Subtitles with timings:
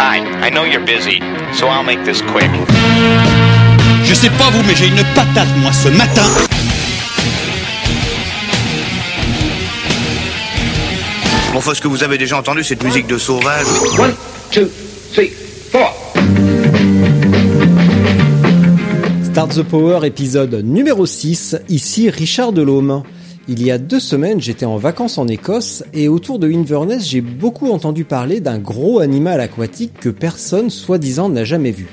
[0.00, 1.18] Hi, I know you're busy,
[1.52, 2.48] so I'll make this quick.
[4.04, 6.22] Je sais pas vous, mais j'ai une patate, moi, ce matin.
[11.52, 13.66] Bon, enfin, ce que vous avez déjà entendu, cette musique de sauvage.
[13.98, 14.14] One,
[14.52, 14.68] two,
[15.12, 15.32] three,
[15.72, 15.92] four.
[19.24, 23.02] Start the Power épisode numéro 6, ici Richard Delhomme.
[23.50, 27.22] Il y a deux semaines, j'étais en vacances en Écosse et autour de Inverness, j'ai
[27.22, 31.86] beaucoup entendu parler d'un gros animal aquatique que personne soi-disant n'a jamais vu.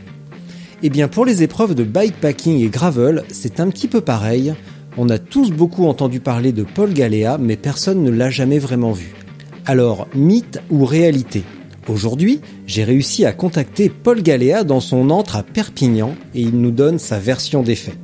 [0.84, 4.54] Eh bien pour les épreuves de bikepacking et gravel, c'est un petit peu pareil.
[4.98, 8.92] On a tous beaucoup entendu parler de Paul Galéa, mais personne ne l'a jamais vraiment
[8.92, 9.16] vu.
[9.66, 11.44] Alors, mythe ou réalité?
[11.88, 16.72] Aujourd'hui, j'ai réussi à contacter Paul Galéa dans son antre à Perpignan et il nous
[16.72, 17.98] donne sa version des faits.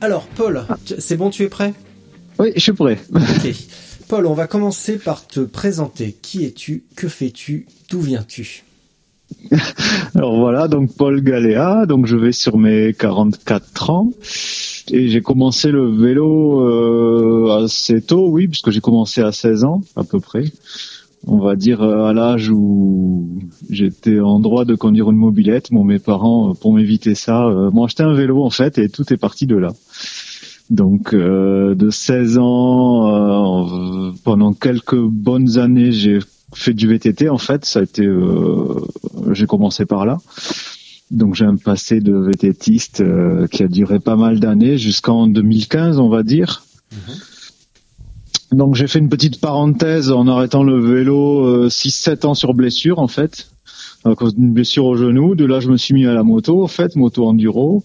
[0.00, 0.64] Alors, Paul,
[0.98, 1.74] c'est bon, tu es prêt?
[2.38, 2.98] Oui, je suis prêt.
[3.12, 3.52] Ok.
[4.08, 6.16] Paul, on va commencer par te présenter.
[6.22, 6.84] Qui es-tu?
[6.96, 7.66] Que fais-tu?
[7.90, 8.62] D'où viens-tu?
[10.14, 14.10] Alors voilà, donc Paul Galéa, donc je vais sur mes 44 ans
[14.90, 19.82] et j'ai commencé le vélo euh, assez tôt, oui, puisque j'ai commencé à 16 ans
[19.96, 20.44] à peu près.
[21.26, 23.38] On va dire euh, à l'âge où
[23.70, 25.68] j'étais en droit de conduire une mobilette.
[25.70, 28.88] Bon, mes parents, euh, pour m'éviter ça, euh, m'ont acheté un vélo en fait et
[28.88, 29.72] tout est parti de là.
[30.70, 36.18] Donc de 16 ans, euh, pendant quelques bonnes années, j'ai
[36.54, 37.64] fait du VTT en fait.
[37.64, 38.06] Ça a été,
[39.32, 40.18] j'ai commencé par là.
[41.10, 43.02] Donc j'ai un passé de VTTiste
[43.50, 46.64] qui a duré pas mal d'années jusqu'en 2015, on va dire.
[48.52, 53.08] Donc j'ai fait une petite parenthèse en arrêtant le vélo 6-7 ans sur blessure en
[53.08, 53.50] fait,
[54.04, 55.34] à cause d'une blessure au genou.
[55.34, 57.84] De là je me suis mis à la moto en fait, moto enduro.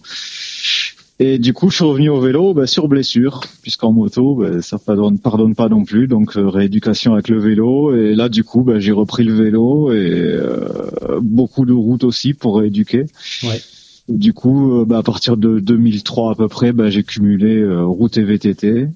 [1.20, 4.78] Et du coup, je suis revenu au vélo bah, sur blessure, puisqu'en moto, bah, ça
[4.78, 6.08] pardonne, pardonne pas non plus.
[6.08, 7.94] Donc euh, rééducation avec le vélo.
[7.94, 12.34] Et là, du coup, bah, j'ai repris le vélo et euh, beaucoup de routes aussi
[12.34, 13.06] pour rééduquer.
[13.44, 13.60] Ouais.
[14.08, 17.84] Du coup, euh, bah, à partir de 2003 à peu près, bah, j'ai cumulé euh,
[17.84, 18.88] route et VTT.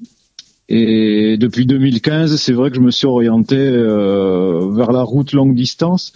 [0.69, 5.55] Et depuis 2015, c'est vrai que je me suis orienté euh, vers la route longue
[5.55, 6.13] distance.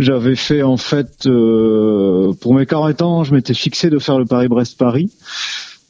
[0.00, 4.24] J'avais fait en fait euh, pour mes 40 ans, je m'étais fixé de faire le
[4.24, 5.10] Paris-Brest-Paris.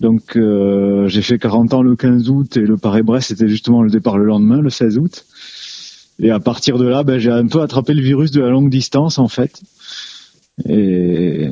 [0.01, 3.91] Donc euh, j'ai fait 40 ans le 15 août et le Paris-Brest c'était justement le
[3.91, 5.25] départ le lendemain, le 16 août.
[6.19, 8.69] Et à partir de là, ben, j'ai un peu attrapé le virus de la longue
[8.69, 9.62] distance en fait.
[10.69, 11.49] Et,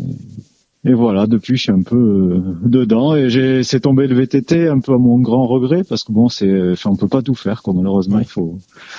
[0.88, 4.68] et voilà, depuis je suis un peu euh, dedans et j'ai c'est tombé le VTT
[4.68, 7.34] un peu à mon grand regret parce que bon c'est enfin on peut pas tout
[7.34, 8.22] faire quoi malheureusement Ouais.
[8.22, 8.58] il faut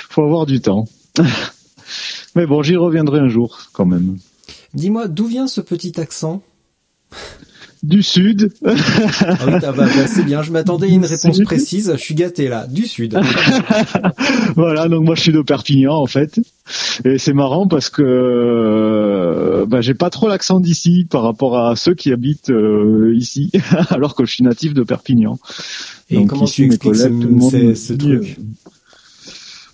[0.10, 0.86] faut avoir du temps.
[2.36, 4.18] Mais bon, j'y reviendrai un jour quand même.
[4.76, 6.44] Dis-moi, d'où vient ce petit accent?
[7.82, 11.94] Du sud, Ah oui, ah bah, bah, c'est bien, je m'attendais à une réponse précise,
[11.94, 13.18] je suis gâté là, du sud.
[14.56, 14.90] voilà.
[14.90, 16.42] Donc moi, je suis de Perpignan en fait,
[17.06, 21.78] et c'est marrant parce que euh, bah, j'ai pas trop l'accent d'ici par rapport à
[21.78, 23.50] ceux qui habitent euh, ici,
[23.90, 25.40] alors que je suis natif de Perpignan.
[26.10, 28.38] Et Donc comment ici, tu mes ce, collègues, tout le monde ce dit, truc?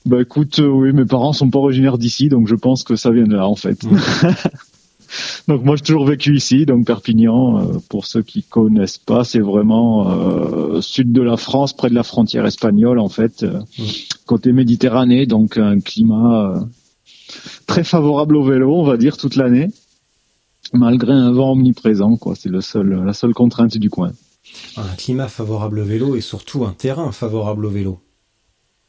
[0.06, 3.10] Bah écoute, euh, oui, mes parents sont pas originaires d'ici, donc je pense que ça
[3.10, 3.80] vient de là en fait.
[5.48, 7.60] donc moi j'ai toujours vécu ici, donc Perpignan.
[7.60, 11.96] euh, pour ceux qui connaissent pas, c'est vraiment euh, sud de la France, près de
[11.96, 13.84] la frontière espagnole en fait, euh, Mm.
[14.26, 16.60] côté Méditerranée, donc un climat euh,
[17.68, 19.70] très favorable au vélo, on va dire toute l'année,
[20.74, 22.16] malgré un vent omniprésent.
[22.18, 22.36] quoi.
[22.36, 24.12] C'est le seul, la seule contrainte du coin.
[24.78, 28.00] Un climat favorable au vélo et surtout un terrain favorable au vélo.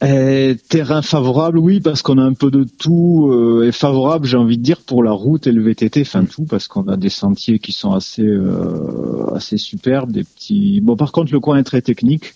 [0.02, 4.36] Euh, terrain favorable, oui, parce qu'on a un peu de tout euh, et favorable, j'ai
[4.36, 7.09] envie de dire, pour la route et le VTT, enfin tout, parce qu'on a des
[7.09, 10.82] sentiers qui sont assez euh, assez superbes, des petits.
[10.82, 12.34] Bon, par contre, le coin est très technique,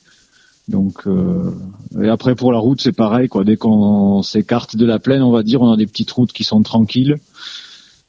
[0.68, 1.52] donc euh,
[2.02, 3.44] et après pour la route, c'est pareil, quoi.
[3.44, 6.44] Dès qu'on s'écarte de la plaine, on va dire, on a des petites routes qui
[6.44, 7.18] sont tranquilles,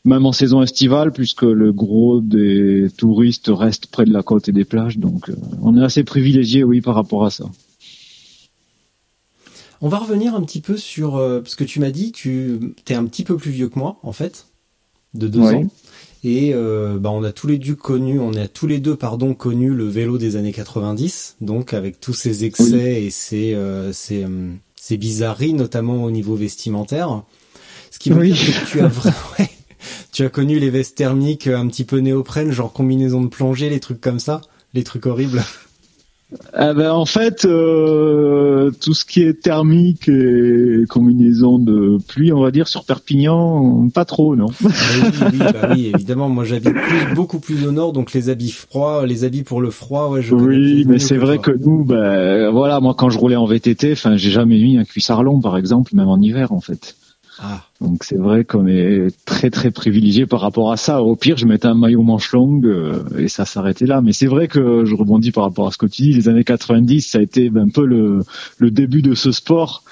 [0.06, 4.54] même en saison estivale, puisque le gros des touristes reste près de la côte et
[4.54, 7.44] des plages, donc euh, on est assez privilégié, oui, par rapport à ça.
[9.82, 12.94] On va revenir un petit peu sur euh, parce que tu m'as dit tu es
[12.94, 14.46] un petit peu plus vieux que moi en fait,
[15.14, 15.56] de deux Ouais.
[15.56, 15.68] ans.
[16.24, 19.34] Et euh, bah, on a tous les deux connu, on a tous les deux pardon
[19.34, 24.24] connu le vélo des années 90, donc avec tous ses excès et ses, euh, ses,
[24.24, 27.24] euh, ses bizarreries, notamment au niveau vestimentaire.
[27.90, 28.34] Ce qui veut Oui.
[28.34, 29.50] dire que tu as vraiment, ouais,
[30.12, 33.80] tu as connu les vestes thermiques un petit peu néoprène, genre combinaison de plongée, les
[33.80, 34.42] trucs comme ça,
[34.76, 35.44] les trucs horribles.
[36.54, 42.42] Ah ben, en fait, euh, tout ce qui est thermique et combinaison de pluie, on
[42.42, 46.30] va dire, sur Perpignan, pas trop, non Ah oui, oui, bah oui, évidemment.
[46.30, 46.74] Moi, j'habite
[47.16, 50.34] beaucoup plus au nord, donc les habits froids, les habits pour le froid, ouais, je
[50.34, 54.16] Oui, mais c'est vrai que nous, ben, voilà, moi quand je roulais en VTT, enfin,
[54.16, 56.96] j'ai jamais mis un cuissard long, par exemple, même en hiver, en fait.
[57.44, 61.02] Ah, Donc c'est vrai qu'on est très très privilégié par rapport à ça.
[61.02, 64.02] Au pire, je mettais un maillot manche longue euh, et ça s'arrêtait là.
[64.02, 66.14] Mais c'est vrai que je rebondis par rapport à ce que tu dis.
[66.14, 68.20] Les années 90, ça a été un peu le,
[68.60, 69.84] le début de ce sport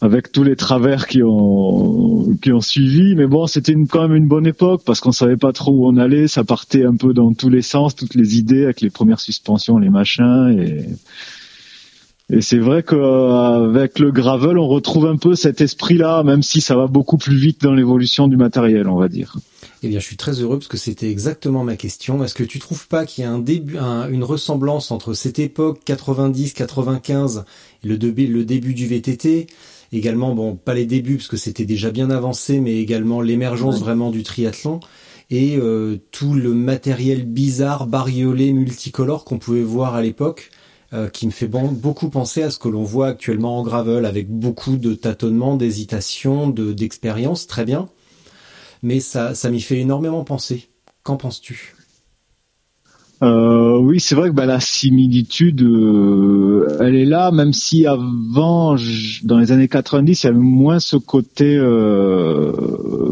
[0.00, 3.14] avec tous les travers qui ont qui ont suivi.
[3.14, 5.98] Mais bon, c'était quand même une bonne époque parce qu'on savait pas trop où on
[5.98, 6.28] allait.
[6.28, 9.76] Ça partait un peu dans tous les sens, toutes les idées avec les premières suspensions,
[9.76, 10.86] les machins et
[12.30, 16.74] et c'est vrai qu'avec le gravel, on retrouve un peu cet esprit-là, même si ça
[16.76, 19.36] va beaucoup plus vite dans l'évolution du matériel, on va dire.
[19.82, 22.24] eh bien, je suis très heureux parce que c'était exactement ma question.
[22.24, 25.38] Est-ce que tu trouves pas qu'il y a un début, un- une ressemblance entre cette
[25.38, 27.44] époque 90-95
[27.84, 29.46] et le début, le début du VTT
[29.92, 34.10] Également, bon, pas les débuts parce que c'était déjà bien avancé, mais également l'émergence vraiment
[34.10, 34.80] du triathlon
[35.30, 40.50] et euh, tout le matériel bizarre, bariolé, multicolore qu'on pouvait voir à l'époque.
[40.92, 44.30] Euh, qui me fait beaucoup penser à ce que l'on voit actuellement en gravel, avec
[44.30, 47.88] beaucoup de tâtonnements, d'hésitations, de d'expérience, très bien.
[48.82, 50.68] Mais ça, ça m'y fait énormément penser.
[51.02, 51.74] Qu'en penses-tu?
[53.22, 58.76] Euh, oui, c'est vrai que bah, la similitude, euh, elle est là, même si avant,
[59.24, 61.58] dans les années 90, il y avait moins ce côté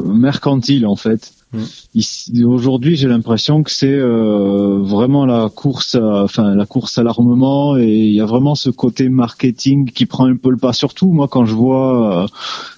[0.06, 1.32] mercantile en fait.
[1.54, 2.44] Mm.
[2.46, 7.76] Aujourd'hui, j'ai l'impression que c'est euh, vraiment la course, à, enfin la course à l'armement,
[7.76, 10.72] et il y a vraiment ce côté marketing qui prend un peu le pas.
[10.72, 12.26] Surtout moi, quand je vois euh,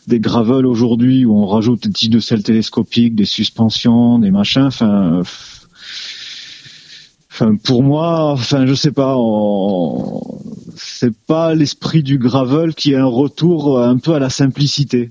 [0.07, 5.23] des gravels aujourd'hui où on rajoute des de sel télescopiques, des suspensions, des machins, enfin.
[7.39, 9.15] Enfin, pour moi, enfin, je sais pas,
[10.75, 15.11] c'est pas l'esprit du gravel qui est un retour un peu à la simplicité.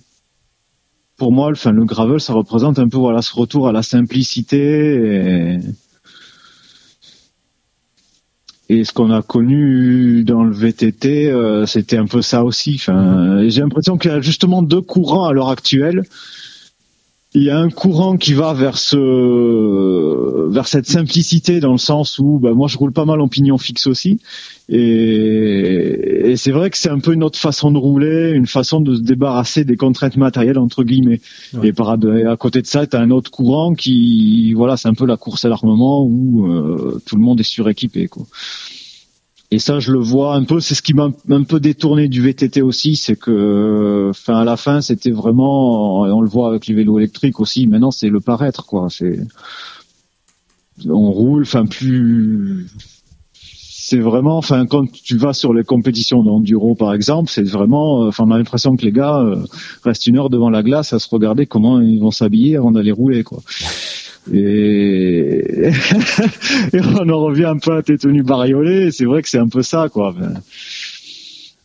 [1.17, 5.57] Pour moi, le gravel, ça représente un peu voilà ce retour à la simplicité
[8.67, 12.77] et, et ce qu'on a connu dans le VTT, euh, c'était un peu ça aussi.
[12.77, 16.03] J'ai l'impression qu'il y a justement deux courants à l'heure actuelle.
[17.35, 22.17] Il y a un courant qui va vers ce, vers cette simplicité dans le sens
[22.17, 24.21] où, bah, moi, je roule pas mal en pignon fixe aussi,
[24.69, 28.79] et, et c'est vrai que c'est un peu une autre façon de rouler, une façon
[28.79, 31.19] de se débarrasser des contraintes matérielles entre guillemets.
[31.53, 31.67] Ouais.
[31.67, 34.93] Et par à côté de ça, tu as un autre courant qui, voilà, c'est un
[34.93, 38.25] peu la course à l'armement où euh, tout le monde est suréquipé, quoi.
[39.51, 40.59] Et ça, je le vois un peu.
[40.59, 44.57] C'est ce qui m'a un peu détourné du VTT aussi, c'est que, enfin, à la
[44.57, 47.67] fin, c'était vraiment, on le voit avec les vélos électriques aussi.
[47.67, 48.87] Maintenant, c'est le paraître, quoi.
[48.89, 49.19] C'est,
[50.87, 52.67] on roule, enfin, plus.
[53.33, 58.07] C'est vraiment, enfin, quand tu vas sur les compétitions d'enduro, par exemple, c'est vraiment, euh,
[58.07, 59.45] enfin, on a l'impression que les gars euh,
[59.83, 62.91] restent une heure devant la glace à se regarder comment ils vont s'habiller avant d'aller
[62.91, 63.43] rouler, quoi.
[64.33, 65.69] Et...
[66.73, 68.91] et on en revient un peu à tes tenues bariolées.
[68.91, 70.13] C'est vrai que c'est un peu ça, quoi.
[70.17, 70.33] Ben,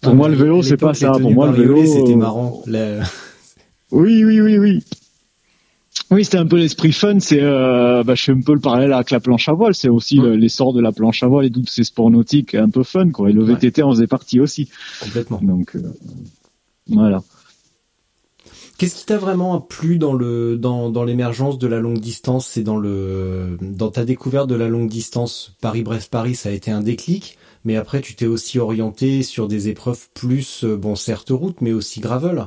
[0.01, 1.13] Pour Ah, moi, mais le vélo, c'est pas ça.
[1.13, 2.63] Pour moi, le vélo, c'était euh, marrant.
[3.93, 4.85] Oui, oui, oui, oui.
[6.13, 7.21] Oui, c'était un peu l'esprit fun.
[7.21, 9.75] C'est, euh, bah, je fais un peu le parallèle avec la planche à voile.
[9.75, 10.31] C'est aussi Ouais.
[10.31, 13.11] le- l'essor de la planche à voile et tous ces sports nautiques un peu fun,
[13.11, 13.31] quoi.
[13.31, 13.55] Et le Ouais.
[13.55, 14.69] VTT en faisait partie aussi.
[15.01, 15.39] Complètement.
[15.43, 15.83] Donc, euh,
[16.89, 17.23] voilà.
[18.81, 22.47] Qu'est-ce qui t'a vraiment plu dans le dans, dans l'émergence de la longue distance?
[22.47, 26.81] C'est dans le dans ta découverte de la longue distance Paris-Brest-Paris, ça a été un
[26.81, 27.37] déclic.
[27.67, 31.75] Mais après, tu t'es aussi orienté sur des épreuves plus euh, bon certes route, mais
[31.75, 32.47] aussi gravel.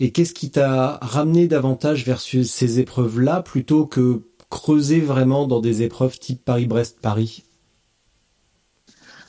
[0.00, 5.60] Et qu'est-ce qui t'a ramené davantage vers ce- ces épreuves-là plutôt que creuser vraiment dans
[5.60, 7.44] des épreuves type Paris-Brest-Paris?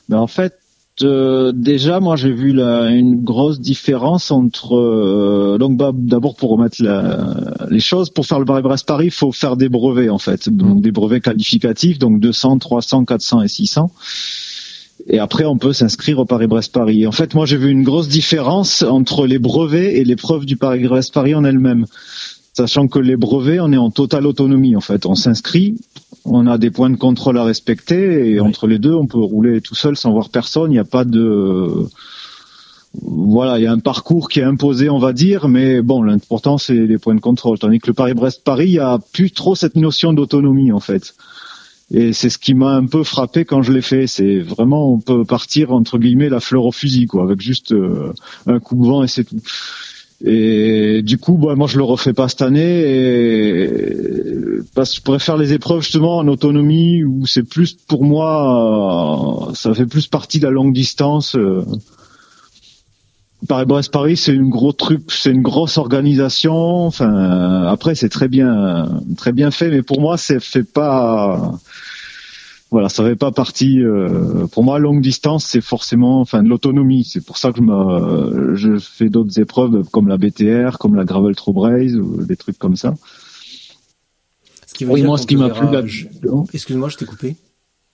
[0.08, 0.59] Ben, en fait,
[1.02, 4.76] euh, déjà, moi, j'ai vu la, une grosse différence entre.
[4.76, 7.34] euh, donc, bah, d'abord, pour remettre la-
[7.70, 10.48] les choses, pour faire le Paris-Brest-Paris, il faut faire des brevets, en fait.
[10.48, 13.90] Donc, des brevets qualificatifs, donc 200, 300, 400 et 600.
[15.06, 17.06] Et après, on peut s'inscrire au Paris-Brest-Paris.
[17.06, 21.34] En fait, moi, j'ai vu une grosse différence entre les brevets et l'épreuve du Paris-Brest-Paris
[21.34, 21.86] en elle-même.
[22.52, 25.06] Sachant que les brevets, on est en totale autonomie, en fait.
[25.06, 25.76] On s'inscrit,
[26.24, 28.48] on a des points de contrôle à respecter, et Oui.
[28.48, 30.70] entre les deux, on peut rouler tout seul sans voir personne.
[30.70, 31.86] Il n'y a pas de,
[33.02, 36.58] voilà, il y a un parcours qui est imposé, on va dire, mais bon, l'important
[36.58, 37.58] c'est les points de contrôle.
[37.58, 41.14] Tandis que le Paris-Brest-Paris, il y a plus trop cette notion d'autonomie en fait.
[41.92, 44.06] Et c'est ce qui m'a un peu frappé quand je l'ai fait.
[44.06, 48.12] C'est vraiment, on peut partir entre guillemets la fleur au fusil, quoi, avec juste euh,
[48.46, 49.36] un coup de vent et c'est tout.
[50.24, 53.70] Et du coup, bah, moi, je le refais pas cette année, et...
[54.74, 59.54] parce que je préfère les épreuves justement en autonomie où c'est plus pour moi, euh,
[59.54, 61.36] ça fait plus partie de la longue distance.
[61.36, 61.64] Euh.
[63.48, 66.84] Paris-Brest Paris, c'est une gros truc, c'est une grosse organisation.
[66.84, 71.54] Enfin, après, c'est très bien, très bien fait, mais pour moi, c'est fait pas.
[72.70, 73.82] Voilà, ça fait pas partie.
[73.82, 77.04] Euh, pour moi, longue distance, c'est forcément, enfin, de l'autonomie.
[77.04, 81.04] C'est pour ça que je me, je fais d'autres épreuves comme la BTR, comme la
[81.04, 82.94] Gravel True Braze ou des trucs comme ça.
[84.66, 85.66] Ce qui veut oui, dire moi, ce qui m'a plu
[86.52, 87.36] Excuse-moi, je t'ai coupé.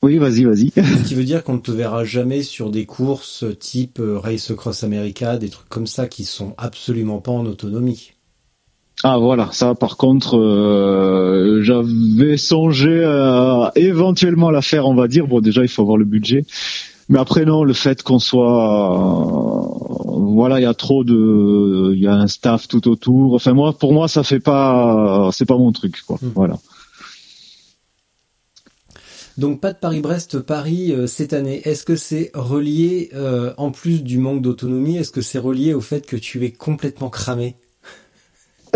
[0.02, 0.72] Oui, vas-y, vas-y.
[0.76, 4.52] Ce qui veut dire qu'on ne te verra jamais sur des courses type euh, Race
[4.54, 8.12] Cross America, des trucs comme ça qui sont absolument pas en autonomie.
[9.04, 15.26] Ah voilà, ça par contre, euh, j'avais songé à éventuellement la faire, on va dire.
[15.26, 16.44] Bon, déjà il faut avoir le budget,
[17.08, 19.68] mais après non, le fait qu'on soit,
[20.06, 23.34] voilà, il y a trop de, il y a un staff tout autour.
[23.34, 26.16] Enfin moi, pour moi, ça fait pas, c'est pas mon truc, quoi.
[26.22, 26.30] Hmm.
[26.34, 26.56] Voilà.
[29.36, 31.60] Donc pas de Paris-Brest, Paris euh, cette année.
[31.68, 35.82] Est-ce que c'est relié, euh, en plus du manque d'autonomie, est-ce que c'est relié au
[35.82, 37.56] fait que tu es complètement cramé?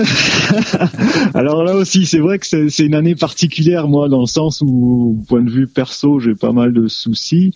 [1.35, 5.23] Alors là aussi, c'est vrai que c'est une année particulière, moi, dans le sens où,
[5.29, 7.55] point de vue perso, j'ai pas mal de soucis.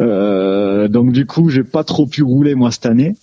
[0.00, 3.14] Euh, donc du coup, j'ai pas trop pu rouler moi cette année.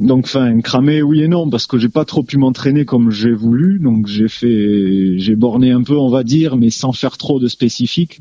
[0.00, 3.34] Donc, enfin, cramé, oui et non, parce que j'ai pas trop pu m'entraîner comme j'ai
[3.34, 3.78] voulu.
[3.80, 7.48] Donc, j'ai fait, j'ai borné un peu, on va dire, mais sans faire trop de
[7.48, 8.20] spécifique.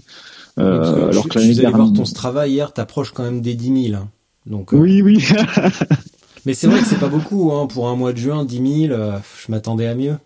[0.58, 1.86] Euh, alors que l'année dernière.
[1.86, 4.02] voir ton travail hier, t'approches quand même des 10 000.
[4.02, 4.10] Hein.
[4.46, 4.74] Donc.
[4.74, 5.24] Euh, oui, oui.
[6.46, 8.94] mais c'est vrai que c'est pas beaucoup, hein, pour un mois de juin, 10 000.
[8.94, 10.18] Euh, je m'attendais à mieux.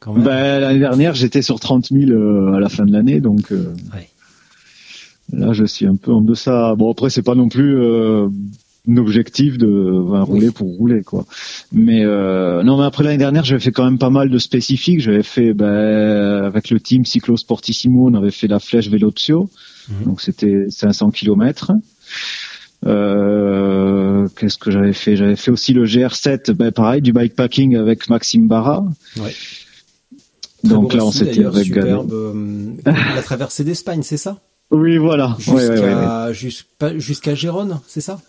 [0.00, 0.24] Quand même.
[0.24, 3.50] Ben, l'année dernière, j'étais sur 30 000 à la fin de l'année, donc.
[3.50, 4.08] Ouais.
[5.32, 6.74] Là, je suis un peu en deçà.
[6.76, 7.78] Bon, après, c'est pas non plus
[8.88, 9.90] un objectif de
[10.22, 11.24] rouler pour rouler quoi.
[11.72, 15.00] Mais euh, non, mais après l'année dernière, j'avais fait quand même pas mal de spécifiques.
[15.00, 19.48] J'avais fait ben, avec le team Cyclo Sportissimo, on avait fait la flèche Velozio,
[19.88, 20.04] mhm.
[20.04, 21.72] donc c'était 500 km.
[22.84, 25.16] Euh, Qu'est-ce que j'avais fait?
[25.16, 28.84] J'avais fait aussi le GR7, ben pareil, du bikepacking avec Maxime Barra.
[29.18, 29.34] Ouais.
[30.64, 31.92] Donc là, on s'était régalé.
[31.92, 34.38] Euh, la traversée d'Espagne, c'est ça?
[34.70, 35.36] Oui, voilà.
[35.38, 38.20] Jusqu'à jusqu'à Gérone, c'est ça?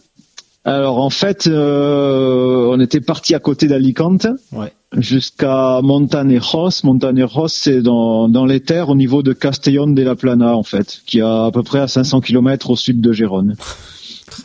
[0.66, 4.74] Alors en fait, euh, on était parti à côté d'Alicante ouais.
[4.98, 6.84] jusqu'à Montanejos.
[6.84, 11.04] Montanejos, c'est dans, dans les terres au niveau de Castellón de la Plana en fait,
[11.06, 13.56] qui est à peu près à 500 km au sud de Gérone.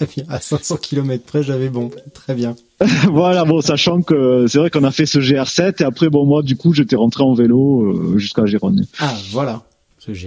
[0.01, 1.91] Très bien, à 500 km près, j'avais bon.
[2.15, 2.57] Très bien.
[3.13, 6.43] voilà, bon, sachant que c'est vrai qu'on a fait ce GR7 et après, bon, moi,
[6.43, 8.87] du coup, j'étais rentré en vélo euh, jusqu'à Gérone.
[8.99, 9.63] Ah, voilà.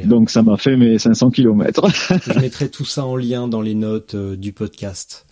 [0.06, 1.88] Donc ça m'a fait mes 500 km.
[2.28, 5.26] Je mettrai tout ça en lien dans les notes euh, du podcast.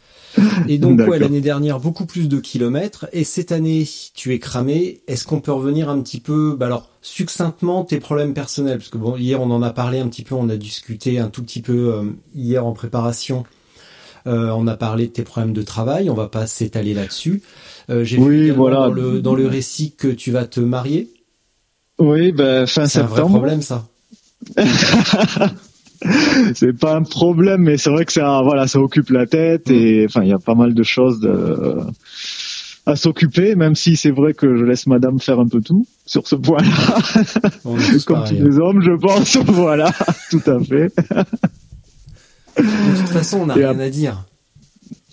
[0.67, 3.07] Et donc, ouais, l'année dernière, beaucoup plus de kilomètres.
[3.13, 5.01] Et cette année, tu es cramé.
[5.07, 8.79] Est-ce qu'on peut revenir un petit peu, bah alors, succinctement, tes problèmes personnels?
[8.79, 11.29] Parce que bon, hier, on en a parlé un petit peu, on a discuté un
[11.29, 13.43] tout petit peu euh, hier en préparation.
[14.28, 16.10] Euh, on a parlé de tes problèmes de travail.
[16.10, 17.42] On va pas s'étaler là-dessus.
[17.90, 18.78] Euh, J'ai vu voilà.
[18.78, 21.10] dans, le, dans le récit que tu vas te marier.
[22.00, 23.16] Oui, ben, fin septembre.
[23.16, 23.88] C'est un vrai problème, ça.
[26.56, 30.04] c'est pas un problème, mais c'est vrai que ça, voilà, ça occupe la tête et
[30.04, 30.06] mm.
[30.06, 31.78] enfin, il y a pas mal de choses de,
[32.86, 36.28] à s'occuper, même si c'est vrai que je laisse Madame faire un peu tout sur
[36.28, 36.98] ce point-là,
[38.06, 39.38] comme tous les hommes, je pense.
[39.46, 39.92] voilà,
[40.30, 40.92] tout à fait.
[42.62, 44.25] De toute façon, on n'a rien à dire.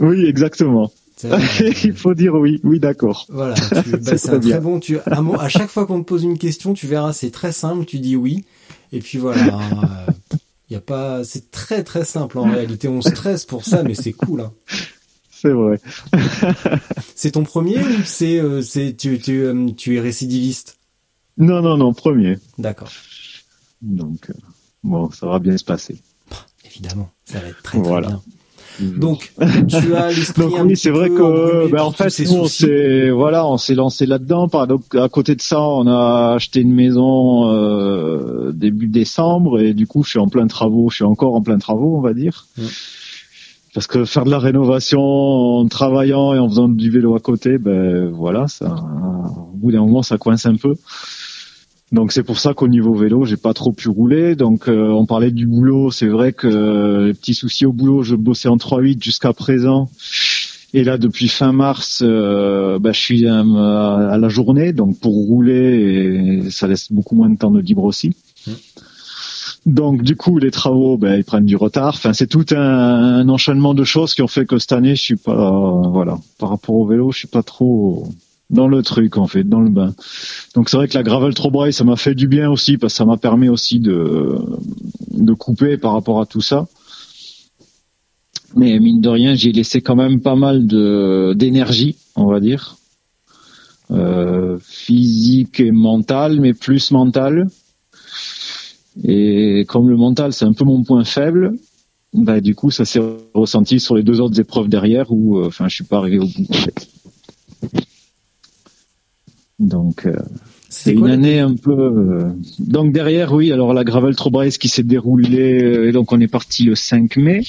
[0.00, 0.92] Oui, exactement.
[1.84, 3.26] Il faut dire oui, oui, d'accord.
[3.28, 4.78] Voilà, bah, c'est un très bon.
[4.78, 7.84] Tu, à, à chaque fois qu'on te pose une question, tu verras, c'est très simple.
[7.84, 8.44] Tu dis oui,
[8.92, 9.54] et puis voilà.
[9.54, 10.06] Hein,
[10.70, 12.88] euh, a pas, c'est très très simple en réalité.
[12.88, 14.42] On stresse pour ça, mais c'est cool.
[14.42, 14.52] Hein.
[15.30, 15.80] C'est vrai.
[17.14, 20.78] c'est ton premier ou c'est, euh, c'est tu, tu, euh, tu es récidiviste?
[21.36, 22.38] Non, non, non, premier.
[22.58, 22.90] D'accord.
[23.82, 24.30] Donc,
[24.82, 26.00] bon, ça va bien se passer.
[26.78, 28.22] Évidemment, ça va être très, très bien.
[28.80, 29.32] Donc,
[29.68, 33.46] tu as l'esprit Donc, oui, c'est vrai que, ben, en fait, nous, on s'est, voilà,
[33.46, 34.46] on s'est lancé là-dedans.
[34.66, 39.86] Donc, à côté de ça, on a acheté une maison euh, début décembre et du
[39.86, 40.90] coup, je suis en plein travaux.
[40.90, 42.46] Je suis encore en plein travaux, on va dire.
[43.74, 47.58] Parce que faire de la rénovation en travaillant et en faisant du vélo à côté,
[47.58, 48.76] ben voilà, ça,
[49.52, 50.74] au bout d'un moment, ça coince un peu.
[51.90, 54.36] Donc c'est pour ça qu'au niveau vélo, j'ai pas trop pu rouler.
[54.36, 58.02] Donc euh, on parlait du boulot, c'est vrai que euh, les petits soucis au boulot,
[58.02, 59.88] je bossais en 3-8 jusqu'à présent.
[60.74, 65.14] Et là, depuis fin mars, euh, bah, je suis à, à la journée, donc pour
[65.14, 68.12] rouler, et ça laisse beaucoup moins de temps de libre aussi.
[69.64, 71.94] Donc du coup, les travaux, ben, ils prennent du retard.
[71.94, 75.02] Enfin, c'est tout un, un enchaînement de choses qui ont fait que cette année, je
[75.02, 78.06] suis pas, voilà, par rapport au vélo, je suis pas trop
[78.50, 79.94] dans le truc en fait, dans le bain.
[80.54, 82.98] Donc c'est vrai que la gravel Trobraille, ça m'a fait du bien aussi parce que
[82.98, 84.38] ça m'a permis aussi de
[85.10, 86.66] de couper par rapport à tout ça.
[88.56, 92.76] Mais mine de rien, j'ai laissé quand même pas mal de d'énergie, on va dire,
[93.90, 97.48] euh, physique et mentale, mais plus mentale.
[99.04, 101.54] Et comme le mental, c'est un peu mon point faible,
[102.14, 103.00] bah, du coup, ça s'est
[103.34, 106.26] ressenti sur les deux autres épreuves derrière où, euh, enfin, je suis pas arrivé au
[106.26, 106.46] bout.
[109.58, 110.14] Donc, euh,
[110.68, 111.72] c'est une année un peu.
[111.72, 113.52] euh, Donc derrière, oui.
[113.52, 117.16] Alors la Gravel Trobrace qui s'est déroulée, euh, et donc on est parti le 5
[117.16, 117.42] mai.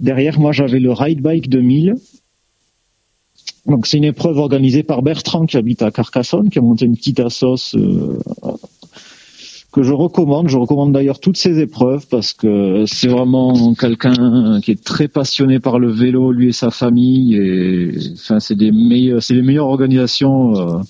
[0.00, 1.94] Derrière, moi, j'avais le Ride Bike 2000.
[3.66, 6.96] Donc c'est une épreuve organisée par Bertrand qui habite à Carcassonne, qui a monté une
[6.96, 8.18] petite assos euh,
[9.72, 10.48] que je recommande.
[10.48, 15.60] Je recommande d'ailleurs toutes ces épreuves parce que c'est vraiment quelqu'un qui est très passionné
[15.60, 17.36] par le vélo, lui et sa famille.
[17.36, 20.82] Et enfin, c'est des meilleurs, c'est les meilleures organisations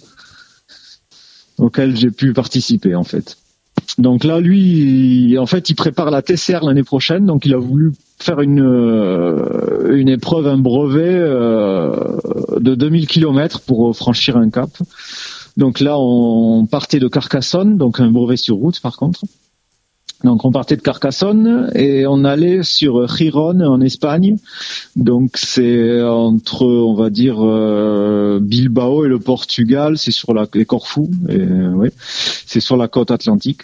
[1.59, 3.37] auxquelles j'ai pu participer en fait.
[3.99, 7.27] Donc là, lui, en fait, il prépare la TCR l'année prochaine.
[7.27, 12.17] Donc il a voulu faire une euh, une épreuve, un brevet euh,
[12.59, 14.71] de 2000 km pour franchir un cap.
[15.57, 19.23] Donc là, on partait de Carcassonne, donc un brevet sur route par contre.
[20.25, 24.37] Donc on partait de Carcassonne et on allait sur Giron en Espagne.
[24.95, 29.99] Donc c'est entre, on va dire, euh, Bilbao et le Portugal.
[29.99, 30.67] C'est sur la et
[32.47, 33.63] c'est sur la côte atlantique.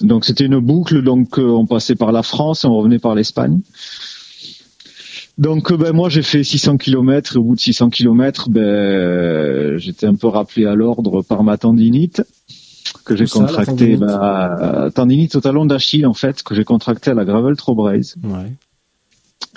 [0.00, 1.02] Donc c'était une boucle.
[1.02, 3.60] Donc euh, on passait par la France et on revenait par l'Espagne.
[5.36, 10.06] Donc euh, ben moi j'ai fait 600 km au bout de 600 km ben j'étais
[10.06, 12.22] un peu rappelé à l'ordre par ma tendinite
[13.04, 17.14] que j'ai contracté tendinite bah, tendinite au talon d'Achille en fait que j'ai contracté à
[17.14, 18.16] la Gravel Trobraise.
[18.22, 18.52] Ouais.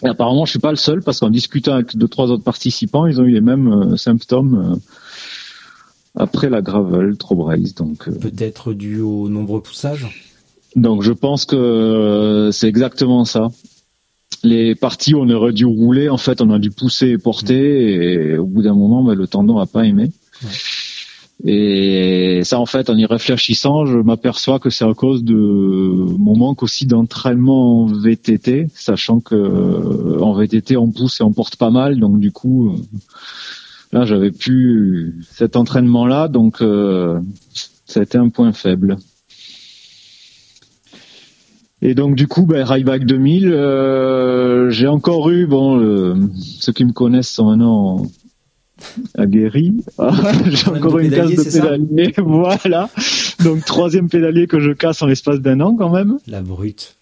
[0.03, 3.05] Et apparemment je suis pas le seul parce qu'en discutant avec deux trois autres participants
[3.05, 4.77] ils ont eu les mêmes euh, symptômes euh,
[6.15, 10.07] après la Gravel Trobraise donc euh, Peut-être dû aux nombreux poussages?
[10.75, 13.49] donc je pense que euh, c'est exactement ça.
[14.43, 17.93] Les parties où on aurait dû rouler, en fait, on a dû pousser et porter,
[17.93, 20.09] et au bout d'un moment, ben, le tendon a pas aimé.
[21.43, 26.37] Et ça, en fait, en y réfléchissant, je m'aperçois que c'est à cause de mon
[26.37, 31.55] manque aussi d'entraînement en VTT, sachant que euh, en VTT on pousse et on porte
[31.55, 32.75] pas mal, donc du coup, euh,
[33.91, 37.19] là, j'avais plus cet entraînement-là, donc euh,
[37.85, 38.97] ça a été un point faible.
[41.81, 46.13] Et donc du coup, ben, Ryback 2000, euh, j'ai encore eu, bon, euh,
[46.59, 48.05] ceux qui me connaissent sont maintenant
[49.17, 49.73] aguerris.
[50.49, 52.89] j'ai Problème encore de une casse pédalier, de c'est ça pédalier, voilà.
[53.43, 56.17] Donc troisième pédalier que je casse en l'espace d'un an quand même.
[56.27, 56.95] La brute.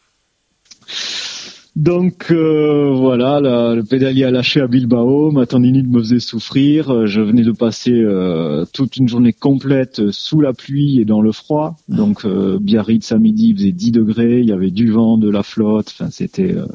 [1.76, 6.90] Donc euh, voilà, la- le pédalier a lâché à Bilbao, ma tendinite me faisait souffrir,
[6.94, 11.22] euh, je venais de passer euh, toute une journée complète sous la pluie et dans
[11.22, 11.78] le froid.
[11.88, 15.30] Donc euh, Biarritz à midi il faisait 10 degrés, il y avait du vent, de
[15.30, 16.66] la flotte, enfin c'était euh,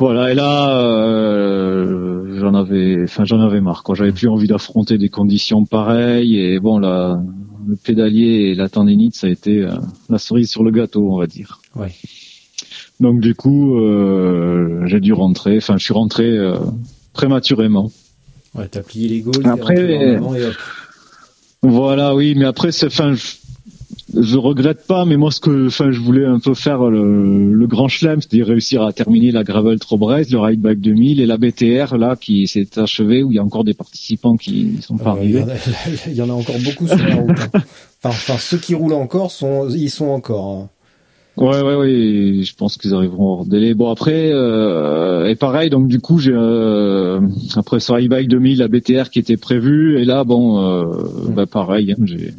[0.00, 4.98] voilà, et là euh, j'en avais enfin j'en avais marre quoi, j'avais plus envie d'affronter
[4.98, 7.20] des conditions pareilles et bon là
[7.68, 9.70] le pédalier et la tendinite ça a été euh,
[10.08, 11.60] la cerise sur le gâteau, on va dire.
[11.76, 11.92] Ouais.
[13.00, 15.56] Donc du coup, euh, j'ai dû rentrer.
[15.56, 16.56] Enfin, je suis rentré euh,
[17.12, 17.90] prématurément.
[18.54, 19.46] Ouais, t'as plié les gaules.
[19.46, 20.54] Après, et hop.
[21.62, 23.36] Voilà, oui, mais après, c'est, enfin, je,
[24.18, 27.66] je regrette pas, mais moi, ce que, enfin, je voulais un peu faire le, le
[27.66, 31.36] grand chelem, c'est-à-dire réussir à terminer la Gravel Trobraise, le Ride Back 2000 et la
[31.36, 34.96] BTR là qui s'est achevée où il y a encore des participants qui ne sont
[34.96, 35.42] pas Euh, il, y arrivés.
[35.52, 35.58] en a,
[36.08, 37.30] il y en a encore beaucoup sur la route.
[37.38, 37.60] hein.
[38.02, 40.48] Enfin, enfin, ceux qui roulent encore sont, ils sont encore.
[40.58, 40.68] hein.
[41.36, 42.42] Ouais, ouais, ouais.
[42.42, 43.72] Je pense qu'ils arriveront hors délai.
[43.74, 45.70] Bon après, euh, et pareil.
[45.70, 47.20] Donc du coup, j'ai euh,
[47.56, 50.84] après sur e-bike 2000, la BTR qui était prévue, et là, bon, euh,
[51.34, 51.92] bah pareil.
[51.92, 52.34] hein, j'ai-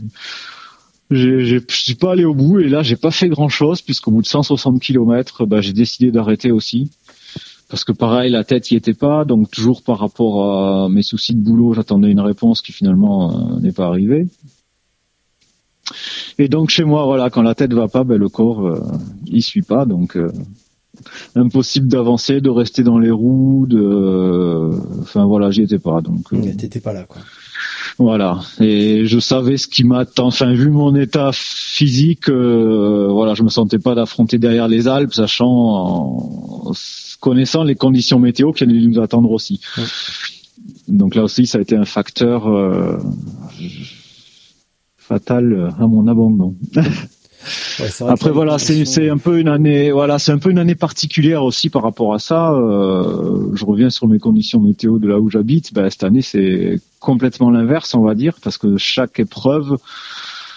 [1.11, 4.21] je suis pas allé au bout, et là, j'ai pas fait grand chose puisqu'au bout
[4.21, 6.91] de 160 km, bah, j'ai décidé d'arrêter aussi.
[7.69, 11.33] Parce que pareil, la tête y était pas, donc toujours par rapport à mes soucis
[11.33, 14.27] de boulot, j'attendais une réponse qui finalement euh, n'est pas arrivée.
[16.37, 18.81] Et donc chez moi, voilà, quand la tête va pas, ben, le corps euh,
[19.25, 20.31] il suit pas, donc euh,
[21.35, 24.71] impossible d'avancer, de rester dans les roues, de,
[25.01, 27.21] enfin voilà, j'y étais pas, donc euh, T'étais pas là, quoi.
[28.01, 28.39] Voilà.
[28.59, 30.27] Et je savais ce qui m'attend.
[30.27, 35.13] Enfin, vu mon état physique, euh, voilà, je me sentais pas d'affronter derrière les Alpes,
[35.13, 36.71] sachant, en
[37.19, 39.61] connaissant les conditions météo qui allaient nous attendre aussi.
[40.87, 42.97] Donc là aussi, ça a été un facteur euh,
[44.97, 46.55] fatal à mon abandon.
[48.07, 51.69] Après voilà, c'est un peu une année, voilà, c'est un peu une année particulière aussi
[51.69, 52.51] par rapport à ça.
[52.51, 55.73] Euh, je reviens sur mes conditions météo de là où j'habite.
[55.73, 59.77] Ben, cette année, c'est complètement l'inverse, on va dire, parce que chaque épreuve,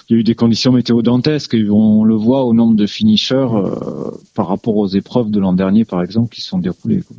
[0.08, 1.54] il y a eu des conditions météo dantesques.
[1.54, 5.54] Et on le voit au nombre de finishers euh, par rapport aux épreuves de l'an
[5.54, 7.02] dernier, par exemple, qui se sont déroulées.
[7.02, 7.16] Quoi.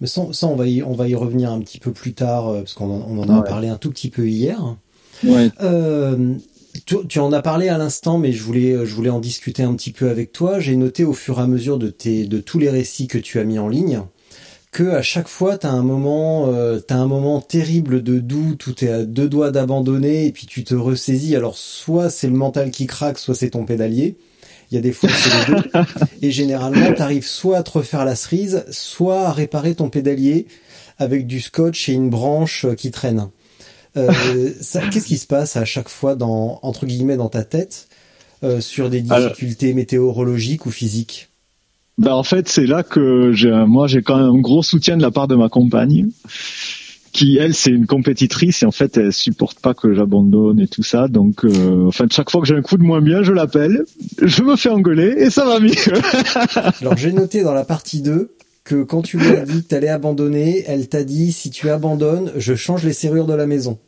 [0.00, 2.58] Mais ça, on va y, on va y revenir un petit peu plus tard, euh,
[2.60, 4.60] parce qu'on on en a parlé un tout petit peu hier.
[5.24, 5.50] Ouais.
[5.60, 6.34] Euh,
[6.86, 9.92] tu, en as parlé à l'instant, mais je voulais, je voulais en discuter un petit
[9.92, 10.58] peu avec toi.
[10.60, 13.38] J'ai noté au fur et à mesure de, tes, de tous les récits que tu
[13.38, 14.02] as mis en ligne
[14.72, 18.66] que à chaque fois tu as un moment euh, t'as un moment terrible de doute
[18.66, 21.36] où t'es à deux doigts d'abandonner et puis tu te ressaisis.
[21.36, 24.16] Alors soit c'est le mental qui craque soit c'est ton pédalier.
[24.70, 25.68] Il y a des fois c'est les deux.
[26.22, 30.46] Et généralement t'arrives soit à te refaire la cerise soit à réparer ton pédalier
[30.98, 33.28] avec du scotch et une branche qui traîne.
[33.98, 34.10] Euh,
[34.90, 37.88] Qu'est-ce qui se passe à chaque fois dans entre guillemets dans ta tête
[38.42, 41.31] euh, sur des difficultés météorologiques ou physiques?
[42.02, 45.02] Ben en fait, c'est là que j'ai, moi, j'ai quand même un gros soutien de
[45.02, 46.08] la part de ma compagne,
[47.12, 50.82] qui elle, c'est une compétitrice et en fait, elle supporte pas que j'abandonne et tout
[50.82, 51.06] ça.
[51.06, 53.84] Donc, euh, enfin, chaque fois que j'ai un coup de moins bien, je l'appelle,
[54.20, 55.70] je me fais engueuler et ça va mieux.
[56.80, 58.34] Alors, j'ai noté dans la partie 2
[58.64, 62.32] que quand tu lui as dit que t'allais abandonner, elle t'a dit si tu abandonnes,
[62.36, 63.78] je change les serrures de la maison.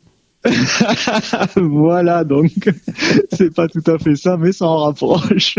[1.55, 2.51] voilà, donc
[3.33, 5.55] c'est pas tout à fait ça, mais ça en rapproche.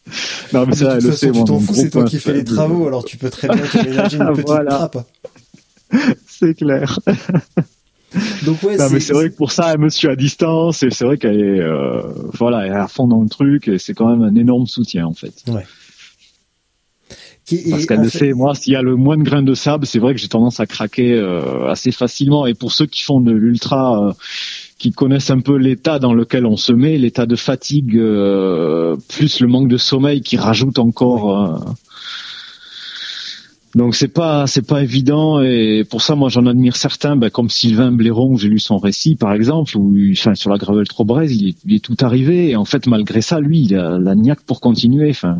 [0.52, 3.16] non, mais ça, le Tu t'en fous, c'est toi qui fais les travaux, alors tu
[3.16, 4.70] peux très bien t'aménager une petite voilà.
[4.70, 5.06] trappe.
[6.26, 6.98] C'est clair.
[8.44, 11.16] Donc ouais, c'est vrai que pour ça, elle me suit à distance et c'est vrai
[11.16, 12.02] qu'elle est, euh,
[12.34, 15.06] voilà, elle est à fond dans le truc et c'est quand même un énorme soutien
[15.06, 15.34] en fait.
[15.48, 15.64] Ouais.
[17.70, 19.98] Parce qu'elle le sait, moi, s'il y a le moins de grains de sable, c'est
[19.98, 22.46] vrai que j'ai tendance à craquer euh, assez facilement.
[22.46, 24.12] Et pour ceux qui font de l'ultra, euh,
[24.78, 29.40] qui connaissent un peu l'état dans lequel on se met, l'état de fatigue, euh, plus
[29.40, 31.76] le manque de sommeil qui rajoute encore.
[33.76, 37.48] Donc c'est pas c'est pas évident et pour ça moi j'en admire certains ben, comme
[37.48, 41.50] Sylvain Blairon j'ai lu son récit par exemple où enfin sur la gravel trop il
[41.50, 44.40] est, il est tout arrivé et en fait malgré ça lui il a la niaque
[44.40, 45.38] pour continuer enfin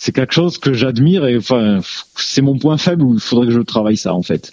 [0.00, 1.80] c'est quelque chose que j'admire et enfin
[2.16, 4.50] c'est mon point faible où il faudrait que je travaille ça en fait.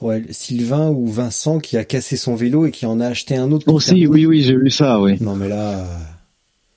[0.00, 3.50] Ouais, Sylvain ou Vincent qui a cassé son vélo et qui en a acheté un
[3.50, 3.66] autre.
[3.72, 5.16] Aussi, oui, oui, j'ai vu ça, oui.
[5.20, 5.84] Non, mais là,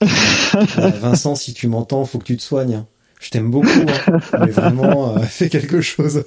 [1.00, 2.74] Vincent, si tu m'entends, faut que tu te soignes.
[2.74, 2.86] Hein.
[3.20, 4.18] Je t'aime beaucoup, hein.
[4.40, 6.24] mais vraiment, euh, fais quelque chose.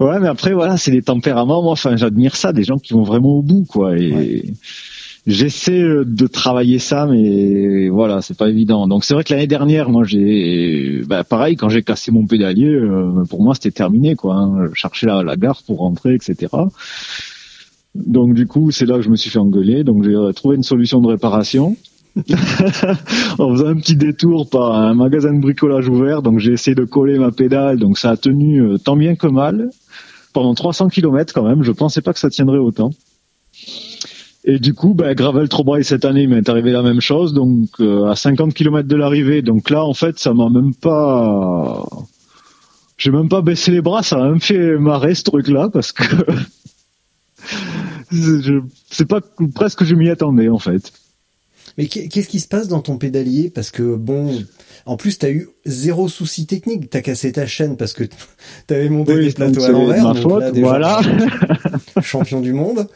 [0.00, 1.62] ouais, mais après, voilà, c'est des tempéraments.
[1.62, 3.98] Moi, enfin, j'admire ça, des gens qui vont vraiment au bout, quoi.
[3.98, 4.54] Et
[5.28, 8.88] j'essaie euh, de travailler ça, mais voilà, c'est pas évident.
[8.88, 12.70] Donc c'est vrai que l'année dernière, moi j'ai, bah, pareil, quand j'ai cassé mon pédalier,
[12.70, 14.36] euh, pour moi c'était terminé, quoi.
[14.36, 14.68] Hein.
[14.72, 16.48] Je cherchais la, gare pour rentrer, etc.
[17.94, 19.84] Donc du coup, c'est là que je me suis fait engueuler.
[19.84, 21.76] Donc j'ai trouvé une solution de réparation.
[23.38, 26.22] en faisant un petit détour par un magasin de bricolage ouvert.
[26.22, 27.78] Donc j'ai essayé de coller ma pédale.
[27.78, 29.70] Donc ça a tenu euh, tant bien que mal
[30.32, 31.62] pendant 300 km quand même.
[31.62, 32.90] Je pensais pas que ça tiendrait autant.
[34.44, 37.68] Et du coup, bah, Gravel Trobraille cette année il m'est arrivé la même chose, donc
[37.80, 39.42] euh, à 50 km de l'arrivée.
[39.42, 41.86] Donc là, en fait, ça m'a même pas,
[42.96, 46.04] j'ai même pas baissé les bras, ça m'a même fait marrer ce truc-là parce que
[48.90, 49.20] c'est pas
[49.54, 50.92] presque que je m'y attendais en fait.
[51.76, 53.50] Mais qu'est-ce qui se passe dans ton pédalier?
[53.50, 54.44] Parce que bon,
[54.88, 56.88] en plus, t'as eu zéro souci technique.
[56.88, 58.04] T'as cassé ta chaîne parce que
[58.66, 60.14] t'avais monté des plateaux à l'envers.
[60.54, 61.00] voilà.
[62.02, 62.88] champion du monde.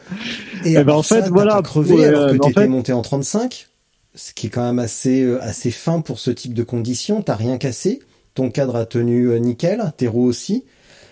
[0.65, 1.61] Et, eh ben en fait, voilà.
[1.61, 3.67] crevé alors que t'étais monté en 35.
[4.15, 7.21] Ce qui est quand même assez, euh, assez fin pour ce type de conditions.
[7.21, 7.99] T'as rien cassé.
[8.33, 9.93] Ton cadre a tenu euh, nickel.
[9.97, 10.65] Tes roues aussi.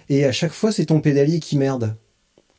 [0.09, 1.95] Et à chaque fois, c'est ton pédalier qui merde.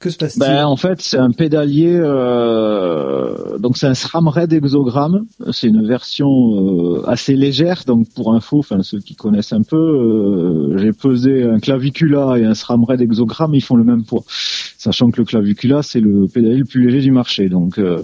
[0.02, 4.52] Que se passe-t-il ben, En fait, c'est un pédalier, euh, donc c'est un SRAM Red
[4.52, 5.26] Exogramme.
[5.52, 7.84] C'est une version euh, assez légère.
[7.86, 12.44] Donc pour info, enfin ceux qui connaissent un peu, euh, j'ai pesé un clavicula et
[12.44, 14.24] un SRAM Red Exogramme, ils font le même poids.
[14.26, 17.48] Sachant que le clavicula, c'est le pédalier le plus léger du marché.
[17.48, 18.02] Donc euh,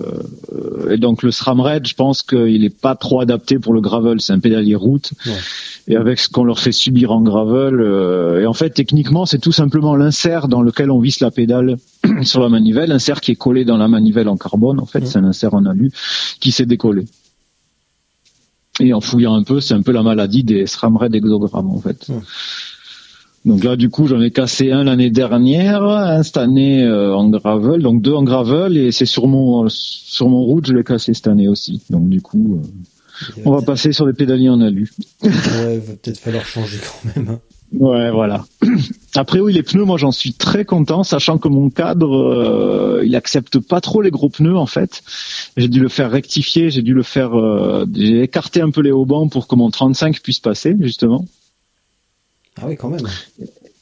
[0.89, 4.21] et donc le SRAM Red, je pense qu'il est pas trop adapté pour le gravel.
[4.21, 5.11] C'est un pédalier route.
[5.89, 7.81] Et avec ce qu'on leur fait subir en gravel,
[8.41, 11.77] et en fait techniquement, c'est tout simplement l'insert dans lequel on visse la pédale
[12.23, 15.07] sur la manivelle, un cerf qui est collé dans la manivelle en carbone, en fait,
[15.07, 15.91] c'est un insert en alu
[16.41, 17.05] qui s'est décollé.
[18.81, 21.81] Et en fouillant un peu, c'est un peu la maladie des SRAM Red exogrammes, en
[21.81, 22.07] fait.
[23.45, 27.29] Donc là, du coup, j'en ai cassé un l'année dernière, un cette année euh, en
[27.29, 31.15] gravel, donc deux en gravel, et c'est sur mon sur mon route, je l'ai cassé
[31.15, 31.81] cette année aussi.
[31.89, 34.93] Donc du coup, euh, on va passer sur des pédaliers en alu.
[35.23, 37.29] Ouais, va peut-être falloir changer quand même.
[37.31, 37.41] hein.
[37.73, 38.45] Ouais, voilà.
[39.15, 43.15] Après, oui, les pneus, moi, j'en suis très content, sachant que mon cadre, euh, il
[43.15, 45.03] accepte pas trop les gros pneus, en fait.
[45.57, 48.91] J'ai dû le faire rectifier, j'ai dû le faire, euh, j'ai écarté un peu les
[48.91, 51.27] haubans pour que mon 35 puisse passer, justement.
[52.61, 53.07] Ah oui, quand même.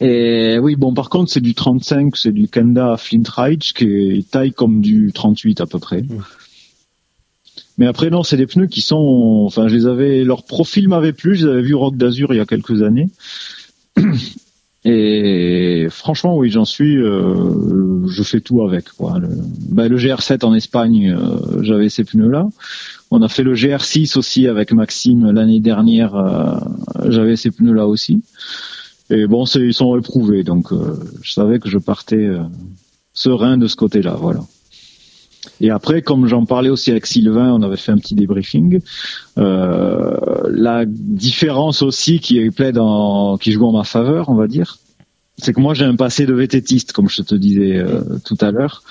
[0.01, 4.31] Et oui, bon, par contre, c'est du 35, c'est du Kenda Flint Ridge qui est
[4.31, 6.03] taille comme du 38 à peu près.
[6.03, 6.22] Mm.
[7.79, 11.12] Mais après, non, c'est des pneus qui sont, enfin, je les avais, leur profil m'avait
[11.12, 13.09] plu, je les avais vus Rock d'Azur il y a quelques années.
[14.89, 18.89] Et franchement, oui, j'en suis, euh, je fais tout avec.
[18.91, 19.19] Quoi.
[19.19, 19.29] Le,
[19.69, 22.47] bah, le GR7 en Espagne, euh, j'avais ces pneus-là.
[23.11, 26.59] On a fait le GR6 aussi avec Maxime l'année dernière, euh,
[27.09, 28.23] j'avais ces pneus-là aussi.
[29.11, 30.69] Et bon, ils sont éprouvés, donc
[31.23, 32.29] je savais que je partais
[33.13, 34.41] serein de ce côté-là, voilà.
[35.61, 38.81] Et après, comme j'en parlais aussi avec Sylvain, on avait fait un petit débriefing.
[39.39, 40.17] Euh,
[40.51, 44.79] la différence aussi qui plaide en, qui joue en ma faveur, on va dire,
[45.39, 48.51] c'est que moi j'ai un passé de vététiste, comme je te disais euh, tout à
[48.51, 48.83] l'heure.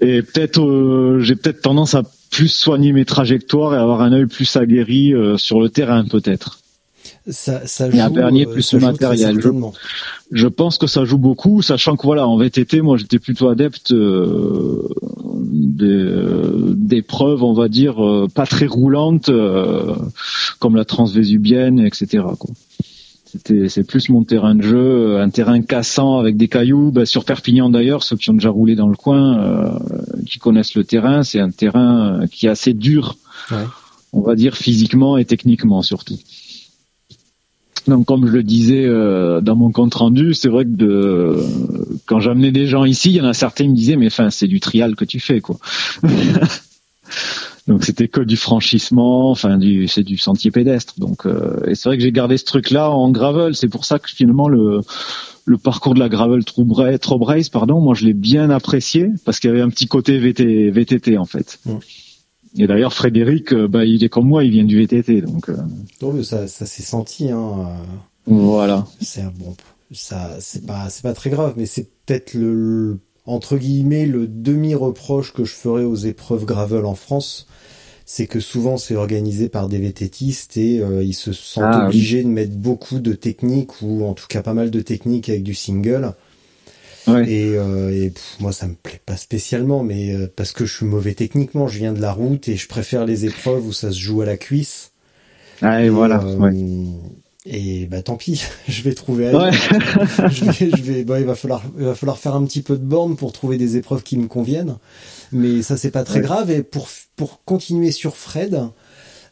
[0.00, 4.26] Et peut-être, euh, j'ai peut-être tendance à plus soigner mes trajectoires et avoir un œil
[4.26, 6.61] plus aguerri euh, sur le terrain, peut-être.
[7.28, 9.40] Ça, ça y a un joue, Bernier euh, plus ça le joue matériel,
[10.32, 13.92] je- pense que ça joue beaucoup, sachant que voilà, en VTT, moi j'étais plutôt adepte
[13.92, 14.88] euh,
[15.44, 19.94] des- d'épreuves, on va dire, euh, pas très roulantes, euh,
[20.58, 22.24] comme la transvésubienne, etc.
[22.38, 22.50] quoi.
[23.24, 26.90] C'était, c'est plus mon terrain de jeu, un terrain cassant avec des cailloux.
[26.90, 29.70] Bah, sur Perpignan d'ailleurs, ceux qui ont déjà roulé dans le coin, euh,
[30.26, 33.16] qui connaissent le terrain, c'est un terrain euh, qui est assez dur,
[33.50, 33.64] Ouais.
[34.12, 36.18] on va dire physiquement et techniquement surtout.
[37.86, 41.44] Donc, comme je le disais euh, dans mon compte rendu, c'est vrai que
[42.06, 44.46] quand j'amenais des gens ici, il y en a certains qui me disaient, mais c'est
[44.46, 45.56] du trial que tu fais, quoi.
[47.68, 50.94] Donc, c'était que du franchissement, enfin, du, c'est du sentier pédestre.
[50.98, 53.54] Donc, euh, et c'est vrai que j'ai gardé ce truc-là en gravel.
[53.54, 54.82] C'est pour ça que finalement le
[55.62, 59.62] parcours de la gravel Trobraise, pardon, moi je l'ai bien apprécié parce qu'il y avait
[59.62, 61.60] un petit côté VT, VTT en fait.
[61.64, 61.76] Mm.
[62.58, 65.56] Et d'ailleurs Frédéric, euh, bah, il est comme moi, il vient du VTT, donc euh,
[66.12, 67.30] mais ça, ça s'est senti.
[67.30, 67.66] Hein.
[67.66, 67.84] euh,
[68.26, 68.86] voilà.
[69.00, 69.54] C'est bon,
[69.90, 74.74] ça, c'est pas, c'est pas très grave, mais c'est peut-être le, entre guillemets le demi
[74.74, 77.46] reproche que je ferais aux épreuves gravel en France,
[78.04, 81.86] c'est que souvent c'est organisé par des vététistes et euh, ils se sentent Ah, oui.
[81.86, 85.42] obligés de mettre beaucoup de techniques ou en tout cas pas mal de techniques avec
[85.42, 86.12] du single.
[87.06, 87.28] Ouais.
[87.30, 90.76] Et, euh, et pff, moi, ça me plaît pas spécialement, mais euh, parce que je
[90.76, 93.90] suis mauvais techniquement, je viens de la route et je préfère les épreuves où ça
[93.90, 94.92] se joue à la cuisse.
[95.62, 96.22] Ah, et voilà.
[96.22, 96.54] euh, ouais.
[97.44, 99.34] Et bah tant pis, je vais trouver.
[99.34, 99.50] Ouais.
[100.30, 102.76] je vais, je vais, bah, il va falloir, il va falloir faire un petit peu
[102.76, 104.76] de borne pour trouver des épreuves qui me conviennent.
[105.32, 106.50] Mais ça c'est pas très grave.
[106.52, 108.60] Et pour pour continuer sur Fred,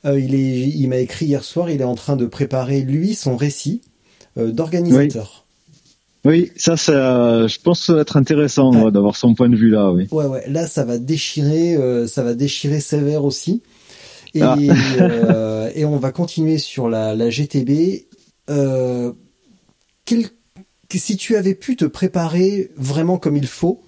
[0.05, 1.71] euh, il est, il m'a écrit hier soir.
[1.71, 3.81] Il est en train de préparer lui son récit
[4.39, 5.47] euh, d'organisateur.
[5.47, 5.50] Oui,
[6.57, 8.83] ça, ça, je pense que ça va être intéressant Ouais.
[8.85, 10.07] ouais, d'avoir son point de vue là, oui.
[10.11, 10.45] Ouais, ouais.
[10.49, 13.63] Là, ça va déchirer, euh, ça va déchirer sévère aussi.
[14.35, 14.57] Et, Ah.
[15.01, 18.07] euh, et on va continuer sur la, la GTB.
[18.51, 19.13] Euh,
[20.05, 20.29] quel-
[20.93, 23.81] si tu avais pu te préparer vraiment comme il faut,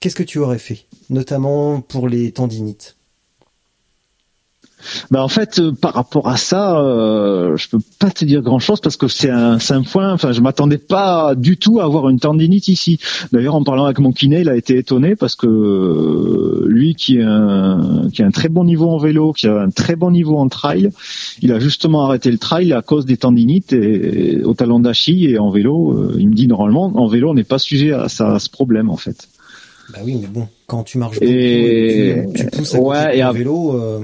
[0.00, 2.96] qu'est-ce que tu aurais fait, notamment pour les tendinites
[5.10, 8.58] Bah en fait, euh, par rapport à ça, euh, je peux pas te dire grand
[8.58, 10.12] chose parce que c'est un, un point.
[10.12, 12.98] Enfin, je m'attendais pas du tout à avoir une tendinite ici.
[13.32, 17.18] D'ailleurs, en parlant avec mon kiné, il a été étonné parce que euh, lui, qui
[17.18, 20.10] est un, qui a un très bon niveau en vélo, qui a un très bon
[20.10, 20.90] niveau en trail,
[21.42, 25.38] il a justement arrêté le trail à cause des tendinites et, au talon d'Achille et
[25.38, 25.92] en vélo.
[25.92, 28.48] euh, il me dit normalement, en vélo, on n'est pas sujet à, ça- à ce
[28.50, 29.28] problème en fait.
[29.92, 33.12] Bah oui, mais bon, quand tu marches beaucoup Et- tu, tu pousses à côté ouais,
[33.12, 33.98] de et à- vélo, euh,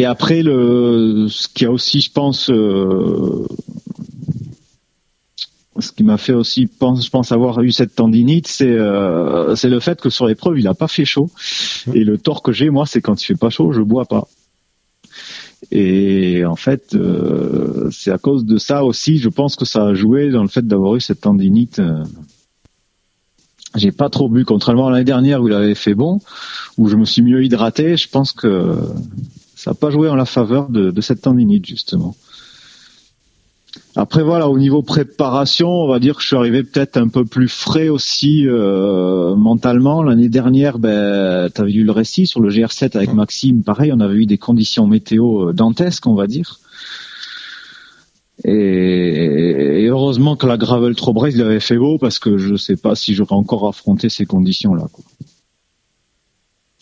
[0.00, 3.46] Et après, le, ce qui a aussi, je pense, euh,
[5.78, 9.68] ce qui m'a fait aussi, pense, je pense avoir eu cette tendinite, c'est euh, c'est
[9.68, 11.28] le fait que sur l'épreuve, il a pas fait chaud.
[11.92, 14.26] Et le tort que j'ai, moi, c'est quand il fait pas chaud, je bois pas.
[15.70, 19.92] Et en fait, euh, c'est à cause de ça aussi, je pense que ça a
[19.92, 21.78] joué dans le fait d'avoir eu cette tendinite.
[23.76, 26.20] J'ai pas trop bu, contrairement à l'année dernière où il avait fait bon,
[26.78, 27.98] où je me suis mieux hydraté.
[27.98, 28.76] Je pense que
[29.60, 32.16] ça n'a pas joué en la faveur de, de cette tendinite justement.
[33.94, 37.26] Après voilà, au niveau préparation, on va dire que je suis arrivé peut-être un peu
[37.26, 40.02] plus frais aussi euh, mentalement.
[40.02, 43.62] L'année dernière, ben, tu avais lu le récit sur le GR7 avec Maxime.
[43.62, 46.58] Pareil, on avait eu des conditions météo euh, dantesques, on va dire.
[48.44, 52.76] Et, heureusement que la gravel trop braise il avait fait beau parce que je sais
[52.76, 54.86] pas si j'aurais encore affronté ces conditions-là.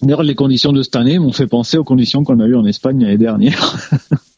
[0.02, 2.64] D'ailleurs, les conditions de cette année m'ont fait penser aux conditions qu'on a eues en
[2.64, 3.90] Espagne l'année dernière.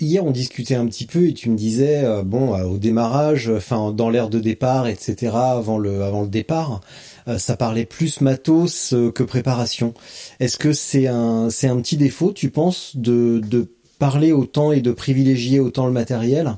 [0.00, 3.50] Hier on discutait un petit peu et tu me disais euh, bon euh, au démarrage,
[3.54, 5.32] enfin dans l'air de départ, etc.
[5.34, 6.80] Avant le départ,
[7.28, 9.92] euh, ça parlait plus matos que préparation.
[10.40, 14.92] Est-ce que c'est un c'est un petit défaut, tu penses, de parler autant et de
[14.92, 16.56] privilégier autant le matériel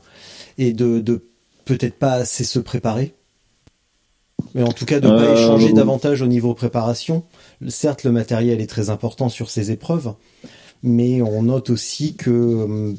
[0.56, 1.26] et de
[1.64, 3.14] peut-être pas assez se préparer?
[4.54, 7.24] Mais en tout cas de ne pas échanger davantage au niveau préparation.
[7.68, 10.14] Certes, le matériel est très important sur ces épreuves,
[10.82, 12.96] mais on note aussi que hum,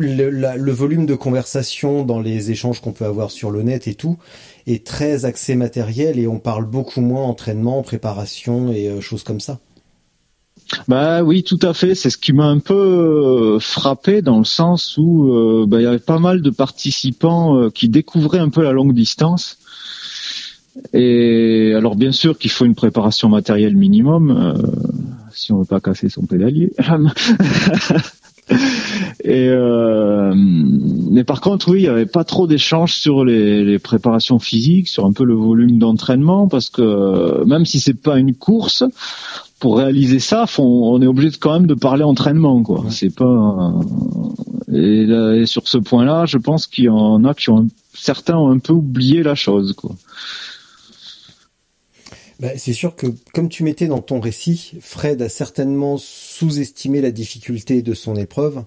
[0.00, 4.18] le, volume de conversation dans les échanges qu'on peut avoir sur le net et tout
[4.66, 9.40] est très axé matériel et on parle beaucoup moins entraînement, préparation et euh, choses comme
[9.40, 9.58] ça.
[10.86, 11.94] Bah oui, tout à fait.
[11.94, 15.84] C'est ce qui m'a un peu euh, frappé dans le sens où euh, bah, il
[15.84, 19.58] y avait pas mal de participants qui découvraient un peu la longue distance.
[20.92, 24.54] Et alors bien sûr qu'il faut une préparation matérielle minimum
[25.32, 26.72] si on veut pas casser son pédalier.
[29.22, 33.78] Et euh, mais par contre, oui, il y avait pas trop d'échanges sur les, les,
[33.78, 38.34] préparations physiques, sur un peu le volume d'entraînement, parce que même si c'est pas une
[38.34, 38.82] course,
[39.60, 42.84] pour réaliser ça, on est obligé de, quand même de parler entraînement, quoi.
[42.88, 43.72] C'est pas
[44.72, 48.50] et, et, sur ce point-là, je pense qu'il y en a qui ont certains ont
[48.50, 49.92] un peu oublié la chose, quoi.
[52.40, 57.10] Bah, c'est sûr que, comme tu mettais dans ton récit, Fred a certainement sous-estimé la
[57.10, 58.64] difficulté de son épreuve,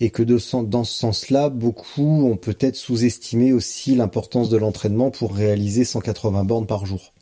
[0.00, 5.84] et que dans ce sens-là, beaucoup ont peut-être sous-estimé aussi l'importance de l'entraînement pour réaliser
[5.84, 7.14] 180 bornes par jour.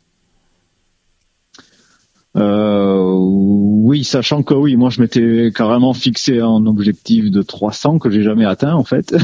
[2.37, 8.11] Euh, oui, sachant que oui, moi je m'étais carrément fixé un objectif de 300 que
[8.11, 9.15] j'ai jamais atteint en fait.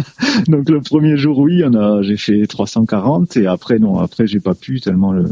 [0.48, 4.40] Donc le premier jour, oui, on a, j'ai fait 340 et après non, après j'ai
[4.40, 5.24] pas pu tellement le.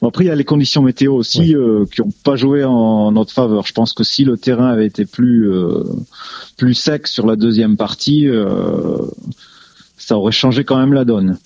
[0.00, 3.12] Bon, après il y a les conditions météo aussi euh, qui ont pas joué en
[3.12, 3.66] notre faveur.
[3.66, 5.84] Je pense que si le terrain avait été plus euh,
[6.56, 8.96] plus sec sur la deuxième partie, euh,
[9.98, 11.36] ça aurait changé quand même la donne.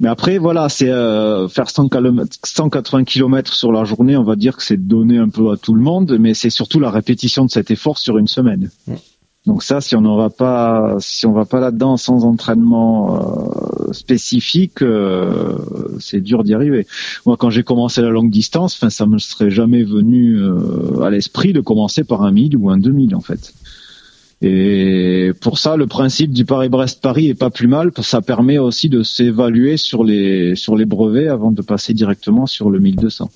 [0.00, 4.62] Mais après, voilà, c'est euh, faire 180 km sur la journée, on va dire que
[4.62, 7.70] c'est donné un peu à tout le monde, mais c'est surtout la répétition de cet
[7.70, 8.70] effort sur une semaine.
[9.46, 13.92] Donc ça, si on n'en va pas, si on va pas là-dedans sans entraînement euh,
[13.92, 15.56] spécifique, euh,
[15.98, 16.86] c'est dur d'y arriver.
[17.24, 20.38] Moi, quand j'ai commencé la longue distance, enfin, ça me serait jamais venu
[21.02, 23.54] à l'esprit de commencer par un 1000 ou un 2000 en fait.
[24.42, 28.56] Et pour ça, le principe du Paris-Brest-Paris est pas plus mal, parce que ça permet
[28.56, 33.30] aussi de s'évaluer sur les sur les brevets avant de passer directement sur le 1200.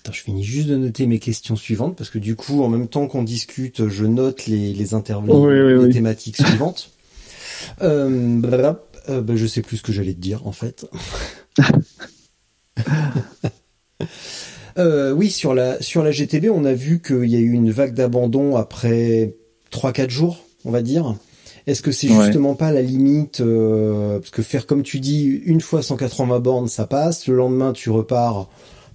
[0.00, 2.88] Attends, je finis juste de noter mes questions suivantes parce que du coup, en même
[2.88, 6.90] temps qu'on discute, je note les les intervenants, les thématiques suivantes.
[7.80, 8.42] Euh,
[9.08, 10.86] euh, bah, je sais plus ce que j'allais te dire en fait.
[14.78, 17.70] Euh, oui, sur la sur la GTB, on a vu qu'il y a eu une
[17.70, 19.34] vague d'abandon après
[19.72, 21.16] 3-4 jours, on va dire.
[21.66, 25.60] Est-ce que c'est justement pas la limite euh, Parce que faire comme tu dis, une
[25.60, 27.26] fois 180 bornes, ça passe.
[27.26, 28.48] Le lendemain, tu repars.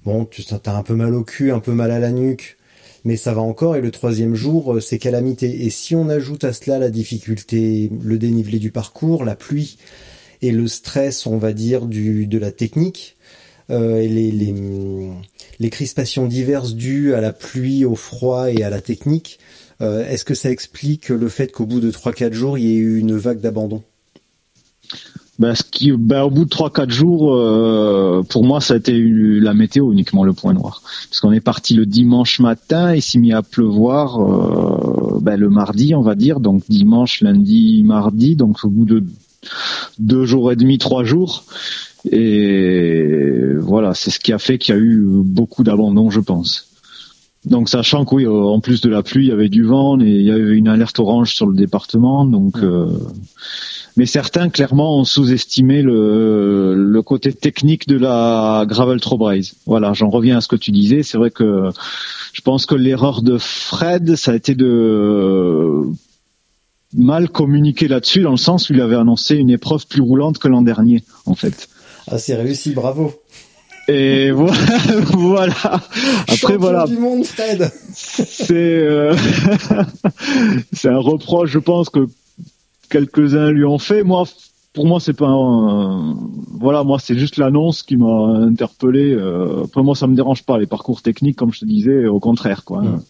[0.06, 2.58] Bon, tu as un peu mal au cul, un peu mal à la nuque,
[3.04, 3.76] mais ça va encore.
[3.76, 5.65] Et le troisième jour, euh, c'est calamité.
[5.65, 9.78] Et si on ajoute à cela la difficulté, le dénivelé du parcours, la pluie
[10.41, 13.17] et le stress, on va dire, du de la technique,
[13.71, 14.01] euh,
[15.60, 19.39] les, crispations diverses dues à la pluie, au froid et à la technique,
[19.81, 22.77] euh, est-ce que ça explique le fait qu'au bout de 3-4 jours, il y ait
[22.77, 23.84] eu une vague d'abandon?
[25.39, 25.55] Ben,
[25.97, 30.23] ben, au bout de 3-4 jours, euh, pour moi, ça a été la météo uniquement
[30.23, 30.84] le point noir.
[31.10, 35.49] Parce qu'on est parti le dimanche matin et s'est mis à pleuvoir euh, ben, le
[35.49, 39.03] mardi, on va dire, donc dimanche, lundi, mardi, donc au bout de
[39.97, 41.45] deux jours et demi, trois jours,
[42.10, 46.68] et voilà, c'est ce qui a fait qu'il y a eu beaucoup d'abandon, je pense.
[47.46, 50.00] Donc sachant que oui, euh, en plus de la pluie, il y avait du vent
[50.00, 52.24] et il y avait une alerte orange sur le département.
[52.26, 52.88] Donc, euh,
[53.98, 59.56] mais certains clairement ont sous-estimé le, le côté technique de la gravel Trobraise.
[59.66, 61.02] Voilà, j'en reviens à ce que tu disais.
[61.02, 61.70] C'est vrai que
[62.34, 65.84] je pense que l'erreur de Fred, ça a été de
[66.96, 70.48] mal communiquer là-dessus dans le sens où il avait annoncé une épreuve plus roulante que
[70.48, 71.70] l'an dernier, en fait.
[72.10, 73.14] Ah, c'est réussi, bravo.
[73.88, 74.32] Et
[75.14, 75.54] voilà.
[76.28, 76.86] Après voilà.
[76.86, 77.72] du monde, Fred.
[77.93, 79.16] C'est euh,
[80.74, 82.08] c'est un reproche, je pense que
[82.89, 84.04] quelques-uns lui ont fait.
[84.04, 84.24] Moi,
[84.74, 85.28] pour moi, c'est pas.
[85.28, 86.16] un-
[86.60, 89.14] voilà, moi, c'est juste l'annonce qui m'a interpellé.
[89.14, 92.20] Euh, après, moi, ça me dérange pas les parcours techniques, comme je te disais, au
[92.20, 92.82] contraire, quoi.
[92.82, 93.04] Mm.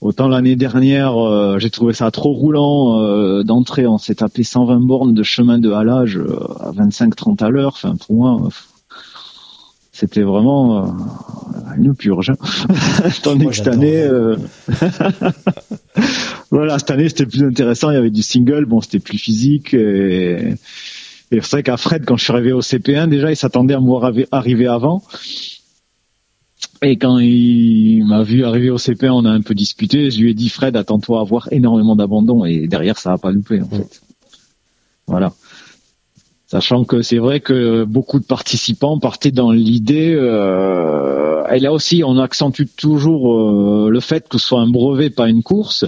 [0.00, 3.86] Autant l'année dernière, euh, j'ai trouvé ça trop roulant euh, d'entrée.
[3.86, 7.72] On s'est tapé 120 bornes de chemin de halage euh, à 25-30 à l'heure.
[7.74, 8.48] Enfin, pour moi, euh,
[9.90, 10.90] c'était vraiment euh,
[11.78, 12.32] une purge.
[13.24, 14.36] Tandis Moi, que cette année, euh,
[16.52, 17.90] voilà, cette année c'était plus intéressant.
[17.90, 19.74] Il y avait du single, bon, c'était plus physique.
[19.74, 20.54] Et,
[21.32, 23.80] et c'est vrai qu'à Fred, quand je suis arrivé au CP1, déjà, il s'attendait à
[23.80, 25.02] me voir arri- arriver avant.
[26.82, 30.10] Et quand il m'a vu arriver au CP1, on a un peu discuté.
[30.10, 32.44] Je lui ai dit, Fred, attends-toi à avoir énormément d'abandon.
[32.44, 34.00] Et derrière, ça va pas louper, en fait.
[35.06, 35.32] Voilà.
[36.46, 42.02] Sachant que c'est vrai que beaucoup de participants partaient dans l'idée, euh, et là aussi
[42.02, 45.84] on accentue toujours euh, le fait que ce soit un brevet, pas une course.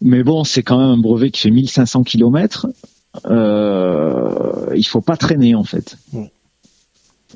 [0.00, 2.68] Mais bon, c'est quand même un brevet qui fait 1500 km.
[3.26, 5.98] Euh, il faut pas traîner en fait.
[6.14, 6.32] Ouais.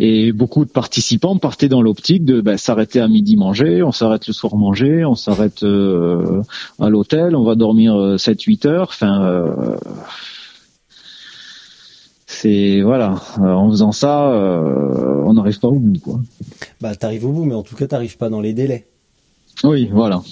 [0.01, 4.27] Et beaucoup de participants partaient dans l'optique de ben, s'arrêter à midi manger, on s'arrête
[4.27, 6.43] le soir manger, on s'arrête euh,
[6.81, 8.89] à l'hôtel, on va dormir 7-8 heures.
[8.91, 9.77] Enfin, euh,
[12.45, 15.99] c'est voilà, Euh, en faisant ça, euh, on n'arrive pas au bout.
[16.01, 16.21] Quoi.
[16.81, 18.87] Bah, t'arrives au bout, mais en tout cas, t'arrives pas dans les délais.
[19.63, 20.23] Oui, voilà.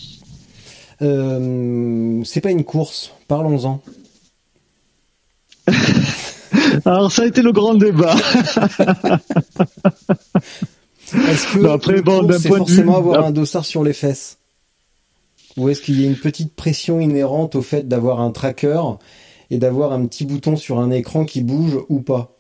[1.01, 3.13] Euh, c'est pas une course.
[3.29, 3.81] Parlons-en.
[6.85, 8.15] Alors ça a été le grand débat.
[11.15, 14.39] Est-ce que Bah, après, une bon, c'est forcément vue- avoir un dossard sur les fesses
[15.57, 18.81] Ou est-ce qu'il y a une petite pression inhérente au fait d'avoir un tracker
[19.51, 22.37] et d'avoir un petit bouton sur un écran qui bouge ou pas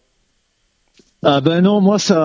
[1.22, 2.16] Ah ben non, moi ça,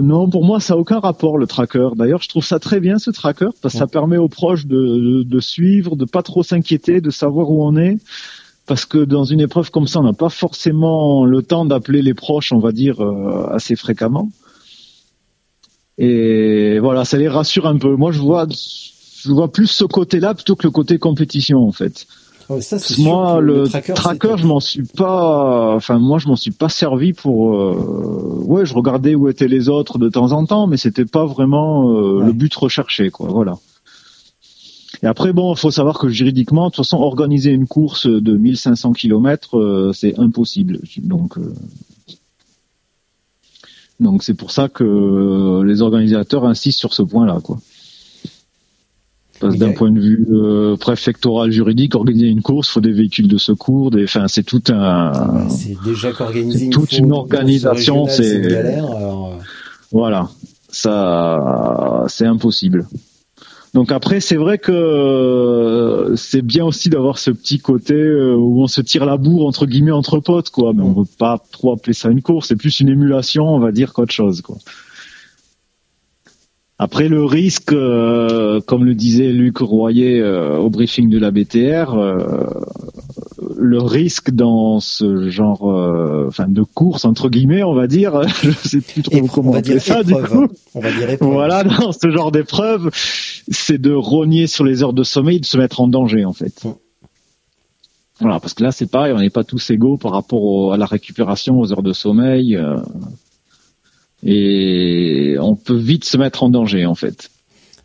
[0.00, 1.88] non pour moi ça a aucun rapport le tracker.
[1.96, 4.76] D'ailleurs, je trouve ça très bien ce tracker parce que ça permet aux proches de,
[4.76, 7.98] de, de suivre, de pas trop s'inquiéter, de savoir où on est.
[8.66, 12.14] Parce que dans une épreuve comme ça, on n'a pas forcément le temps d'appeler les
[12.14, 14.30] proches, on va dire euh, assez fréquemment.
[15.98, 17.94] Et voilà, ça les rassure un peu.
[17.94, 22.06] Moi, je vois, je vois plus ce côté-là plutôt que le côté compétition en fait.
[22.50, 25.74] Oh, ça, Moi, le, tracker, je m'en suis pas.
[25.76, 27.54] Enfin, moi, je m'en suis pas servi pour.
[27.54, 31.24] euh, Ouais, je regardais où étaient les autres de temps en temps, mais c'était pas
[31.24, 32.26] vraiment euh, Ouais.
[32.26, 33.28] le but recherché, quoi.
[33.30, 33.54] Voilà.
[35.04, 38.92] Et après, bon, faut savoir que juridiquement, de toute façon, organiser une course de 1500
[38.94, 40.78] km, euh, c'est impossible.
[41.02, 41.52] Donc, euh,
[44.00, 47.58] donc c'est pour ça que euh, les organisateurs insistent sur ce point-là, quoi.
[49.40, 53.28] Parce que d'un point de vue euh, préfectoral juridique, organiser une course, faut des véhicules
[53.28, 58.06] de secours, des, enfin, c'est tout un, c'est déjà qu'organiser c'est une, toute une organisation,
[58.06, 58.90] c'est- une galère.
[58.90, 59.36] Alors, euh,
[59.92, 60.30] Voilà,
[60.70, 62.86] ça, c'est impossible.
[63.74, 68.62] Donc après, c'est vrai que euh, c'est bien aussi d'avoir ce petit côté euh, où
[68.62, 70.72] on se tire la bourre entre guillemets entre potes, quoi.
[70.72, 73.72] Mais on veut pas trop appeler ça une course, c'est plus une émulation, on va
[73.72, 74.56] dire, qu'autre chose, quoi.
[76.84, 81.94] Après le risque, euh, comme le disait Luc Royer euh, au briefing de la BTR,
[81.94, 82.44] euh,
[83.56, 88.50] le risque dans ce genre, euh, enfin de course entre guillemets, on va dire, je
[88.68, 90.46] sais plus trop comment on va dire ça du coup.
[90.74, 91.32] On va dire épreuve.
[91.32, 95.56] Voilà, dans ce genre d'épreuve, c'est de rogner sur les heures de sommeil, de se
[95.56, 96.66] mettre en danger en fait.
[98.20, 100.76] Voilà, parce que là c'est pareil, on n'est pas tous égaux par rapport au- à
[100.76, 102.76] la récupération, aux heures de sommeil, euh,
[104.24, 107.30] et on peut vite se mettre en danger en fait.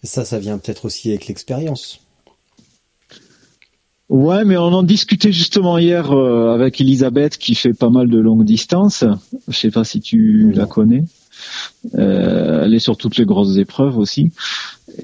[0.03, 1.99] Ça, ça vient peut-être aussi avec l'expérience.
[4.07, 8.17] Ouais, mais on en discutait justement hier euh, avec Elisabeth qui fait pas mal de
[8.17, 9.03] longues distances.
[9.47, 10.57] Je sais pas si tu Non.
[10.61, 11.03] la connais.
[11.97, 14.31] Euh, elle est sur toutes les grosses épreuves aussi.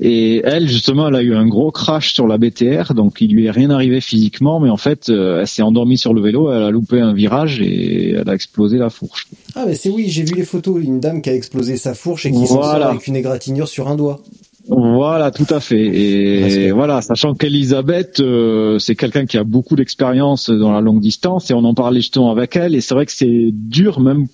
[0.01, 3.45] Et elle, justement, elle a eu un gros crash sur la BTR, donc il lui
[3.45, 6.63] est rien arrivé physiquement, mais en fait, euh, elle s'est endormie sur le vélo, elle
[6.63, 9.27] a loupé un virage et elle a explosé la fourche.
[9.55, 10.83] Ah, mais c'est oui, j'ai vu les photos.
[10.83, 12.89] Une dame qui a explosé sa fourche et qui s'en sort Voilà.
[12.89, 14.19] avec une égratignure sur un doigt.
[14.67, 15.79] Voilà, tout à fait.
[15.85, 16.71] Et Respect.
[16.71, 21.53] voilà, sachant qu'Elisabeth, euh, c'est quelqu'un qui a beaucoup d'expérience dans la longue distance, et
[21.53, 24.25] on en parlait justement avec elle, et c'est vrai que c'est dur même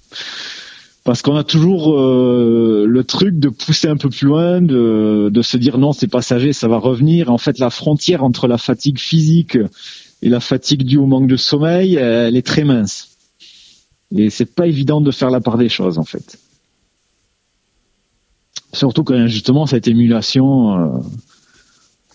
[1.03, 5.41] parce qu'on a toujours euh, le truc de pousser un peu plus loin, de, de
[5.41, 7.31] se dire non, c'est passager, ça va revenir.
[7.31, 9.57] En fait, la frontière entre la fatigue physique
[10.21, 13.17] et la fatigue due au manque de sommeil, elle est très mince.
[14.15, 16.37] Et c'est pas évident de faire la part des choses, en fait.
[18.73, 20.99] Surtout quand justement cette émulation euh,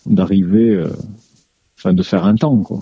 [0.06, 0.90] d'arriver, euh,
[1.78, 2.80] enfin de faire un temps, quoi.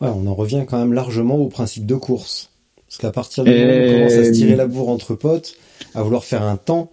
[0.00, 2.51] Ouais, on en revient quand même largement au principe de course.
[2.92, 5.14] Parce qu'à partir du Et- moment où on commence à se tirer la bourre entre
[5.14, 5.54] potes,
[5.94, 6.90] à vouloir faire un temps,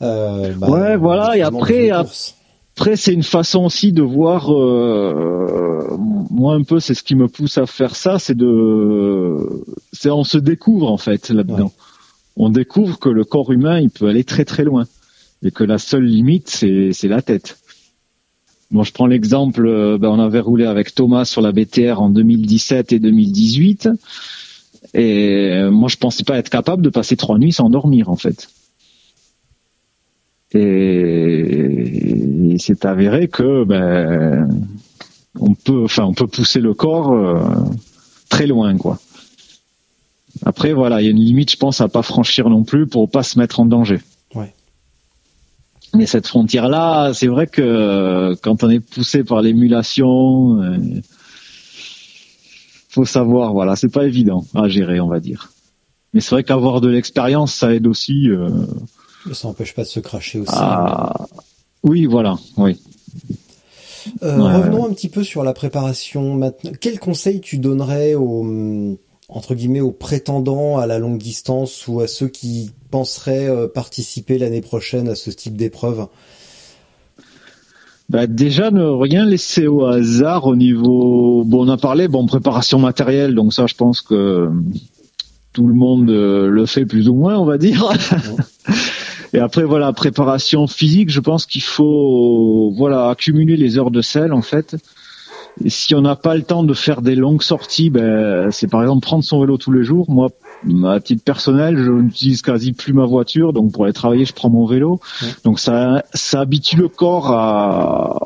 [0.00, 1.90] euh, bah, Ouais, voilà, et après.
[1.90, 4.52] Après, c'est une façon aussi de voir.
[4.54, 5.96] Euh,
[6.30, 10.22] moi, un peu, c'est ce qui me pousse à faire ça, c'est de, c'est on
[10.22, 11.72] se découvre en fait là-dedans.
[12.36, 14.84] On découvre que le corps humain, il peut aller très très loin,
[15.42, 17.58] et que la seule limite, c'est c'est la tête.
[18.70, 22.10] Bon, je prends l'exemple, euh, ben, on avait roulé avec Thomas sur la BTR en
[22.10, 23.88] 2017 et 2018,
[24.94, 28.16] et euh, moi, je pensais pas être capable de passer trois nuits sans dormir en
[28.16, 28.48] fait.
[30.52, 32.12] Et
[32.52, 34.48] il s'est avéré que ben
[35.38, 37.40] on peut, enfin, on peut pousser le corps euh,
[38.28, 38.98] très loin, quoi.
[40.44, 43.10] Après, voilà, il y a une limite, je pense, à pas franchir non plus pour
[43.10, 44.00] pas se mettre en danger.
[44.34, 44.52] Ouais.
[45.94, 50.76] Mais cette frontière-là, c'est vrai que quand on est poussé par l'émulation, euh,
[52.96, 55.52] faut savoir, voilà, c'est pas évident à gérer, on va dire.
[56.14, 58.30] Mais c'est vrai qu'avoir de l'expérience, ça aide aussi.
[58.30, 58.48] Euh,
[59.34, 60.50] ça n'empêche pas de se cracher aussi.
[60.54, 61.26] à...
[61.82, 62.80] Oui, voilà, oui.
[64.22, 66.72] Euh, Ouais, revenons un petit peu sur la préparation maintenant.
[66.80, 68.96] Quel conseil tu donnerais aux hum,
[69.28, 74.38] entre guillemets aux prétendants à la longue distance ou à ceux qui penseraient euh, participer
[74.38, 76.06] l'année prochaine à ce type d'épreuve?
[78.08, 81.42] Bah, déjà, ne rien laisser au hasard au niveau.
[81.44, 84.48] Bon, on a parlé, bon, préparation matérielle, donc ça, je pense que
[85.52, 87.88] tout le monde euh, le fait plus ou moins, on va dire.
[89.32, 94.32] Et après, voilà, préparation physique, je pense qu'il faut, voilà, accumuler les heures de selle,
[94.32, 94.76] en fait.
[95.64, 99.00] Si on n'a pas le temps de faire des longues sorties, ben, c'est par exemple
[99.00, 100.10] prendre son vélo tous les jours.
[100.10, 100.28] Moi,
[100.86, 104.50] à titre personnel, je n'utilise quasi plus ma voiture, donc pour aller travailler, je prends
[104.50, 105.00] mon vélo.
[105.44, 108.18] Donc ça, ça habitue le corps à,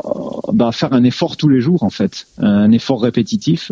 [0.58, 3.70] à faire un effort tous les jours, en fait, un effort répétitif.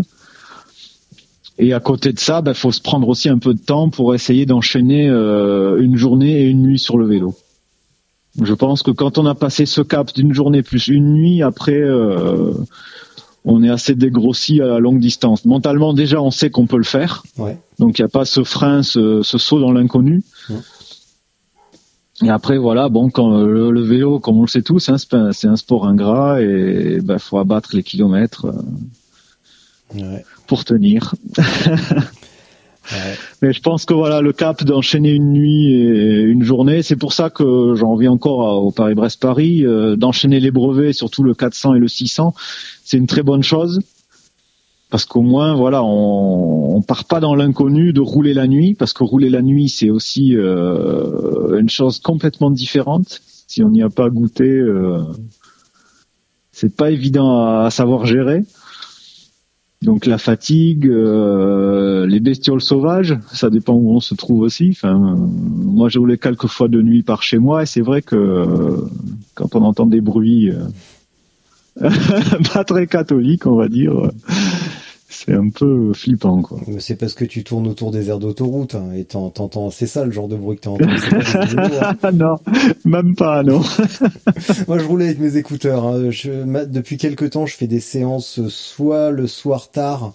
[1.58, 4.14] Et à côté de ça, il faut se prendre aussi un peu de temps pour
[4.14, 7.34] essayer d'enchaîner euh, une journée et une nuit sur le vélo.
[8.40, 11.80] Je pense que quand on a passé ce cap d'une journée plus une nuit, après,
[11.80, 12.52] euh,
[13.50, 15.44] on est assez dégrossi à la longue distance.
[15.46, 17.22] Mentalement, déjà, on sait qu'on peut le faire.
[17.38, 17.58] Ouais.
[17.78, 20.22] Donc, il n'y a pas ce frein, ce, ce saut dans l'inconnu.
[22.22, 24.96] Et après, voilà, bon, quand euh, le, le vélo, comme on le sait tous, hein,
[24.98, 28.52] c'est un- sport ingrat et il faut abattre les kilomètres euh,
[29.94, 30.24] Ouais.
[30.46, 31.14] pour tenir.
[33.42, 37.12] Mais je pense que voilà, le cap d'enchaîner une nuit et une journée, c'est pour
[37.12, 41.78] ça que j'en reviens encore au Paris-Brest-Paris, euh, d'enchaîner les brevets, surtout le 400 et
[41.78, 42.34] le 600,
[42.84, 43.80] c'est une très bonne chose.
[44.90, 48.92] Parce qu'au moins, voilà, on, on part pas dans l'inconnu de rouler la nuit, parce
[48.92, 53.20] que rouler la nuit, c'est aussi euh, une chose complètement différente.
[53.48, 55.02] Si on n'y a pas goûté, euh,
[56.52, 58.44] c'est pas évident à savoir gérer.
[59.82, 64.70] Donc la fatigue, euh, les bestioles sauvages, ça dépend où on se trouve aussi.
[64.72, 68.02] Enfin, euh, moi j'ai roulé quelques fois de nuit par chez moi et c'est vrai
[68.02, 68.76] que euh,
[69.34, 71.88] quand on entend des bruits euh,
[72.52, 73.92] pas très catholiques, on va dire,
[75.10, 76.60] c'est un peu flippant quoi.
[76.66, 79.86] Mais c'est parce que tu tournes autour des aires d'autoroute hein, et t'en- t'entends, c'est
[79.86, 80.84] ça le genre de bruit que t'entends.
[80.84, 81.96] hein.
[82.12, 82.36] non,
[82.84, 83.60] même pas non.
[84.68, 85.86] Moi, je roulais avec mes écouteurs.
[85.86, 86.10] hein.
[86.10, 90.12] Je, ma- depuis quelques temps, je fais des séances euh, soit le soir tard,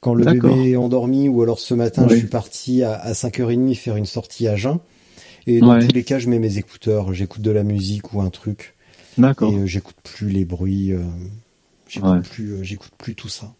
[0.00, 3.74] quand le bébé est endormi, ou alors ce matin, je suis parti à, à 5h30
[3.74, 4.78] faire une sortie à jeun.
[5.46, 5.86] Et dans Ouais.
[5.86, 8.74] tous les cas, je mets mes écouteurs, j'écoute de la musique ou un truc,
[9.16, 9.52] et D'accord.
[9.52, 10.98] euh, j'écoute plus les bruits, euh,
[11.88, 12.20] j'écoute Ouais.
[12.20, 13.54] plus, euh, j'écoute plus tout ça.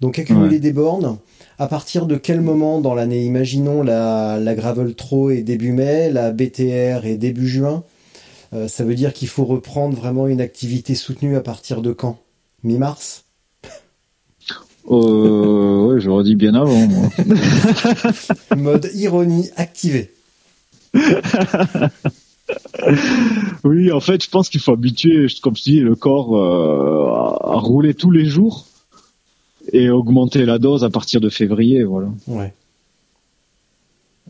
[0.00, 0.58] Donc accumuler Ouais.
[0.60, 1.18] des bornes.
[1.58, 6.10] À partir de quel moment dans l'année Imaginons la, la gravel Tro est début mai,
[6.10, 7.84] la BTR est début juin.
[8.54, 12.18] Euh, ça veut dire qu'il faut reprendre vraiment une activité soutenue à partir de quand?
[12.64, 13.24] Mi-mars?
[14.90, 17.08] Euh, ouais, j'aurais dit bien avant moi.
[18.56, 20.12] Mode ironie activé.
[23.64, 27.54] Oui, en fait, je pense qu'il faut habituer, comme je dis, le corps euh, à,
[27.54, 28.66] à rouler tous les jours
[29.72, 32.08] et augmenter la dose à partir de février, voilà.
[32.28, 32.52] Ouais.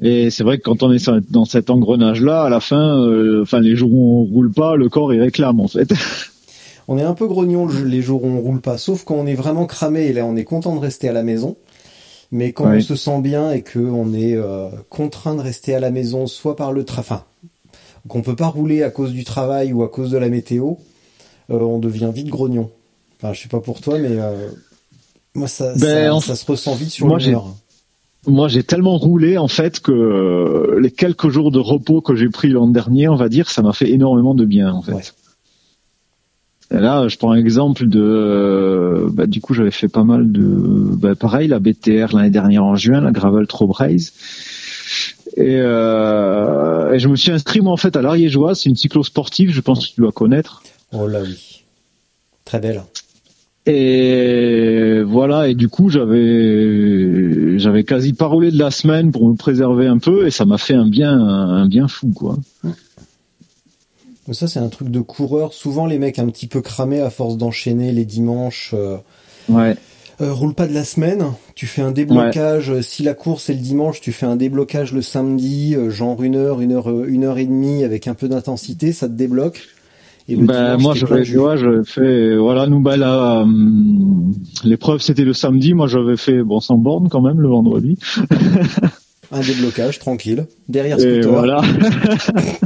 [0.02, 3.60] Et c'est vrai que quand on est dans cet engrenage-là, à la fin, euh, enfin
[3.60, 5.92] les jours où on roule pas, le corps il réclame en fait.
[6.88, 9.24] On est un peu grognon le- les jours où on roule pas, sauf quand on
[9.26, 11.56] est vraiment cramé et là on est content de rester à la maison.
[12.32, 12.78] Mais quand Ouais.
[12.78, 16.26] on se sent bien et que on est euh, contraint de rester à la maison,
[16.26, 17.22] soit par le train, enfin,
[18.08, 20.72] qu'on peut pas rouler à cause du travail ou à cause de la météo,
[21.50, 22.70] euh, on devient vite grognon.
[23.22, 24.18] Enfin, je sais pas pour toi, mais
[25.34, 27.46] moi ça, Ben, ça, en- ça se ressent vite sur moi, l'humeur.
[28.26, 32.28] Moi, j'ai tellement roulé en fait que euh, les quelques jours de repos que j'ai
[32.28, 34.92] pris l'an dernier, on va dire, ça m'a fait énormément de bien en fait.
[34.92, 35.02] Ouais.
[36.72, 40.30] Et là, je prends un exemple de, euh, bah, du coup, j'avais fait pas mal
[40.30, 43.74] de, bah, pareil, la BTR l'année dernière en juin, la Gravel Trop.
[45.36, 49.02] Et, euh, et je me suis inscrit moi en fait à l'Ariégeoise, c'est une cyclo
[49.02, 50.62] sportive, je pense que tu dois connaître.
[50.92, 51.62] Oh là oui.
[52.44, 52.82] Très belle.
[53.66, 59.34] Et voilà, et du coup, j'avais, j'avais quasi pas roulé de la semaine pour me
[59.34, 62.38] préserver un peu, et ça m'a fait un bien, un bien fou, quoi.
[64.32, 65.52] Ça, c'est un truc de coureur.
[65.52, 68.70] Souvent, les mecs un petit peu cramés à force d'enchaîner les dimanches.
[68.74, 68.96] euh,
[69.48, 69.74] Ouais.
[70.20, 71.24] euh, roule pas de la semaine.
[71.56, 72.80] Tu fais un déblocage.
[72.82, 76.36] Si la course est le dimanche, tu fais un déblocage le samedi, euh, genre une
[76.36, 79.68] heure, une heure, une heure et demie avec un peu d'intensité, ça te débloque.
[80.30, 85.00] Et le Ben, moi, j'avais, tu vois, j'avais fait, voilà, nous, ben, là, hum, l'épreuve,
[85.00, 85.74] c'était le samedi.
[85.74, 87.98] Moi, j'avais fait, bon, sans borne quand même, le vendredi.
[89.32, 90.46] Un déblocage tranquille.
[90.68, 91.30] Derrière Et scooter.
[91.32, 91.62] voilà.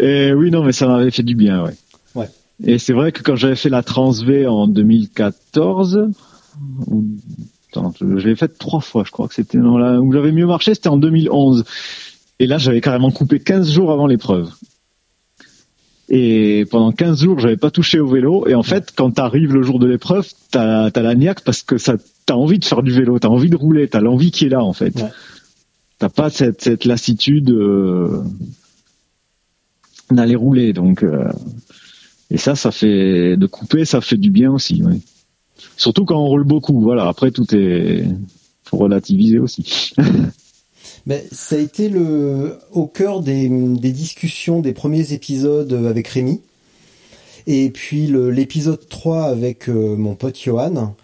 [0.00, 1.74] et oui, non, mais ça m'avait fait du bien, ouais.
[2.14, 2.28] Ouais.
[2.64, 6.08] Et c'est vrai que quand j'avais fait la Transv en 2014,
[6.86, 7.04] ou-
[7.70, 10.32] attends, je je l'ai faite trois fois, je crois que c'était dans la, où j'avais
[10.32, 11.64] mieux marché, c'était en 2011.
[12.40, 14.50] Et là, j'avais carrément coupé 15 jours avant l'épreuve.
[16.08, 18.46] Et pendant 15 jours, j'avais pas touché au vélo.
[18.46, 21.78] Et en fait, quand t'arrives le jour de l'épreuve, t'as as la niaque parce que
[21.78, 21.94] ça,
[22.26, 24.62] t'as envie de faire du vélo, t'as envie de rouler, t'as l'envie qui est là,
[24.62, 24.94] en fait.
[24.96, 25.10] Ouais.
[25.98, 28.22] T'as pas cette, cette lassitude euh,
[30.10, 30.72] d'aller rouler.
[30.72, 31.30] Donc, euh,
[32.30, 34.82] et ça, ça fait de couper, ça fait du bien aussi.
[34.82, 35.00] ouais.
[35.76, 36.80] Surtout quand on roule beaucoup.
[36.80, 37.08] Voilà.
[37.08, 38.04] Après, tout est
[38.64, 39.92] faut relativiser aussi.
[41.06, 46.40] Ben, ça a été le au cœur des, des discussions des premiers épisodes avec Rémi.
[47.46, 50.94] Et puis l'épisode 3 avec euh, mon pote Johan.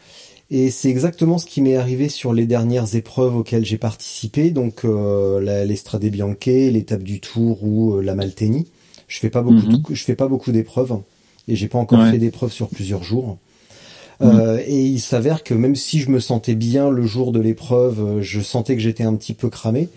[0.50, 4.84] Et c'est exactement ce qui m'est arrivé sur les dernières épreuves auxquelles j'ai participé, donc
[4.84, 8.66] euh, l'Estrade Bianche, l'étape du Tour ou euh, la Malteni.
[9.06, 9.82] Je fais pas beaucoup, Mhm.
[9.88, 10.96] de- je fais pas beaucoup d'épreuves
[11.46, 12.10] et j'ai pas encore Ouais.
[12.10, 13.36] fait d'épreuves sur plusieurs jours.
[14.22, 18.00] Euh, et il s'avère que même si je me sentais bien le jour de l'épreuve,
[18.00, 19.88] euh, je sentais que j'étais un petit peu cramé.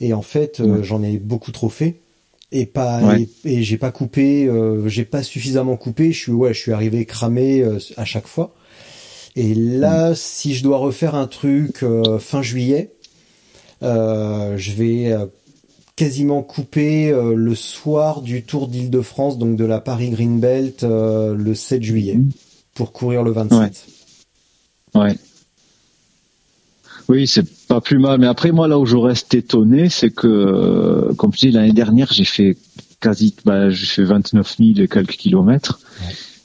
[0.00, 0.82] Et en fait, euh, Ouais.
[0.84, 1.96] j'en ai beaucoup trop fait
[2.50, 3.28] et pas Ouais.
[3.44, 6.12] et, et j'ai pas coupé, euh, j'ai pas suffisamment coupé.
[6.12, 7.64] Je suis ouais, je suis arrivé cramé
[7.96, 8.54] à chaque fois.
[9.36, 11.82] Et là, si je dois refaire un truc
[12.18, 12.90] fin juillet,
[13.80, 15.16] je vais
[15.96, 21.54] quasiment couper euh, le soir du Tour d'Île-de-France, donc de la Paris Greenbelt, euh, le
[21.54, 22.18] 7 juillet.
[22.74, 23.86] Pour courir le 27.
[24.94, 25.16] Ouais.
[27.08, 28.20] Oui, c'est pas plus mal.
[28.20, 31.72] Mais après, moi, là où je reste étonné, c'est que, euh, comme je dis, l'année
[31.72, 32.56] dernière, j'ai fait
[33.00, 35.80] quasi, bah, j'ai fait 29 000 et quelques kilomètres.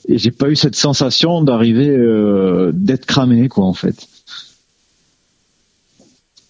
[0.08, 4.08] Et j'ai pas eu cette sensation d'arriver, euh, d'être cramé, quoi, en fait.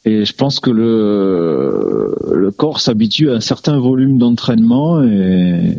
[0.04, 5.76] Et je pense que le, le corps s'habitue à un certain volume d'entraînement et,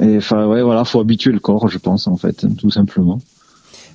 [0.00, 3.18] et enfin, ouais, voilà, faut habituer le corps, je pense, en fait, tout simplement.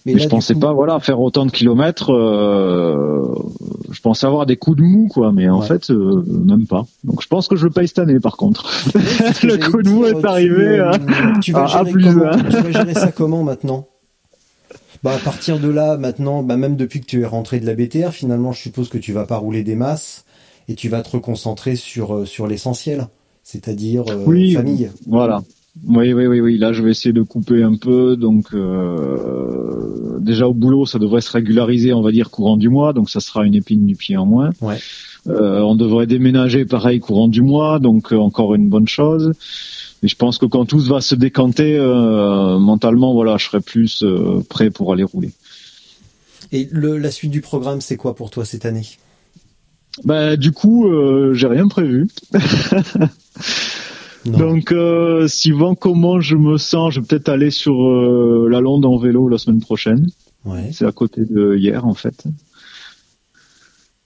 [0.06, 2.12] Mais, là, je pensais coup- pas, voilà, faire autant de kilomètres.
[2.12, 3.24] euh,
[3.92, 5.68] je pensais avoir des coups de mou, quoi, mais en Ouais.
[5.68, 6.86] fait, euh, même pas.
[7.06, 8.70] Donc, je pense que je le paye cette année, par contre.
[9.44, 10.80] Le coup de mou est tu, arrivé.
[10.80, 11.40] euh, hein.
[11.42, 12.32] tu, vas à- à gérer plus un.
[12.38, 13.88] tu vas gérer ça comment maintenant?
[15.04, 17.74] Bah, à partir de là, maintenant, bah, même depuis que tu es rentré de la
[17.76, 20.26] BTR, finalement, je suppose que tu vas pas rouler des masses
[20.68, 23.08] et tu vas te reconcentrer sur, euh, sur l'essentiel,
[23.44, 24.54] c'est-à-dire euh, Oui.
[24.54, 24.90] famille.
[25.08, 25.42] Voilà.
[25.86, 26.58] Oui, oui, oui, oui.
[26.58, 28.16] Là, je vais essayer de couper un peu.
[28.16, 32.94] Donc, euh, déjà au boulot, ça devrait se régulariser, on va dire, courant du mois.
[32.94, 34.52] Donc, ça sera une épine du pied en moins.
[34.62, 34.78] Ouais.
[35.28, 37.80] Euh, on devrait déménager, pareil, courant du mois.
[37.80, 39.34] Donc, euh, encore une bonne chose.
[40.04, 44.04] Mais je pense que quand tout va se décanter, euh, mentalement, voilà, je serai plus
[44.04, 45.32] euh, prêt pour aller rouler.
[46.52, 48.86] Et le, la suite du programme, c'est quoi pour toi cette année?
[50.04, 52.10] Bah, du coup, euh, j'ai rien prévu.
[54.26, 54.38] Non.
[54.38, 58.86] Donc, euh, suivant comment je me sens, je vais peut-être aller sur euh, la Londe
[58.86, 60.08] en vélo la semaine prochaine.
[60.46, 60.70] Ouais.
[60.72, 62.24] C'est à côté de hier, en fait.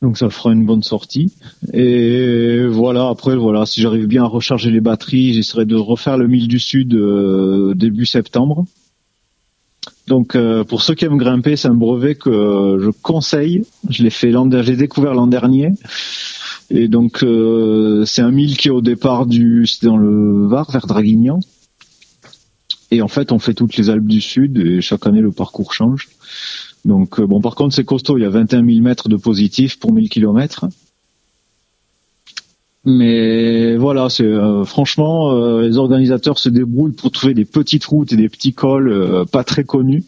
[0.01, 1.33] Donc, ça fera une bonne sortie.
[1.73, 6.27] Et voilà, après, voilà, si j'arrive bien à recharger les batteries, j'essaierai de refaire le
[6.27, 8.65] 1000 du Sud euh, début septembre.
[10.07, 13.63] Donc, euh, pour ceux qui aiment grimper, c'est un brevet que je conseille.
[13.89, 15.73] Je l'ai fait l'an, j'ai découvert l'an dernier.
[16.69, 20.71] Et donc, euh, c'est un 1000 qui est au départ du, c'était dans le Var,
[20.71, 21.39] vers Draguignan.
[22.89, 25.73] Et en fait, on fait toutes les Alpes du Sud et chaque année, le parcours
[25.73, 26.07] change.
[26.85, 28.17] Donc, euh, bon, par contre, c'est costaud.
[28.17, 30.65] Il y a 21 000 mètres de positif pour 1000 kilomètres.
[32.89, 38.13] Mais voilà, c'est euh, franchement, euh, les organisateurs se débrouillent pour trouver des petites routes
[38.13, 40.05] et des petits cols euh, pas très connus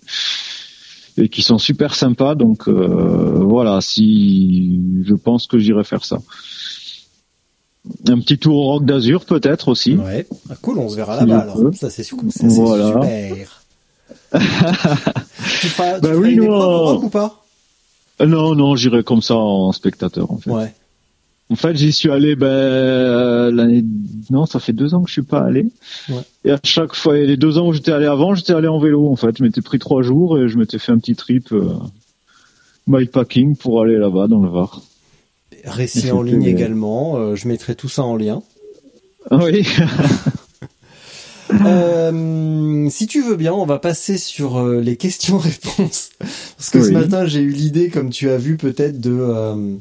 [1.18, 2.36] et qui sont super sympas.
[2.36, 6.20] Donc euh, voilà, si je pense que j'irai faire ça.
[8.08, 9.96] Un petit tour au Roc d'Azur peut-être aussi.
[9.96, 10.26] Ouais.
[10.50, 11.58] Ah, cool, on se verra là-bas alors.
[11.76, 12.08] Ça c'est
[12.44, 12.94] Voilà.
[13.02, 13.62] super.
[14.32, 17.44] tu feras, tu Bah feras oui, une nous, épreuve au on- rock ou pas?
[18.22, 20.50] Euh, Non, non, j'irai comme ça en spectateur en fait.
[20.52, 20.74] Ouais.
[21.52, 23.84] En fait, j'y suis allé ben euh, l'année
[24.30, 25.66] non, ça fait deux ans que je suis pas allé.
[26.10, 26.22] Ouais.
[26.46, 29.08] Et à chaque fois, les deux ans où j'étais allé avant, j'étais allé en vélo.
[29.08, 31.74] En fait, je m'étais pris trois jours et je m'étais fait un petit trip euh,
[32.86, 34.82] bikepacking pour aller là-bas dans le Var.
[35.66, 37.18] Récit en ligne également.
[37.18, 38.44] euh, je mettrai tout ça en lien.
[39.32, 39.68] Ah oui.
[41.66, 46.12] Euh, si tu veux bien, on va passer sur euh, les questions-réponses.
[46.20, 49.76] Parce que ce matin, j'ai eu l'idée, comme tu as vu peut-être, de, euh,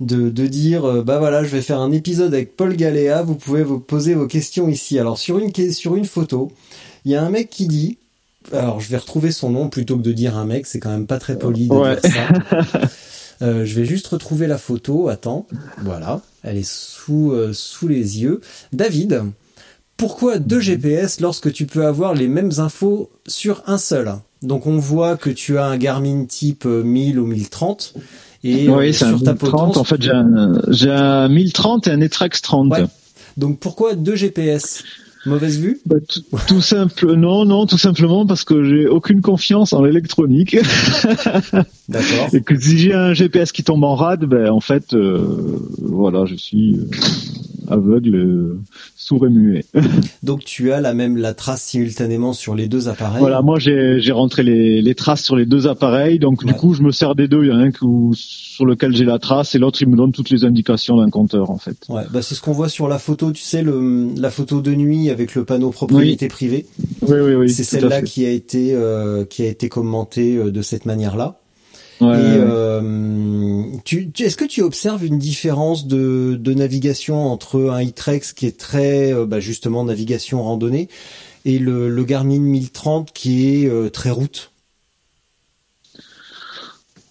[0.00, 3.34] de, de dire, euh, bah voilà, je vais faire un épisode avec Paul Galéa, vous
[3.34, 4.98] pouvez vous poser vos questions ici.
[4.98, 6.50] Alors sur une, que- sur une photo,
[7.04, 7.98] il y a un mec qui dit,
[8.52, 11.06] alors je vais retrouver son nom plutôt que de dire un mec, c'est quand même
[11.06, 11.96] pas très poli de Ouais.
[12.00, 12.88] dire ça.
[13.42, 15.08] Euh, je vais juste retrouver la photo.
[15.08, 15.46] Attends,
[15.82, 18.42] voilà, elle est sous euh, sous les yeux.
[18.74, 19.22] David,
[19.96, 24.12] pourquoi deux GPS lorsque tu peux avoir les mêmes infos sur un seul?
[24.42, 27.94] Donc on voit que tu as un Garmin type euh, 1000 ou 1030
[28.42, 29.38] et euh, oui, c'est un sur ta 1030.
[29.50, 29.76] potence.
[29.76, 30.62] En fait, j'ai un,
[30.92, 32.70] un 1030 et un Etrex 30.
[32.72, 32.84] Ouais.
[33.36, 34.82] Donc pourquoi deux GPS
[35.26, 35.80] Mauvaise vue?
[35.86, 35.96] Bah,
[36.48, 40.56] tout, simple, non, non, tout simplement parce que j'ai aucune confiance en l'électronique
[41.88, 42.28] D'accord.
[42.32, 46.24] et que si j'ai un GPS qui tombe en rade, ben en fait, euh, voilà,
[46.24, 46.88] je suis euh,
[47.68, 48.58] aveugle, euh,
[48.96, 49.64] sourd et muet.
[50.22, 53.20] Donc tu as la même la trace simultanément sur les deux appareils?
[53.20, 56.46] Voilà, moi j'ai j'ai rentré les, les traces sur les deux appareils, donc Ouais.
[56.52, 57.44] du coup je me sers des deux.
[57.44, 59.96] Il y en a un où- sur lequel j'ai la trace et l'autre il me
[59.96, 61.76] donne toutes les indications d'un compteur en fait.
[61.88, 64.72] Ouais, bah c'est ce qu'on voit sur la photo, tu sais, le, la photo de
[64.74, 66.66] nuit avec le panneau propriété privée.
[67.02, 67.50] Oui, oui, oui.
[67.50, 71.40] c'est celle-là qui a été euh, qui a été commentée euh, de cette manière-là.
[72.00, 77.68] Ouais, Et euh, tu, tu- est-ce que tu observes une différence de, de navigation entre
[77.70, 80.88] un Itrex qui est très bah, justement navigation randonnée
[81.44, 84.49] et le, le Garmin 1030 qui est euh, très route?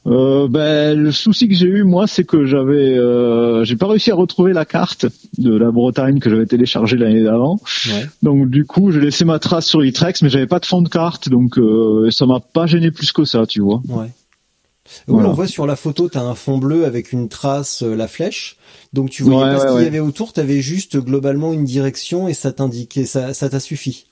[0.07, 4.11] Euh, ben, le souci que j'ai eu moi, c'est que j'avais, euh, j'ai pas réussi
[4.11, 5.05] à retrouver la carte
[5.37, 7.59] de la Bretagne que j'avais téléchargée l'année d'avant.
[7.87, 8.07] Ouais.
[8.23, 10.89] Donc du coup, j'ai laissé ma trace sur Itrex, mais j'avais pas de fond de
[10.89, 13.81] carte, donc euh, ça m'a pas gêné plus que ça, tu vois.
[13.89, 14.09] Ouais.
[15.07, 17.95] Oui, on voit sur la photo, tu as un fond bleu avec une trace, euh,
[17.95, 18.57] la flèche.
[18.91, 21.63] Donc tu voyais Ouais, pas ce qu'il y avait autour, tu avais juste globalement une
[21.63, 24.07] direction et ça t'indiquait, ça ça t'a suffi.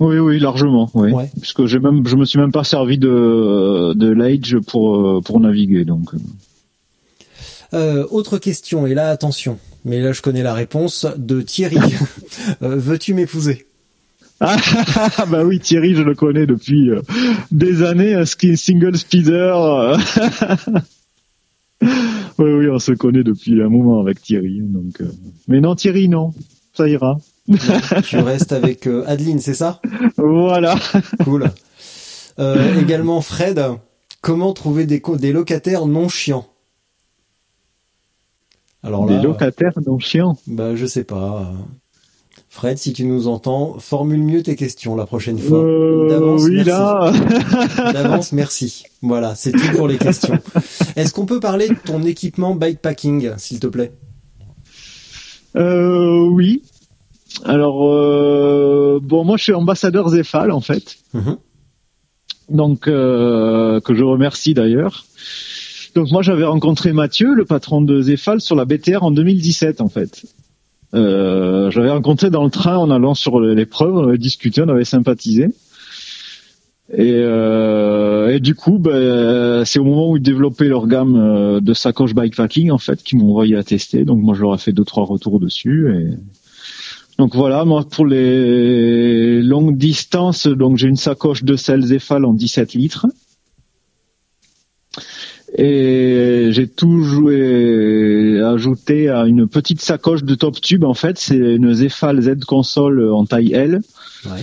[0.00, 1.12] Oui, oui, largement, oui.
[1.12, 1.30] Ouais.
[1.40, 5.38] Puisque j'ai même, je me suis même pas servi de de l'Age pour euh, pour
[5.40, 6.14] naviguer, donc.
[6.14, 6.18] euh.
[7.74, 11.78] Euh, autre question, et là attention, mais là je connais la réponse de Thierry.
[12.62, 13.66] Euh, Veux-tu m'épouser?
[14.40, 14.56] Ah
[15.30, 17.00] bah oui, Thierry, je le connais depuis euh,
[17.52, 19.56] des années, un single speeder.
[21.82, 21.88] oui,
[22.38, 24.60] oui, on se connaît depuis un moment avec Thierry.
[24.60, 25.00] Donc,
[25.48, 26.34] mais non, Thierry, non,
[26.74, 27.18] ça ira.
[28.04, 29.80] Tu restes avec euh, Adeline, c'est ça?
[30.16, 30.76] Voilà.
[31.24, 31.50] Cool.
[32.38, 33.62] Euh, également Fred,
[34.20, 36.46] comment trouver des, locataires non chiants?
[38.82, 40.36] Alors là, Des locataires non chiants?
[40.46, 41.52] bah je sais pas.
[42.48, 45.58] Fred, si tu nous entends, formule mieux tes questions la prochaine fois.
[45.58, 46.70] Euh, D'avance, oui, merci.
[46.70, 47.12] là.
[47.92, 48.84] D'avance, merci.
[49.02, 50.38] Voilà, c'est tout pour les questions.
[50.94, 53.90] Est-ce qu'on peut parler de ton équipement bikepacking, s'il te plaît?
[55.56, 56.62] Euh, oui.
[57.44, 60.96] Alors, euh, bon, moi, je suis ambassadeur Zéphal, en fait.
[61.12, 61.36] Mhm.
[62.50, 65.04] donc euh, que je remercie d'ailleurs.
[65.94, 69.88] Donc moi j'avais rencontré Mathieu, le patron de Zéphal, sur la BTR en 2017 en
[69.88, 70.24] fait.
[70.92, 74.68] Euh, je l'avais rencontré dans le train en allant sur l'épreuve, on avait discuté, on
[74.68, 75.48] avait sympathisé.
[76.92, 81.60] Et, euh, et du coup, ben, c'est au moment où ils développaient leur gamme euh,
[81.60, 84.04] de sacoches bikepacking en fait qu'ils m'ont envoyé à tester.
[84.04, 85.88] Donc moi je leur ai fait deux trois retours dessus.
[85.94, 86.10] Et...
[87.18, 92.34] Donc voilà, moi pour les longues distances, donc j'ai une sacoche de sel Zéphal en
[92.34, 93.06] 17 litres.
[95.56, 100.82] Et j'ai tout joué, ajouté à une petite sacoche de top tube.
[100.82, 103.80] En fait, c'est une Zéphal Z console en taille L.
[104.26, 104.42] Ouais.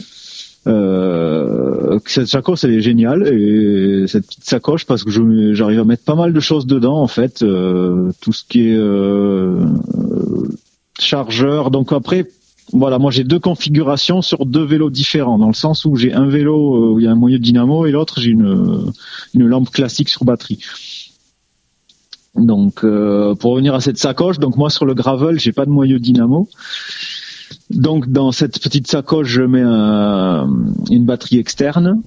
[0.67, 5.09] Euh, cette sacoche elle est géniale et cette petite sacoche parce que
[5.55, 8.76] j'arrive à mettre pas mal de choses dedans en fait euh, tout ce qui est
[8.76, 9.55] euh,
[10.99, 12.28] chargeur donc après
[12.74, 16.26] voilà moi j'ai deux configurations sur deux vélos différents dans le sens où j'ai un
[16.28, 18.91] vélo euh, où il y a un moyen de dynamo et l'autre j'ai une
[19.34, 20.59] une lampe classique sur batterie
[22.36, 25.72] donc euh, pour revenir à cette sacoche donc moi sur le gravel j'ai pas de
[25.72, 26.47] moyeu dynamo
[27.69, 30.49] donc dans cette petite sacoche, je mets un-
[30.89, 32.01] une batterie externe,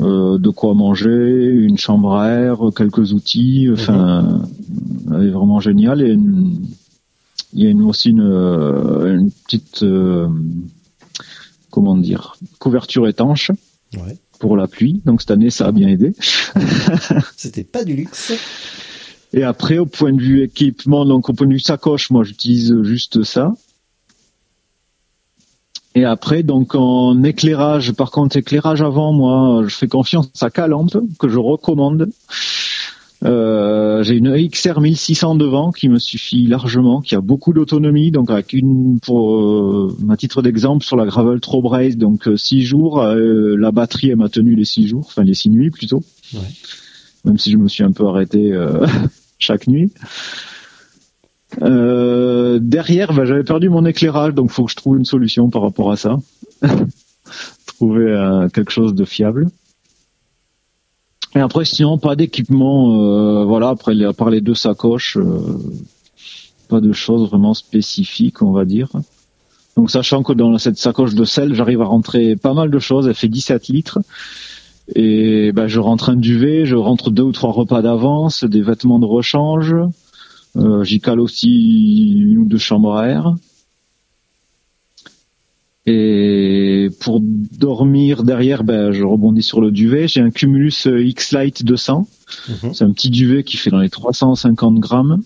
[0.00, 3.68] euh, de quoi manger, une chambre à air, quelques outils.
[3.72, 4.40] Enfin,
[5.12, 6.02] elle est vraiment géniale.
[6.02, 6.58] Et une-
[7.52, 10.28] il y a une, aussi une, euh, une petite, euh,
[11.70, 13.50] comment dire, couverture étanche
[13.96, 14.16] Ouais.
[14.40, 15.02] pour la pluie.
[15.04, 16.14] Donc cette année, ça a bien aidé.
[17.36, 18.32] C'était pas du luxe.
[19.32, 22.74] Et après, au point de vue équipement, donc au point de vue sacoche, moi j'utilise
[22.82, 23.52] juste ça.
[25.96, 30.88] Et après, donc en éclairage, par contre, éclairage avant, moi, je fais confiance à Calamp,
[31.20, 32.10] que je recommande.
[33.24, 38.30] Euh, j'ai une XR 1600 devant qui me suffit largement, qui a beaucoup d'autonomie, donc
[38.30, 43.00] avec une pour euh, à titre d'exemple sur la gravel Trailblaze, donc euh, six jours,
[43.00, 46.02] euh, la batterie elle m'a tenu les six jours, enfin les six nuits plutôt,
[46.34, 46.40] Ouais.
[47.24, 48.84] même si je me suis un peu arrêté euh,
[49.38, 49.90] chaque nuit.
[51.62, 55.62] Euh, derrière, bah, j'avais perdu mon éclairage, donc faut que je trouve une solution par
[55.62, 56.18] rapport à ça.
[57.66, 59.48] Trouver euh, quelque chose de fiable.
[61.36, 63.00] Et après, sinon, pas d'équipement.
[63.00, 65.40] euh, voilà, après, à part les deux sacoches, euh,
[66.68, 68.88] pas de choses vraiment spécifiques, on va dire.
[69.76, 73.08] Donc, sachant que dans cette sacoche de sel, j'arrive à rentrer pas mal de choses.
[73.08, 73.98] Elle fait 17 litres.
[74.94, 78.98] Et ben, je rentre un duvet, je rentre deux ou trois repas d'avance, des vêtements
[78.98, 79.74] de rechange.
[80.56, 83.34] Euh, J'y cale aussi une ou deux chambres à air.
[85.86, 90.08] Et pour dormir derrière, ben, je rebondis sur le duvet.
[90.08, 92.06] J'ai un Cumulus euh, X-Lite 200.
[92.48, 92.74] Mhm.
[92.74, 95.22] C'est un petit duvet qui fait dans les 350 grammes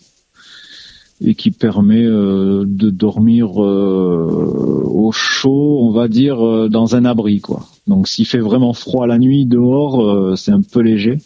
[1.21, 7.05] et qui permet euh, de dormir euh, au chaud, on va dire, euh, dans un
[7.05, 7.67] abri, quoi.
[7.87, 11.19] Donc s'il fait vraiment froid la nuit dehors, euh, c'est un peu léger.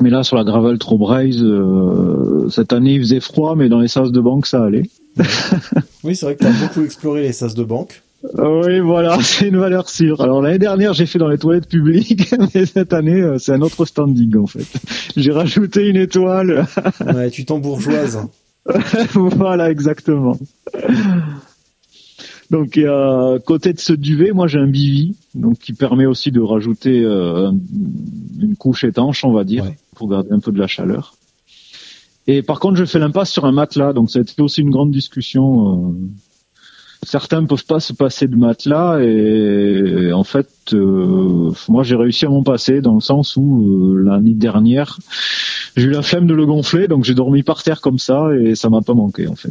[0.00, 3.88] Mais là, sur la gravel Trailblaze, euh, cette année il faisait froid, mais dans les
[3.88, 4.88] sas de banque ça allait.
[6.04, 8.02] Oui, c'est vrai que tu as beaucoup exploré les sas de banque.
[8.38, 10.20] Euh, Oui, voilà, c'est une valeur sûre.
[10.20, 13.60] Alors l'année dernière, j'ai fait dans les toilettes publiques, mais cette année, euh, c'est un
[13.62, 14.66] autre standing en fait.
[15.16, 16.66] J'ai rajouté une étoile.
[17.14, 18.20] Ouais, tu t'embourgeoises.
[19.14, 20.36] voilà, exactement.
[22.50, 26.40] Donc, à côté de ce duvet, moi j'ai un bivi, donc qui permet aussi de
[26.40, 27.50] rajouter euh,
[28.40, 29.76] une couche étanche, on va dire, Ouais.
[29.96, 31.14] pour garder un peu de la chaleur.
[32.26, 34.70] Et par contre, je fais l'impasse sur un matelas, donc ça a été aussi une
[34.70, 35.90] grande discussion.
[35.90, 35.92] euh.
[37.02, 42.26] Certains ne peuvent pas se passer de matelas, et, en fait, euh, moi j'ai réussi
[42.26, 44.98] à m'en passer dans le sens où euh, l'année dernière,
[45.76, 48.56] j'ai eu la flemme de le gonfler, donc j'ai dormi par terre comme ça, et
[48.56, 49.50] ça m'a pas manqué en fait.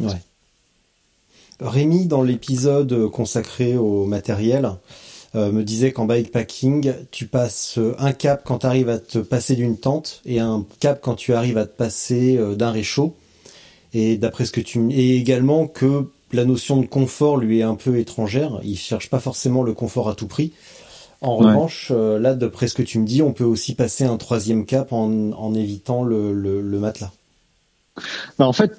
[1.61, 4.71] Rémi, dans l'épisode consacré au matériel,
[5.35, 9.55] euh, me disait qu'en bikepacking, tu passes un cap quand tu arrives à te passer
[9.55, 13.15] d'une tente et un cap quand tu arrives à te passer euh, d'un réchaud.
[13.93, 17.75] Et d'après ce que tu et également que la notion de confort lui est un
[17.75, 18.59] peu étrangère.
[18.63, 20.51] Il cherche pas forcément le confort à tout prix.
[21.21, 21.45] En Ouais.
[21.47, 24.65] revanche, euh, là, d'après ce que tu me dis, on peut aussi passer un troisième
[24.65, 27.11] cap en, en évitant le, le, le matelas.
[28.37, 28.71] Bah, en fait,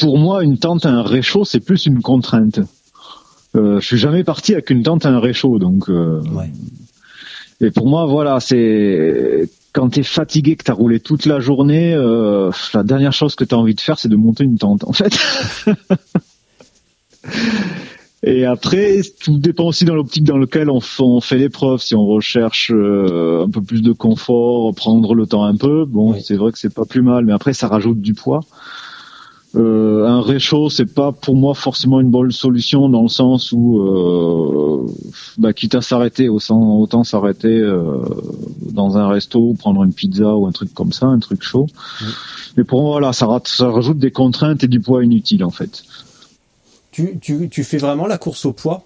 [0.00, 2.60] pour moi, une tente un réchaud, c'est plus une contrainte.
[3.56, 5.88] Euh, je suis jamais parti avec une tente à un réchaud, donc.
[5.88, 6.50] euh, Ouais.
[7.60, 12.50] Et pour moi, voilà, c'est quand t'es fatigué, que t'as roulé toute la journée, euh,
[12.74, 15.18] la dernière chose que t'as envie de faire, c'est de monter une tente, en fait.
[18.22, 20.80] Et après, tout dépend aussi dans l'optique dans lequel on,
[21.20, 21.80] fait l'épreuve.
[21.80, 26.12] Si on recherche euh, un peu plus de confort, prendre le temps un peu, bon,
[26.14, 26.22] Oui.
[26.24, 27.24] c'est vrai que c'est pas plus mal.
[27.24, 28.40] Mais après, ça rajoute du poids.
[29.56, 33.80] Euh, un réchaud, c'est pas pour moi forcément une bonne solution dans le sens où,
[33.80, 34.86] euh,
[35.38, 38.02] bah, quitte à s'arrêter, autant, autant s'arrêter euh,
[38.70, 41.66] dans un resto, prendre une pizza ou un truc comme ça, un truc chaud.
[42.56, 45.84] Mais pour moi, voilà, ça, ça rajoute des contraintes et du poids inutile en fait.
[46.90, 48.84] Tu, tu, tu fais vraiment la course au poids?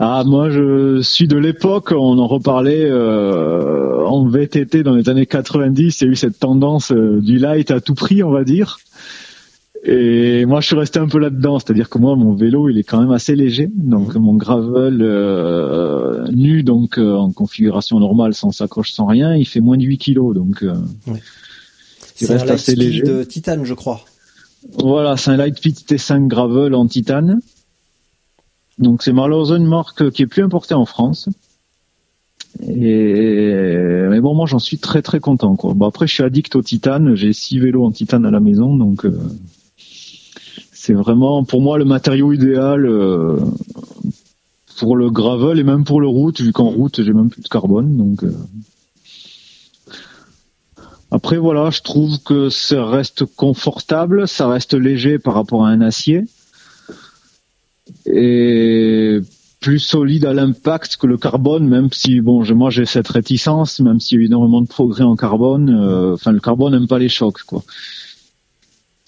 [0.00, 5.26] Ah, moi, je suis de l'époque, on en reparlait euh, en VTT dans les années
[5.26, 6.00] 90.
[6.00, 8.78] Il y a eu cette tendance euh, du light à tout prix, on va dire.
[9.84, 12.82] Et moi, je suis resté un peu là-dedans, c'est-à-dire que moi, mon vélo, il est
[12.82, 13.70] quand même assez léger.
[13.74, 19.46] Donc, mon gravel euh, nu, donc euh, en configuration normale, sans sacoche, sans rien, il
[19.46, 20.34] fait moins de 8 kilos.
[20.34, 20.74] Donc, euh,
[21.06, 21.14] il
[22.16, 23.02] C'est un reste assez léger.
[23.02, 24.00] de titane, je crois.
[24.78, 27.40] Voilà, c'est un Lightpeed T5 Gravel en titane.
[28.78, 31.28] Donc c'est malheureusement une marque qui est plus importée en France.
[32.60, 33.52] Et
[34.08, 35.74] mais bon, moi j'en suis très très content quoi.
[35.74, 38.76] Bon après je suis addict au titane, j'ai six vélos en titane à la maison,
[38.76, 39.18] donc euh,
[40.72, 43.36] c'est vraiment pour moi le matériau idéal euh,
[44.78, 47.48] pour le gravel et même pour le route, vu qu'en route j'ai même plus de
[47.48, 48.24] carbone, donc.
[48.24, 48.32] euh,
[51.10, 55.80] après voilà, je trouve que ça reste confortable, ça reste léger par rapport à un
[55.80, 56.24] acier
[58.06, 59.18] et
[59.60, 63.80] plus solide à l'impact que le carbone, même si bon, je- moi j'ai cette réticence,
[63.80, 66.86] même s'il y a eu énormément de progrès en carbone, euh, enfin le carbone n'aime
[66.86, 67.62] pas les chocs quoi.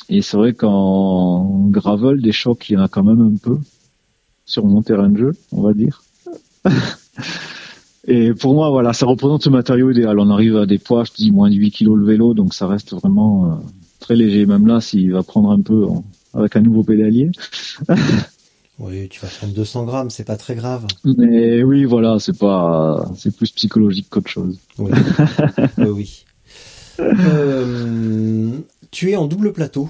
[0.09, 3.59] Et c'est vrai qu'en gravel, des chocs, il y en a quand même un peu
[4.45, 6.03] sur mon terrain de jeu, on va dire.
[8.09, 10.19] Et pour moi, voilà, ça représente ce matériau idéal.
[10.19, 12.67] On arrive à des poids, je dis moins de 8 kilos le vélo, donc ça
[12.67, 13.55] reste vraiment euh,
[14.01, 14.47] très léger.
[14.47, 15.87] Même là, s'il va prendre un peu
[16.35, 17.31] avec un nouveau pédalier.
[18.81, 20.87] Oui, tu vas prendre 200 grammes, c'est pas très grave.
[21.05, 24.59] Mais oui, voilà, c'est pas, c'est plus psychologique qu'autre chose.
[24.79, 24.91] Oui.
[27.01, 28.51] Euh,
[28.91, 29.89] tu es en double plateau.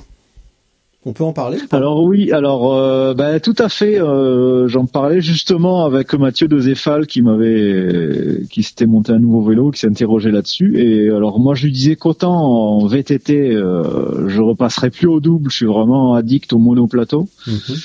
[1.07, 3.99] On peut en parler Alors oui, alors euh, bah, tout à fait.
[4.01, 9.43] euh, J'en parlais justement avec Mathieu de Zéphal qui m'avait, qui s'était monté un nouveau
[9.43, 10.79] vélo, qui s'est interrogé là-dessus.
[10.79, 15.51] Et alors moi je lui disais qu'autant en VTT, euh, je repasserai plus au double.
[15.51, 17.29] Je suis vraiment addict au monoplateau.
[17.47, 17.77] Mhm.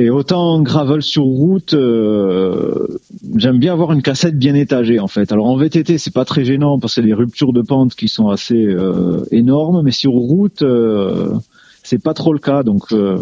[0.00, 2.86] Et autant en gravel sur route, euh,
[3.34, 5.32] j'aime bien avoir une cassette bien étagée en fait.
[5.32, 8.06] Alors en VTT c'est pas très gênant parce que c'est des ruptures de pente qui
[8.06, 11.34] sont assez euh, énormes, mais sur route euh,
[11.82, 12.62] c'est pas trop le cas.
[12.62, 13.18] Donc euh,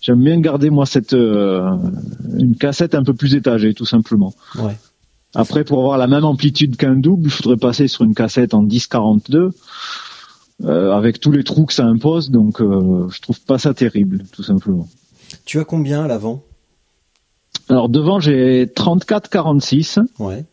[0.00, 1.68] j'aime bien garder moi cette euh,
[2.38, 4.32] une cassette un peu plus étagée tout simplement.
[4.58, 4.78] Ouais.
[5.34, 8.64] Après pour avoir la même amplitude qu'un double, il faudrait passer sur une cassette en
[8.64, 9.50] 10-42
[10.64, 12.30] euh, avec tous les trous que ça impose.
[12.30, 14.88] Donc euh, je trouve pas ça terrible tout simplement.
[15.44, 16.42] Tu as combien à l'avant?
[17.68, 20.44] Alors devant j'ai 34-46 Ouais.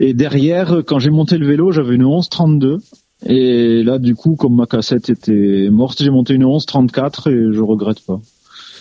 [0.00, 2.78] et derrière quand j'ai monté le vélo j'avais une 11-32
[3.26, 7.60] et là du coup comme ma cassette était morte j'ai monté une 11-34 et je
[7.60, 8.20] regrette pas.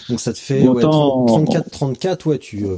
[0.10, 2.76] Donc ça te fait ouais, Autant- 34, 34, ouais, tu, euh,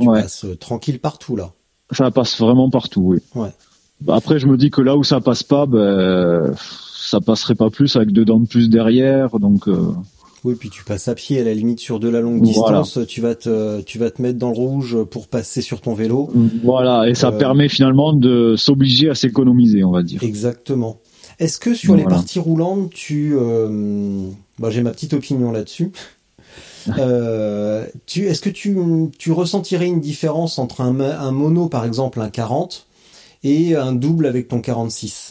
[0.00, 0.22] tu Ouais.
[0.22, 1.50] passes euh, tranquille partout là.
[1.90, 3.18] Ça passe vraiment partout oui.
[3.34, 3.50] Ouais.
[4.08, 7.96] Après je me dis que là où ça passe pas ben ça passerait pas plus
[7.96, 9.92] avec deux dents de plus derrière donc euh,
[10.44, 12.80] Oui, puis tu passes à pied à la limite sur de la longue Voilà.
[12.80, 15.94] distance, tu vas te, tu vas te mettre dans le rouge pour passer sur ton
[15.94, 16.30] vélo.
[16.62, 20.22] voilà et ça Euh, permet finalement de s'obliger à s'économiser on va dire.
[20.22, 20.98] Exactement.
[21.38, 24.28] Est-ce que sur les parties roulantes, tu, euh,
[24.58, 25.92] bah, j'ai ma petite opinion là-dessus.
[26.98, 28.74] Euh, tu, est-ce que tu,
[29.18, 32.86] tu ressentirais une différence entre un mono, par exemple, un 40,
[33.44, 35.27] et un double avec ton 46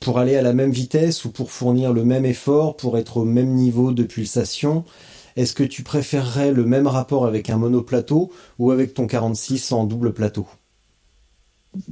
[0.00, 3.24] Pour aller à la même vitesse ou pour fournir le même effort, pour être au
[3.24, 4.84] même niveau de pulsation
[5.36, 9.84] Est-ce que tu préférerais le même rapport avec un monoplateau ou avec ton 46 en
[9.84, 10.46] double plateau?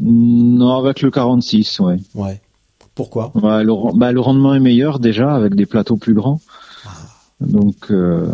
[0.01, 1.97] Non avec le 46 ouais.
[2.15, 2.41] Ouais.
[2.95, 3.31] Pourquoi?
[3.35, 6.41] Le, ren- bah, le rendement est meilleur déjà avec des plateaux plus grands.
[7.41, 8.27] Donc, euh,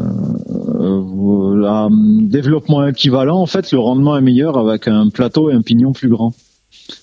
[0.78, 5.62] euh, voilà, développement équivalent, en fait, le rendement est meilleur avec un plateau et un
[5.62, 6.32] pignon plus grand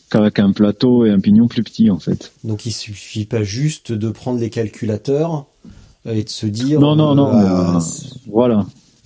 [0.10, 2.32] qu'avec un plateau et un pignon plus petit, en fait.
[2.44, 5.46] Donc il suffit pas juste de prendre les calculateurs
[6.06, 8.66] et de se dire Non, non, non, euh, c'est- Voilà.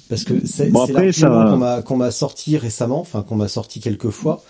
[0.10, 3.80] parce que c'est Bon, ça- qu'on m'a qu'on m'a sorti récemment, enfin qu'on m'a sorti
[3.80, 4.44] quelques fois.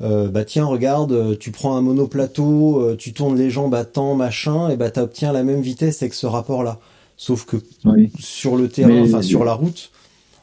[0.00, 3.84] Euh, bah tiens regarde, euh, tu prends un monoplateau, euh, tu tournes les jambes à
[3.84, 6.78] temps machin et bah t'obtiens la même vitesse avec ce rapport là.
[7.16, 8.10] Sauf que Oui.
[8.20, 9.90] sur le terrain, Mais- enfin sur la route,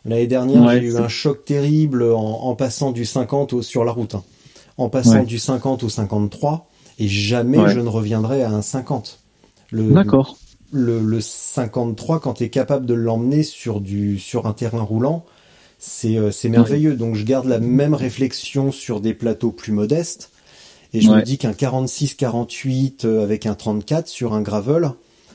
[0.03, 3.85] l'année dernière Ouais, j'ai eu un choc terrible en, en passant du 50 au, sur
[3.85, 4.15] la route.
[4.15, 4.23] hein.
[4.77, 5.25] En passant Ouais.
[5.25, 6.67] du 50 au 53
[6.99, 7.73] et jamais Ouais.
[7.73, 9.19] je ne reviendrai à un 50.
[9.71, 10.37] Le, D'accord.
[10.71, 15.25] le, le 53 quand tu es capable de l'emmener sur du sur un terrain roulant
[15.79, 20.31] c'est euh, merveilleux donc je garde la même réflexion sur des plateaux plus modestes
[20.93, 24.91] et je me dis qu'un 46 48 euh, avec un 34 sur un gravel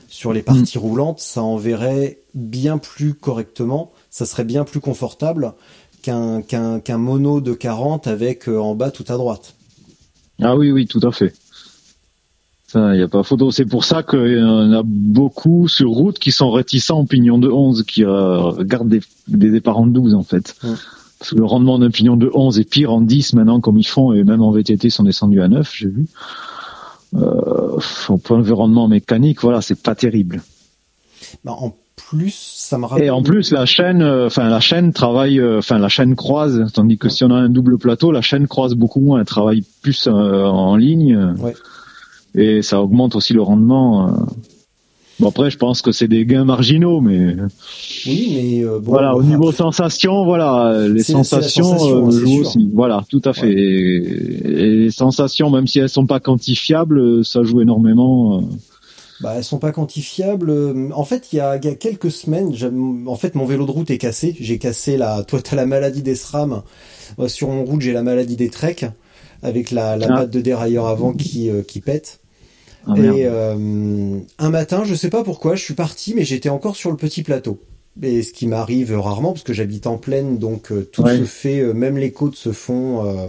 [0.07, 0.81] sur les parties Mm.
[0.81, 5.53] roulantes ça enverrait bien plus correctement ça serait bien plus confortable
[6.01, 9.55] qu'un qu'un qu'un mono de 40 avec euh, en bas tout à droite
[10.41, 11.33] Ah oui, oui, tout à fait.
[12.67, 13.51] Ça, y a pas photo.
[13.51, 17.37] C'est pour ça qu'il y en a beaucoup sur route qui sont réticents au pignon
[17.37, 20.55] de 11, qui euh, gardent des, des départs en 12, en fait.
[20.63, 20.69] Ouais.
[21.19, 23.87] Parce que le rendement d'un pignon de 11 est pire en 10 maintenant, comme ils
[23.87, 26.07] font, et même en VTT, ils sont descendus à 9, j'ai vu.
[27.13, 27.77] Euh,
[28.09, 30.41] au point de vue rendement mécanique, voilà, c'est pas terrible.
[31.43, 32.33] Bah, en plus
[32.71, 35.77] ça me rappelle Et en plus, la chaîne, euh, enfin la chaîne travaille, euh, enfin
[35.77, 39.01] la chaîne croise, tandis que si on a un double plateau, la chaîne croise beaucoup
[39.01, 41.53] moins, elle travaille plus euh, en ligne, Ouais.
[42.33, 44.25] et ça augmente aussi le rendement.
[45.19, 47.35] Bon après, je pense que c'est des gains marginaux, mais
[48.07, 52.11] oui mais euh, bon, voilà, au après- niveau sensation, voilà, les sensations sensation, euh, hein,
[52.11, 52.69] jouent aussi.
[52.73, 53.51] Voilà, tout à fait.
[53.51, 53.97] Et,
[54.45, 58.41] et les sensations, même si elles sont pas quantifiables, ça joue énormément.
[59.21, 59.23] Euh.
[59.23, 60.49] Bah, elles sont pas quantifiables.
[60.49, 62.53] Euh, En fait, il y a, il y a quelques semaines,
[63.07, 64.35] en fait, mon vélo de route est cassé.
[64.39, 65.23] J'ai cassé la.
[65.27, 66.63] Toi, t'as la maladie des SRAM.
[67.17, 68.85] Moi, sur mon route, j'ai la maladie des treks
[69.43, 70.15] avec la, la Ah.
[70.19, 72.19] patte de dérailleur avant qui euh, qui pète.
[72.87, 72.93] Ah.
[72.97, 76.89] Et euh, un matin, je sais pas pourquoi, je suis parti, mais j'étais encore sur
[76.89, 77.59] le petit plateau.
[78.01, 81.17] Et ce qui m'arrive rarement parce que j'habite en plaine, donc euh, tout Ouais.
[81.17, 81.59] se fait.
[81.59, 83.05] euh, même les côtes se font.
[83.05, 83.27] euh,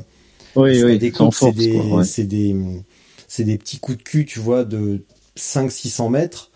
[0.57, 3.45] oui, oui, des côtes, c'est des, ouais.
[3.45, 5.05] des petits coups de cul, tu vois, de
[5.37, 6.51] 500-600 mètres.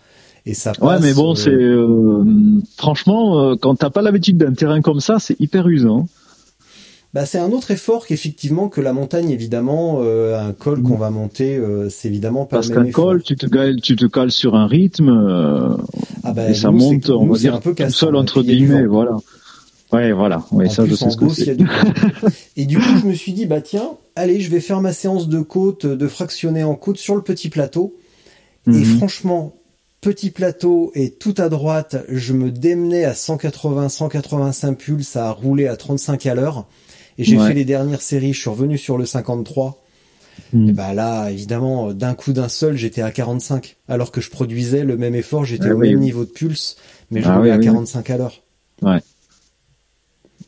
[0.44, 0.80] Et ça passe.
[0.88, 2.24] Ouais, mais bon, euh, c'est euh,
[2.76, 6.06] franchement, euh, quand t'as pas l'habitude d'un terrain comme ça, c'est hyper usant.
[7.12, 11.10] bah, c'est un autre effort qu'effectivement que la montagne, évidemment, euh, un col qu'on va
[11.10, 14.06] monter, euh, c'est évidemment pas Parce le même qu'un col, tu te cales, tu te
[14.06, 15.76] cales sur un rythme, euh,
[16.22, 18.42] Ah bah, et ça nous, monte, on nous, va dire, un peu tout seul entre
[18.42, 19.16] guillemets, voilà.
[19.92, 20.44] Ouais, voilà.
[20.52, 21.54] Ouais, En ça, je sais ce que c'est.
[21.56, 21.66] du.
[22.56, 25.28] Et du coup, je me suis dit, bah tiens, allez, je vais faire ma séance
[25.28, 27.94] de côte, de fractionner en côte sur le petit plateau.
[28.66, 28.96] Et Mhm.
[28.98, 29.54] franchement,
[30.00, 35.66] petit plateau et tout à droite, je me démenais à 180, 185 pulses à rouler
[35.68, 36.66] à 35 à l'heure.
[37.18, 37.48] Et j'ai Ouais.
[37.48, 39.82] fait les dernières séries, je suis revenu sur le 53.
[40.52, 40.68] Mhm.
[40.68, 43.76] Et bah là, évidemment, d'un coup d'un seul, j'étais à 45.
[43.88, 46.04] Alors que je produisais le même effort, j'étais Ah au oui, même oui.
[46.04, 46.76] niveau de pulse,
[47.10, 47.64] mais je Ah roulais oui, à oui.
[47.64, 48.42] 45 à l'heure.
[48.82, 48.98] Ouais.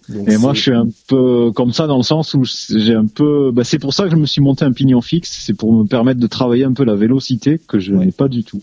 [0.08, 3.06] Donc Et moi, je suis un peu comme ça dans le sens où j'ai un
[3.06, 5.72] peu, bah, c'est pour ça que je me suis monté un pignon fixe, c'est pour
[5.72, 8.06] me permettre de travailler un peu la vélocité que je Ouais.
[8.06, 8.62] n'ai pas du tout.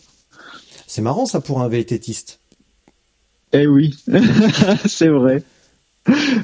[0.87, 2.39] c'est marrant ça pour un VTTiste.
[3.53, 3.95] Eh oui,
[4.85, 5.43] c'est vrai.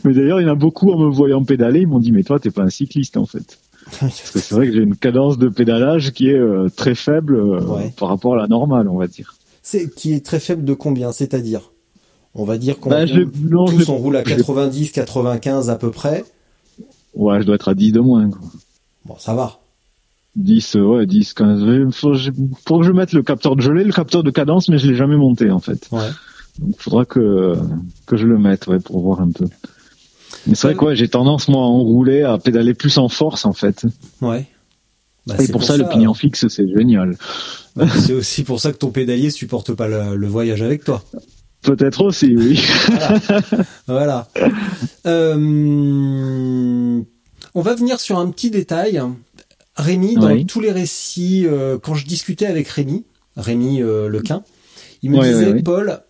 [0.04, 2.24] Mais d'ailleurs, il y en a beaucoup en me voyant pédaler, ils m'ont dit mais
[2.24, 3.60] toi, t'es pas un cycliste en fait.
[3.99, 7.36] Parce que c'est vrai que j'ai une cadence de pédalage qui est euh, très faible
[7.36, 7.93] euh, Ouais.
[7.97, 9.36] par rapport à la normale, on va dire.
[9.64, 11.72] C'est qui est très faible de combien C'est-à-dire,
[12.36, 13.32] on va dire qu'on Bah, je roule-
[13.79, 16.23] je on à je l'ai- 90, 95 à peu près.
[17.13, 18.29] Ouais, je dois être à 10 de moins.
[18.29, 18.39] Quoi.
[19.05, 19.59] Bon, ça va.
[20.38, 21.61] 10, euh, ouais, 10, 15.
[21.61, 24.77] Il faut, je- que je mette le capteur de gelée, le capteur de cadence, mais
[24.77, 25.89] je l'ai jamais monté en fait.
[25.91, 26.07] Ouais.
[26.59, 27.55] Donc, faudra que,
[28.05, 29.45] que je le mette, ouais, pour voir un peu.
[30.47, 33.45] Mais c'est vrai que ouais, j'ai tendance, moi, à enrouler, à pédaler plus en force,
[33.45, 33.86] en fait.
[34.21, 34.47] Ouais.
[35.27, 37.15] Bah, Et pour, ça, le pignon fixe, c'est génial.
[37.75, 41.03] bah, c'est aussi pour ça que ton pédalier supporte pas le, le voyage avec toi.
[41.62, 42.59] Peut-être aussi, oui.
[43.88, 44.28] Voilà.
[45.05, 47.01] Euh,
[47.53, 49.01] on va venir sur un petit détail.
[49.76, 50.45] Rémi, dans Oui.
[50.45, 53.05] tous les récits, euh, quand je discutais avec Rémi,
[53.38, 54.43] Rémi euh, Lequin,
[55.01, 55.62] il me disait.
[55.64, 56.01] Paul,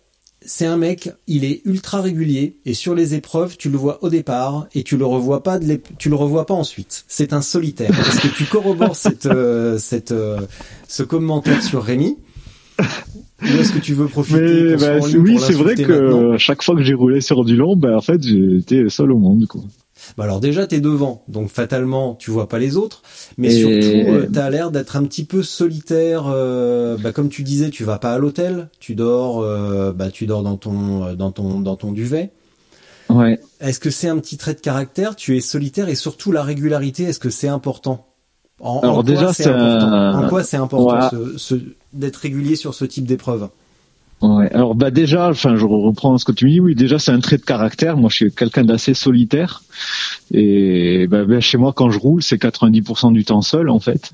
[0.44, 4.08] c'est un mec, il est ultra régulier et sur les épreuves, tu le vois au
[4.08, 7.04] départ et tu le revois pas, de tu le revois pas ensuite.
[7.08, 7.90] C'est un solitaire.
[7.90, 9.28] Est-ce que tu corrobores cette,
[9.78, 10.14] cette,
[10.88, 12.16] ce commentaire sur Rémi?
[13.42, 16.82] Ou est-ce que tu veux profiter Mais bah, oui, c'est vrai que chaque fois que
[16.82, 19.46] j'ai roulé sur du long, bah, en fait, j'étais seul au monde.
[19.46, 19.62] Quoi.
[20.18, 23.02] Bah alors déjà t'es devant, donc fatalement tu vois pas les autres,
[23.38, 26.24] mais Et- surtout euh, t'as l'air d'être un petit peu solitaire.
[26.26, 30.26] euh, bah comme tu disais, tu vas pas à l'hôtel, tu dors, euh, bah tu
[30.26, 32.30] dors dans ton euh, dans ton dans ton duvet.
[33.10, 33.38] Ouais.
[33.60, 35.14] Est-ce que c'est un petit trait de caractère?
[35.14, 37.04] Tu es solitaire et surtout la régularité.
[37.04, 38.08] Est-ce que c'est important?
[38.62, 41.10] En, Alors déjà, c'est important En quoi c'est important Voilà.
[41.10, 41.54] ce- ce-
[41.92, 43.48] d'être régulier sur ce type d'épreuve
[44.22, 44.48] Ouais.
[44.52, 46.60] Alors bah déjà, enfin je reprends ce que tu me dis.
[46.60, 47.96] Oui, déjà c'est un trait de caractère.
[47.96, 49.64] Moi, je suis quelqu'un d'assez solitaire.
[50.32, 54.12] Et bah, bah, chez moi, quand je roule, c'est 90% du temps seul en fait.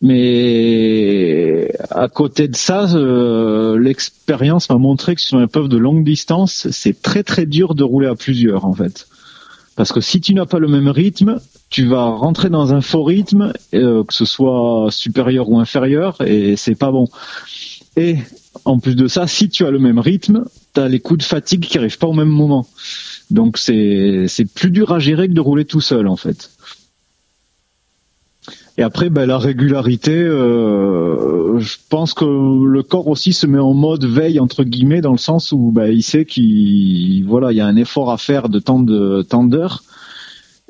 [0.00, 6.04] Mais à côté de ça, euh, l'expérience m'a montré que sur une épreuve de longue
[6.04, 9.06] distance, c'est très très dur de rouler à plusieurs en fait.
[9.76, 11.38] Parce que si tu n'as pas le même rythme,
[11.70, 16.56] tu vas rentrer dans un faux rythme, euh, que ce soit supérieur ou inférieur, et
[16.56, 17.08] c'est pas bon.
[17.96, 18.16] Et
[18.64, 20.44] en plus de ça, si tu as le même rythme,
[20.74, 22.66] tu as les coups de fatigue qui arrivent pas au même moment.
[23.30, 26.50] Donc c'est plus dur à gérer que de rouler tout seul en fait.
[28.78, 33.74] Et après, ben, la régularité, euh, je pense que le corps aussi se met en
[33.74, 37.60] mode veille entre guillemets dans le sens où ben, il sait qu'il voilà, il y
[37.60, 39.82] a un effort à faire de tant de tant d'heures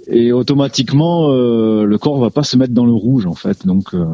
[0.06, 3.66] et automatiquement euh, le corps va pas se mettre dans le rouge en fait.
[3.66, 4.06] Donc euh,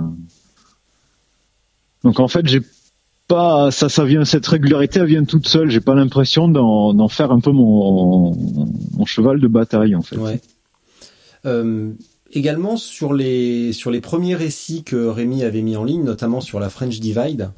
[2.03, 2.63] donc en fait j'ai
[3.29, 5.71] pas ça ça vient cette régularité elle vient toute seule.
[5.71, 8.35] J'ai pas l'impression d'en faire un peu mon
[9.05, 10.17] cheval de bataille en fait.
[11.47, 11.93] Euh,
[12.33, 16.59] également sur les sur les premiers récits que Rémi avait mis en ligne, notamment sur
[16.59, 17.51] la French Divide,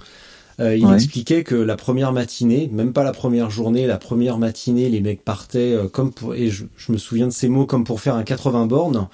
[0.61, 0.93] euh, il Ouais.
[0.93, 5.25] expliquait que la première matinée, même pas la première journée, la première matinée, les mecs
[5.25, 8.15] partaient euh, comme pour et je, je me souviens de ces mots comme pour faire
[8.17, 9.09] un 80 bornes.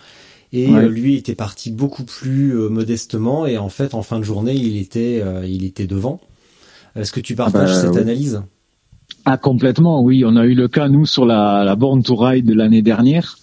[0.53, 0.80] Et Ouais.
[0.80, 4.76] euh, lui était parti beaucoup plus modestement et en fait en fin de journée il
[4.78, 6.20] était il était devant.
[6.97, 8.03] Est-ce que tu partages bah, cette oui.
[8.03, 8.43] analyse?
[9.24, 10.24] Ah complètement, oui.
[10.26, 13.38] On a eu le cas nous sur la, la Born to Ride de l'année dernière,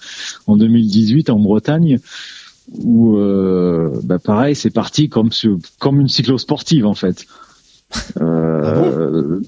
[0.47, 2.00] en 2018 en Bretagne,
[2.72, 5.30] où euh, bah, pareil, c'est parti comme
[5.80, 7.26] comme une cyclosportive en fait.
[8.22, 9.41] Euh,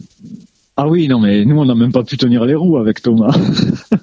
[0.78, 3.36] ah oui, non mais nous on n'a même pas pu tenir les roues avec Thomas.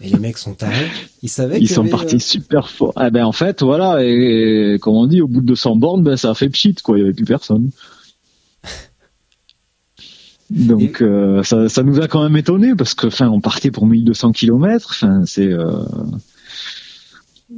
[0.01, 0.86] Et les mecs sont tarés.
[1.23, 2.93] Ils savaient Ils sont avait, partis euh, super fort.
[2.97, 6.02] Ah ben en fait voilà, et, et comme on dit, au bout de 200 bornes,
[6.02, 7.70] ben ça a fait pchit quoi, il y avait plus personne.
[10.51, 13.86] Donc euh, ça, ça nous a quand même étonné parce que enfin on partait pour
[13.86, 15.82] 1200 km, enfin c'est euh...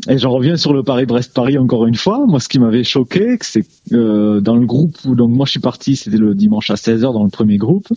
[0.09, 2.25] et j'en reviens sur le Paris-Brest-Paris encore une fois.
[2.27, 5.61] Moi ce qui m'avait choqué, c'est euh, dans le groupe où donc moi je suis
[5.61, 7.89] parti, c'était le dimanche à 16h dans le premier groupe,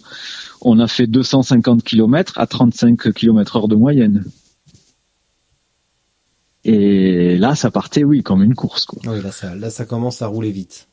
[0.62, 4.24] on a fait 250 km à 35 km heure de moyenne.
[6.66, 9.02] Et là, ça partait, oui, comme une course, quoi.
[9.06, 10.88] Oui, là, ça, là, ça commence à rouler vite.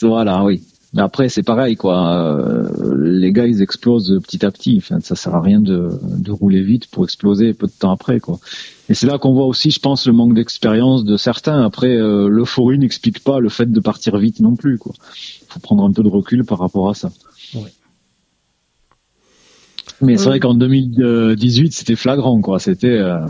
[0.00, 0.62] Voilà, oui.
[0.94, 2.14] Mais après, c'est pareil, quoi.
[2.14, 4.76] Euh, les gars, ils explosent petit à petit.
[4.78, 8.20] Enfin, ça sert à rien de, de rouler vite pour exploser peu de temps après,
[8.20, 8.38] quoi.
[8.88, 11.62] Et c'est là qu'on voit aussi, je pense, le manque d'expérience de certains.
[11.62, 14.94] Après, euh, l'euphorie n'explique pas le fait de partir vite non plus, quoi.
[15.48, 17.10] Faut prendre un peu de recul par rapport à ça.
[17.54, 17.72] Ouais.
[20.00, 22.60] Mais c'est vrai qu'en 2018, c'était flagrant, quoi.
[22.60, 23.26] C'était euh,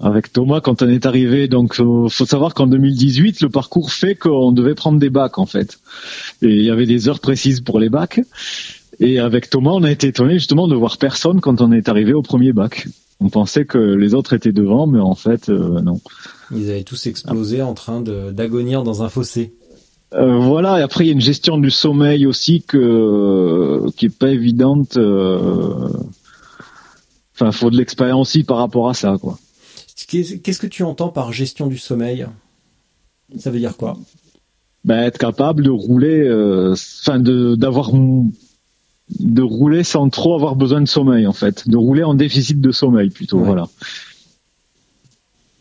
[0.00, 1.48] avec Thomas quand on est arrivé.
[1.48, 5.46] Donc, euh, faut savoir qu'en 2018, le parcours fait qu'on devait prendre des bacs, en
[5.46, 5.78] fait.
[6.42, 8.20] Et il y avait des heures précises pour les bacs.
[9.00, 12.12] Et avec Thomas, on a été étonné justement de voir personne quand on est arrivé
[12.12, 12.88] au premier bac.
[13.20, 16.00] On pensait que les autres étaient devant, mais en fait, euh, non.
[16.54, 19.54] Ils avaient tous explosé en train d'agonir dans un fossé.
[20.14, 24.18] Euh, voilà, et après il y a une gestion du sommeil aussi que qui est
[24.18, 24.96] pas évidente.
[24.96, 25.88] euh,
[27.34, 29.38] Enfin, faut de l'expérience aussi par rapport à ça, quoi.
[30.08, 32.26] Qu'est-ce que tu entends par gestion du sommeil?
[33.38, 33.96] Ça veut dire quoi?
[34.84, 40.80] Ben, être capable de rouler, euh, enfin de d'avoir de rouler sans trop avoir besoin
[40.80, 43.44] de sommeil en fait, de rouler en déficit de sommeil plutôt, Ouais.
[43.46, 43.68] voilà.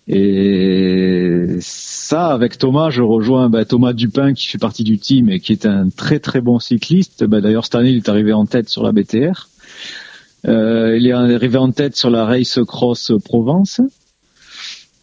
[0.09, 5.41] Et ça, avec Thomas, je rejoins ben, Thomas Dupin qui fait partie du team et
[5.41, 7.25] qui est un très très bon cycliste.
[7.25, 9.49] Ben, D'ailleurs, cette année, il est arrivé en tête sur la BTR.
[10.47, 13.81] Euh, il est arrivé en tête sur la Race Cross Provence.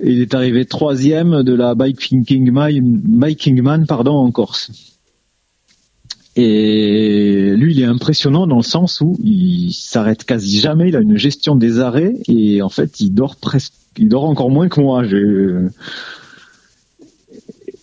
[0.00, 4.70] Il est arrivé troisième de la Biking Man, Biking Man pardon, en Corse.
[6.36, 10.88] Et lui, il est impressionnant dans le sens où il s'arrête quasi jamais.
[10.88, 14.50] Il a une gestion des arrêts et en fait, il dort presque, il dort encore
[14.50, 15.04] moins que moi.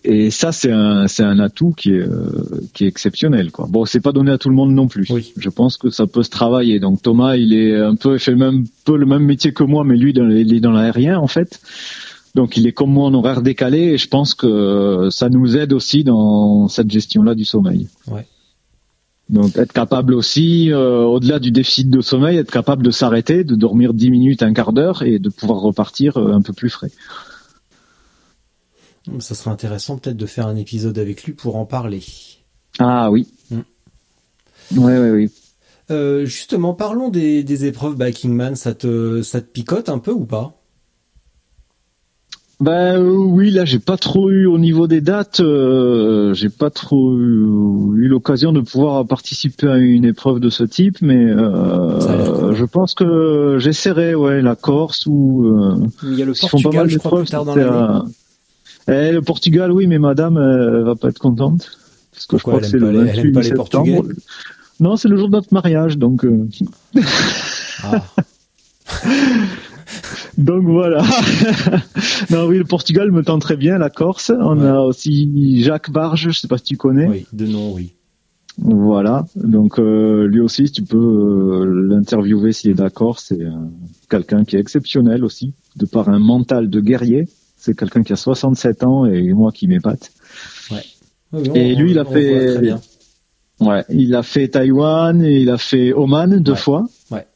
[0.03, 3.67] Et ça, c'est un, c'est un atout qui est, euh, qui est exceptionnel, quoi.
[3.69, 5.07] Bon, c'est pas donné à tout le monde non plus.
[5.11, 5.33] Oui.
[5.37, 6.79] Je pense que ça peut se travailler.
[6.79, 9.63] Donc Thomas, il est un peu, il fait le même, peu le même métier que
[9.63, 11.59] moi, mais lui, dans, il est dans l'aérien, en fait.
[12.33, 15.73] Donc il est comme moi en horaire décalé et je pense que ça nous aide
[15.73, 17.89] aussi dans cette gestion-là du sommeil.
[18.07, 18.25] Ouais.
[19.31, 23.55] Donc être capable aussi, euh, au-delà du déficit de sommeil, être capable de s'arrêter, de
[23.55, 26.91] dormir 10 minutes, un quart d'heure et de pouvoir repartir euh, un peu plus frais.
[29.19, 32.03] Ça serait intéressant peut-être de faire un épisode avec lui pour en parler.
[32.79, 33.27] Ah oui.
[33.49, 33.59] Mm.
[34.77, 35.31] Oui, oui, oui.
[35.89, 38.55] Euh, justement, parlons des, des épreuves Biking Man.
[38.55, 40.57] Ça te, ça te picote un peu ou pas?
[42.61, 46.69] Ben euh, oui, là j'ai pas trop eu au niveau des dates, euh, j'ai pas
[46.69, 47.43] trop eu,
[47.95, 52.93] eu l'occasion de pouvoir participer à une épreuve de ce type, mais euh, je pense
[52.93, 56.81] que j'essaierai, ouais, la Corse ou euh, Il y a le ils font pas Portugal,
[56.85, 57.45] mal je crois, plus d'épreuves.
[57.45, 58.11] tard dans l'année.
[58.87, 61.71] Eh, le Portugal, oui, mais Madame, euh, elle va pas être contente
[62.11, 63.41] parce que Pourquoi je crois elle que c'est le pas les- elle aime 28 pas
[63.41, 63.53] les.
[63.53, 64.01] Portugais
[64.79, 66.25] Non, c'est le jour de notre mariage, donc.
[66.25, 66.47] euh,
[67.83, 68.03] Ah,
[70.37, 71.03] Donc voilà.
[72.29, 74.31] non, oui, le Portugal me tente très bien, la Corse.
[74.39, 74.67] On Ouais.
[74.67, 77.07] a aussi Jacques Barge, je sais pas si tu connais.
[77.07, 77.93] oui, de nom, oui.
[78.57, 79.25] Voilà.
[79.35, 83.19] Donc euh, lui aussi, si tu peux euh, l'interviewer s'il est d'accord.
[83.19, 83.49] C'est euh,
[84.09, 87.27] quelqu'un qui est exceptionnel aussi, de par un mental de guerrier.
[87.63, 90.11] C'est quelqu'un qui a 67 ans et moi qui m'épate.
[90.71, 90.77] Oui,
[91.53, 92.81] Et on- lui, il a fait- très bien.
[93.59, 96.57] Ouais, il a fait Taïwan et il a fait Oman deux Ouais.
[96.57, 96.87] fois.
[97.11, 97.27] Ouais.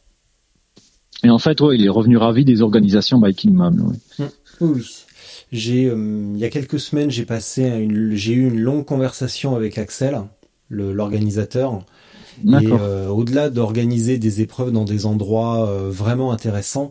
[1.24, 3.80] Et en fait, ouais, il est revenu ravi des organisations Biking Man.
[4.20, 4.26] ouais.
[4.62, 4.86] Oui, oui.
[5.52, 9.56] J'ai, euh, il y a quelques semaines, j'ai passé une, j'ai eu une longue conversation
[9.56, 10.20] avec Axel,
[10.72, 11.84] l'organisateur.
[12.44, 16.90] Et euh, au-delà d'organiser des épreuves dans des endroits euh, vraiment intéressants,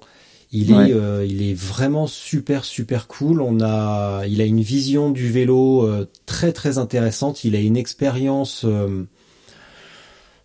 [0.56, 0.90] il Ouais.
[0.90, 3.40] est, euh, il est vraiment super super cool.
[3.42, 7.44] On a, il a une vision du vélo euh, très très intéressante.
[7.44, 8.64] Il a une expérience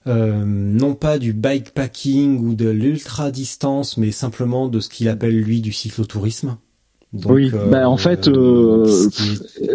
[0.07, 5.39] euh, non pas du bikepacking ou de l'ultra distance, mais simplement de ce qu'il appelle
[5.39, 6.57] lui du cyclotourisme.
[7.11, 8.85] Donc, oui, euh, ben, en fait, euh,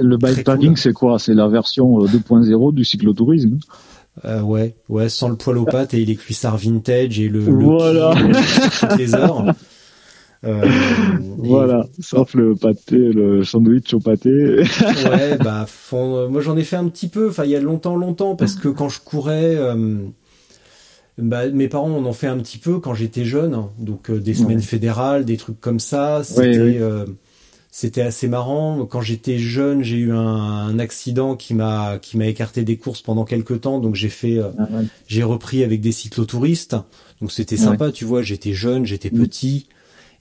[0.00, 0.78] le bikepacking, cool.
[0.78, 1.18] c'est quoi?
[1.18, 3.58] C'est la version euh, 2.0 du cyclotourisme.
[4.24, 7.50] Euh, ouais, ouais, sans le poil aux pattes et les cuissards vintage et le, le
[7.64, 8.14] Voilà.
[8.14, 9.44] qui, sur toutes les heures.
[10.44, 10.62] Euh,
[11.44, 14.30] et- Voilà, sauf le pâté, le sandwich au pâté.
[14.30, 17.60] Ouais, bah, fond- euh, moi j'en ai fait un petit peu, enfin il y a
[17.60, 19.96] longtemps, longtemps, parce que quand je courais, euh,
[21.18, 24.34] bah, mes parents en ont fait un petit peu quand j'étais jeune, donc euh, des
[24.34, 24.62] semaines Ouais.
[24.62, 26.22] fédérales, des trucs comme ça.
[27.76, 28.86] C'était, assez marrant.
[28.86, 33.02] Quand j'étais jeune, j'ai eu un, un accident qui m'a qui m'a écarté des courses
[33.02, 34.50] pendant quelques temps, donc j'ai fait, euh,
[35.08, 36.76] j'ai repris avec des cyclotouristes.
[37.20, 38.22] Donc c'était sympa, tu vois.
[38.22, 39.66] J'étais jeune, j'étais petit.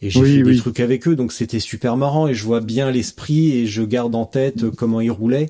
[0.03, 0.57] Et j'ai Oui, fait des oui.
[0.57, 4.13] trucs avec eux, donc c'était super marrant et je vois bien l'esprit et je garde
[4.15, 5.49] en tête euh, comment ils roulaient.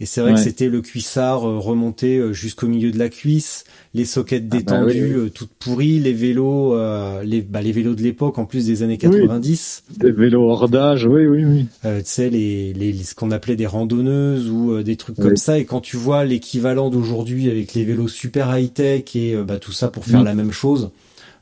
[0.00, 3.64] Et c'est vrai que c'était le cuissard euh, remonté euh, jusqu'au milieu de la cuisse,
[3.94, 6.76] les sockets ah bah détendues euh, toutes pourries, les vélos,
[7.24, 9.82] les, bah, les vélos de l'époque en plus des années 90.
[9.96, 11.66] Des vélos hors d'âge, oui, oui, oui.
[11.82, 15.58] tu sais, les, les, ce qu'on appelait des randonneuses ou des trucs comme ça.
[15.58, 19.88] Et quand tu vois l'équivalent d'aujourd'hui avec les vélos super high-tech et bah, tout ça
[19.88, 20.90] pour faire la même chose,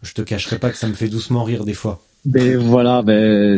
[0.03, 2.06] je te cacherai pas que ça me fait doucement rire des fois.
[2.27, 3.57] Ben voilà, ben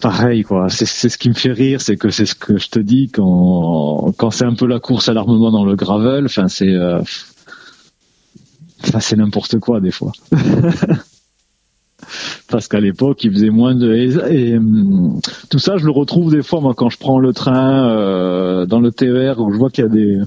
[0.00, 0.68] pareil quoi.
[0.70, 4.12] C'est ce qui me fait rire, c'est que c'est ce que je te dis quand
[4.16, 6.24] quand c'est un peu la course à l'armement dans le gravel.
[6.24, 7.02] Enfin c'est euh,
[9.00, 10.12] c'est n'importe quoi des fois.
[12.48, 15.20] Parce qu'à l'époque, il faisait moins de et, hum,
[15.50, 18.80] tout ça, je le retrouve des fois moi quand je prends le train euh, dans
[18.80, 20.18] le TER où je vois qu'il y a des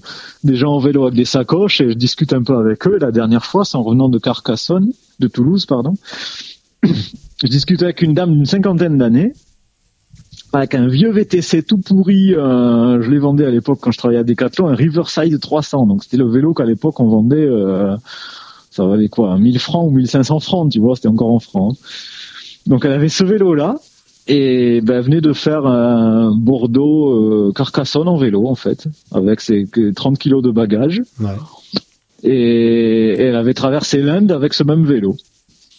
[0.43, 2.99] des gens en vélo avec des sacoches et je discute un peu avec eux.
[2.99, 5.95] La dernière fois, c'est en revenant de Carcassonne, de Toulouse, pardon.
[7.41, 9.34] Je discutais avec une dame d'une cinquantaine d'années
[10.53, 12.34] avec un vieux VTC tout pourri.
[12.34, 15.85] Euh, je l'ai vendé à l'époque quand je travaillais à Decathlon, un Riverside 300.
[15.85, 17.35] Donc c'était le vélo qu'à l'époque on vendait.
[17.35, 17.95] Euh,
[18.72, 21.80] ça valait quoi, 1000 francs ou 1500 francs, tu vois, c'était encore en France.
[22.68, 23.76] Donc elle avait ce vélo là
[24.27, 29.41] et ben, elle venait de faire un Bordeaux euh, Carcassonne en vélo en fait, avec
[29.41, 31.01] ses 30 kilos de bagages.
[31.19, 31.30] Ouais.
[32.23, 35.15] et elle avait traversé l'Inde avec ce même vélo.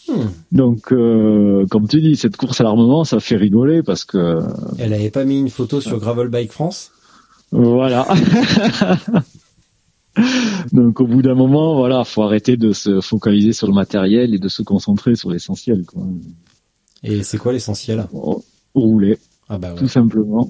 [0.09, 0.29] Hmm.
[0.53, 4.41] Donc, euh, comme tu dis, cette course à l'armement, ça fait rigoler parce que.
[4.79, 6.91] Elle n'avait pas mis une photo sur Gravel Bike France?
[7.51, 8.07] Voilà.
[10.73, 14.39] Donc, au bout d'un moment, voilà, faut arrêter de se focaliser sur le matériel et
[14.39, 15.85] de se concentrer sur l'essentiel.
[17.03, 18.07] Et c'est quoi l'essentiel?
[18.75, 19.19] Rouler.
[19.49, 20.49] Ah bah Tout simplement.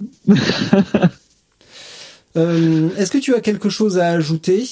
[2.37, 4.69] Euh, est-ce que tu as quelque chose à ajouter?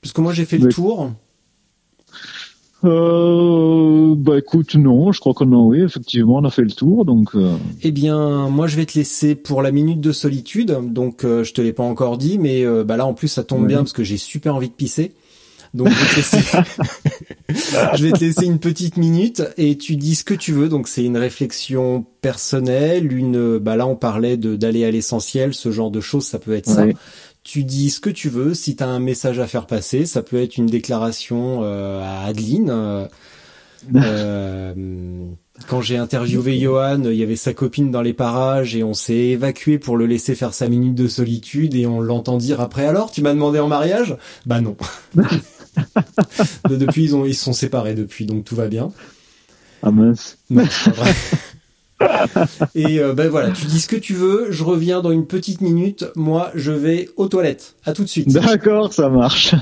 [0.00, 1.12] Parce que moi j'ai fait le tour.
[2.84, 7.04] Euh, bah écoute, non, je crois qu'on a, oui, effectivement, on a fait le tour,
[7.04, 7.34] donc.
[7.34, 7.56] Euh...
[7.82, 10.76] Eh bien, moi, je vais te laisser pour la minute de solitude.
[10.92, 13.44] Donc, euh, je te l'ai pas encore dit, mais euh, bah là, en plus, ça
[13.44, 15.12] tombe bien parce que j'ai super envie de pisser.
[15.74, 16.38] Donc, je vais, te laisser...
[17.96, 20.68] je vais te laisser une petite minute et tu dis ce que tu veux.
[20.68, 23.58] Donc, c'est une réflexion personnelle, une.
[23.58, 26.68] Bah là, on parlait de d'aller à l'essentiel, ce genre de choses, ça peut être
[26.68, 26.84] ça
[27.44, 28.54] tu dis ce que tu veux.
[28.54, 32.26] Si tu as un message à faire passer, ça peut être une déclaration euh, à
[32.26, 32.70] Adeline.
[32.70, 33.06] Euh,
[33.94, 34.74] euh,
[35.66, 39.14] quand j'ai interviewé Johan, il y avait sa copine dans les parages et on s'est
[39.14, 43.10] évacué pour le laisser faire sa minute de solitude et on l'entend dire après alors
[43.10, 44.16] tu m'as demandé en mariage?
[44.46, 44.76] Bah non.
[46.70, 48.92] depuis ils ont ils se sont séparés depuis donc tout va bien.
[49.82, 50.38] Ah mince.
[52.74, 55.60] Et euh, ben voilà, tu dis ce que tu veux, je reviens dans une petite
[55.60, 56.06] minute.
[56.16, 57.74] Moi, je vais aux toilettes.
[57.84, 58.28] À tout de suite.
[58.28, 59.54] D'accord, ça marche.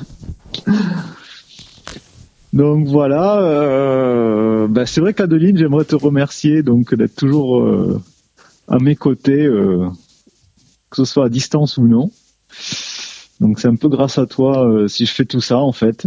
[2.52, 8.00] Donc voilà, euh, ben c'est vrai qu'Adeline, j'aimerais te remercier donc d'être toujours euh,
[8.66, 9.88] à mes côtés, euh,
[10.90, 12.10] que ce soit à distance ou non.
[13.38, 16.06] Donc c'est un peu grâce à toi si je fais tout ça en fait.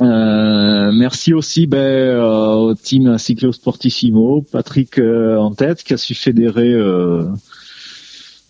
[0.00, 5.98] Euh, merci aussi ben, euh, au team Cyclo Sportissimo, Patrick euh, en tête, qui a
[5.98, 6.74] su fédérer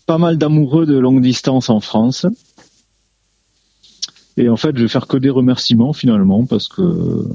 [0.07, 2.27] pas mal d'amoureux de longue distance en France.
[4.37, 7.29] Et en fait, je vais faire que des remerciements finalement parce que,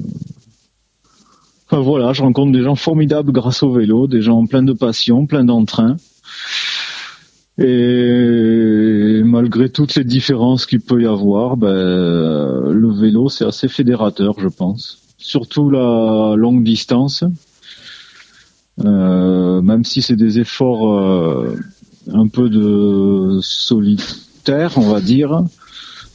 [1.66, 5.26] enfin voilà, je rencontre des gens formidables grâce au vélo, des gens pleins de passion,
[5.26, 5.96] pleins d'entrain.
[7.58, 7.64] Et
[9.36, 14.48] malgré toutes les différences qu'il peut y avoir, ben, le vélo c'est assez fédérateur, je
[14.48, 15.02] pense.
[15.18, 17.22] Surtout la longue distance,
[18.82, 21.54] euh, même si c'est des efforts euh,
[22.12, 25.44] un peu de solitaire, on va dire.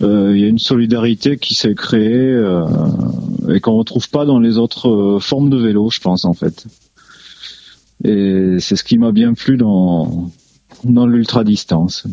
[0.01, 2.33] Euh, il y a une solidarité qui s'est créée
[3.53, 6.65] et qu'on retrouve pas dans les autres formes de vélo, je pense en fait.
[8.03, 10.31] Et c'est ce qui m'a bien plu dans
[10.85, 12.07] dans l'ultra distance.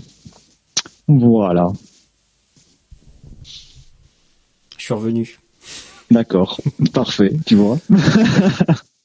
[1.08, 1.72] Voilà.
[4.76, 5.38] Je suis revenu.
[6.10, 6.60] D'accord,
[6.92, 7.78] parfait, tu vois.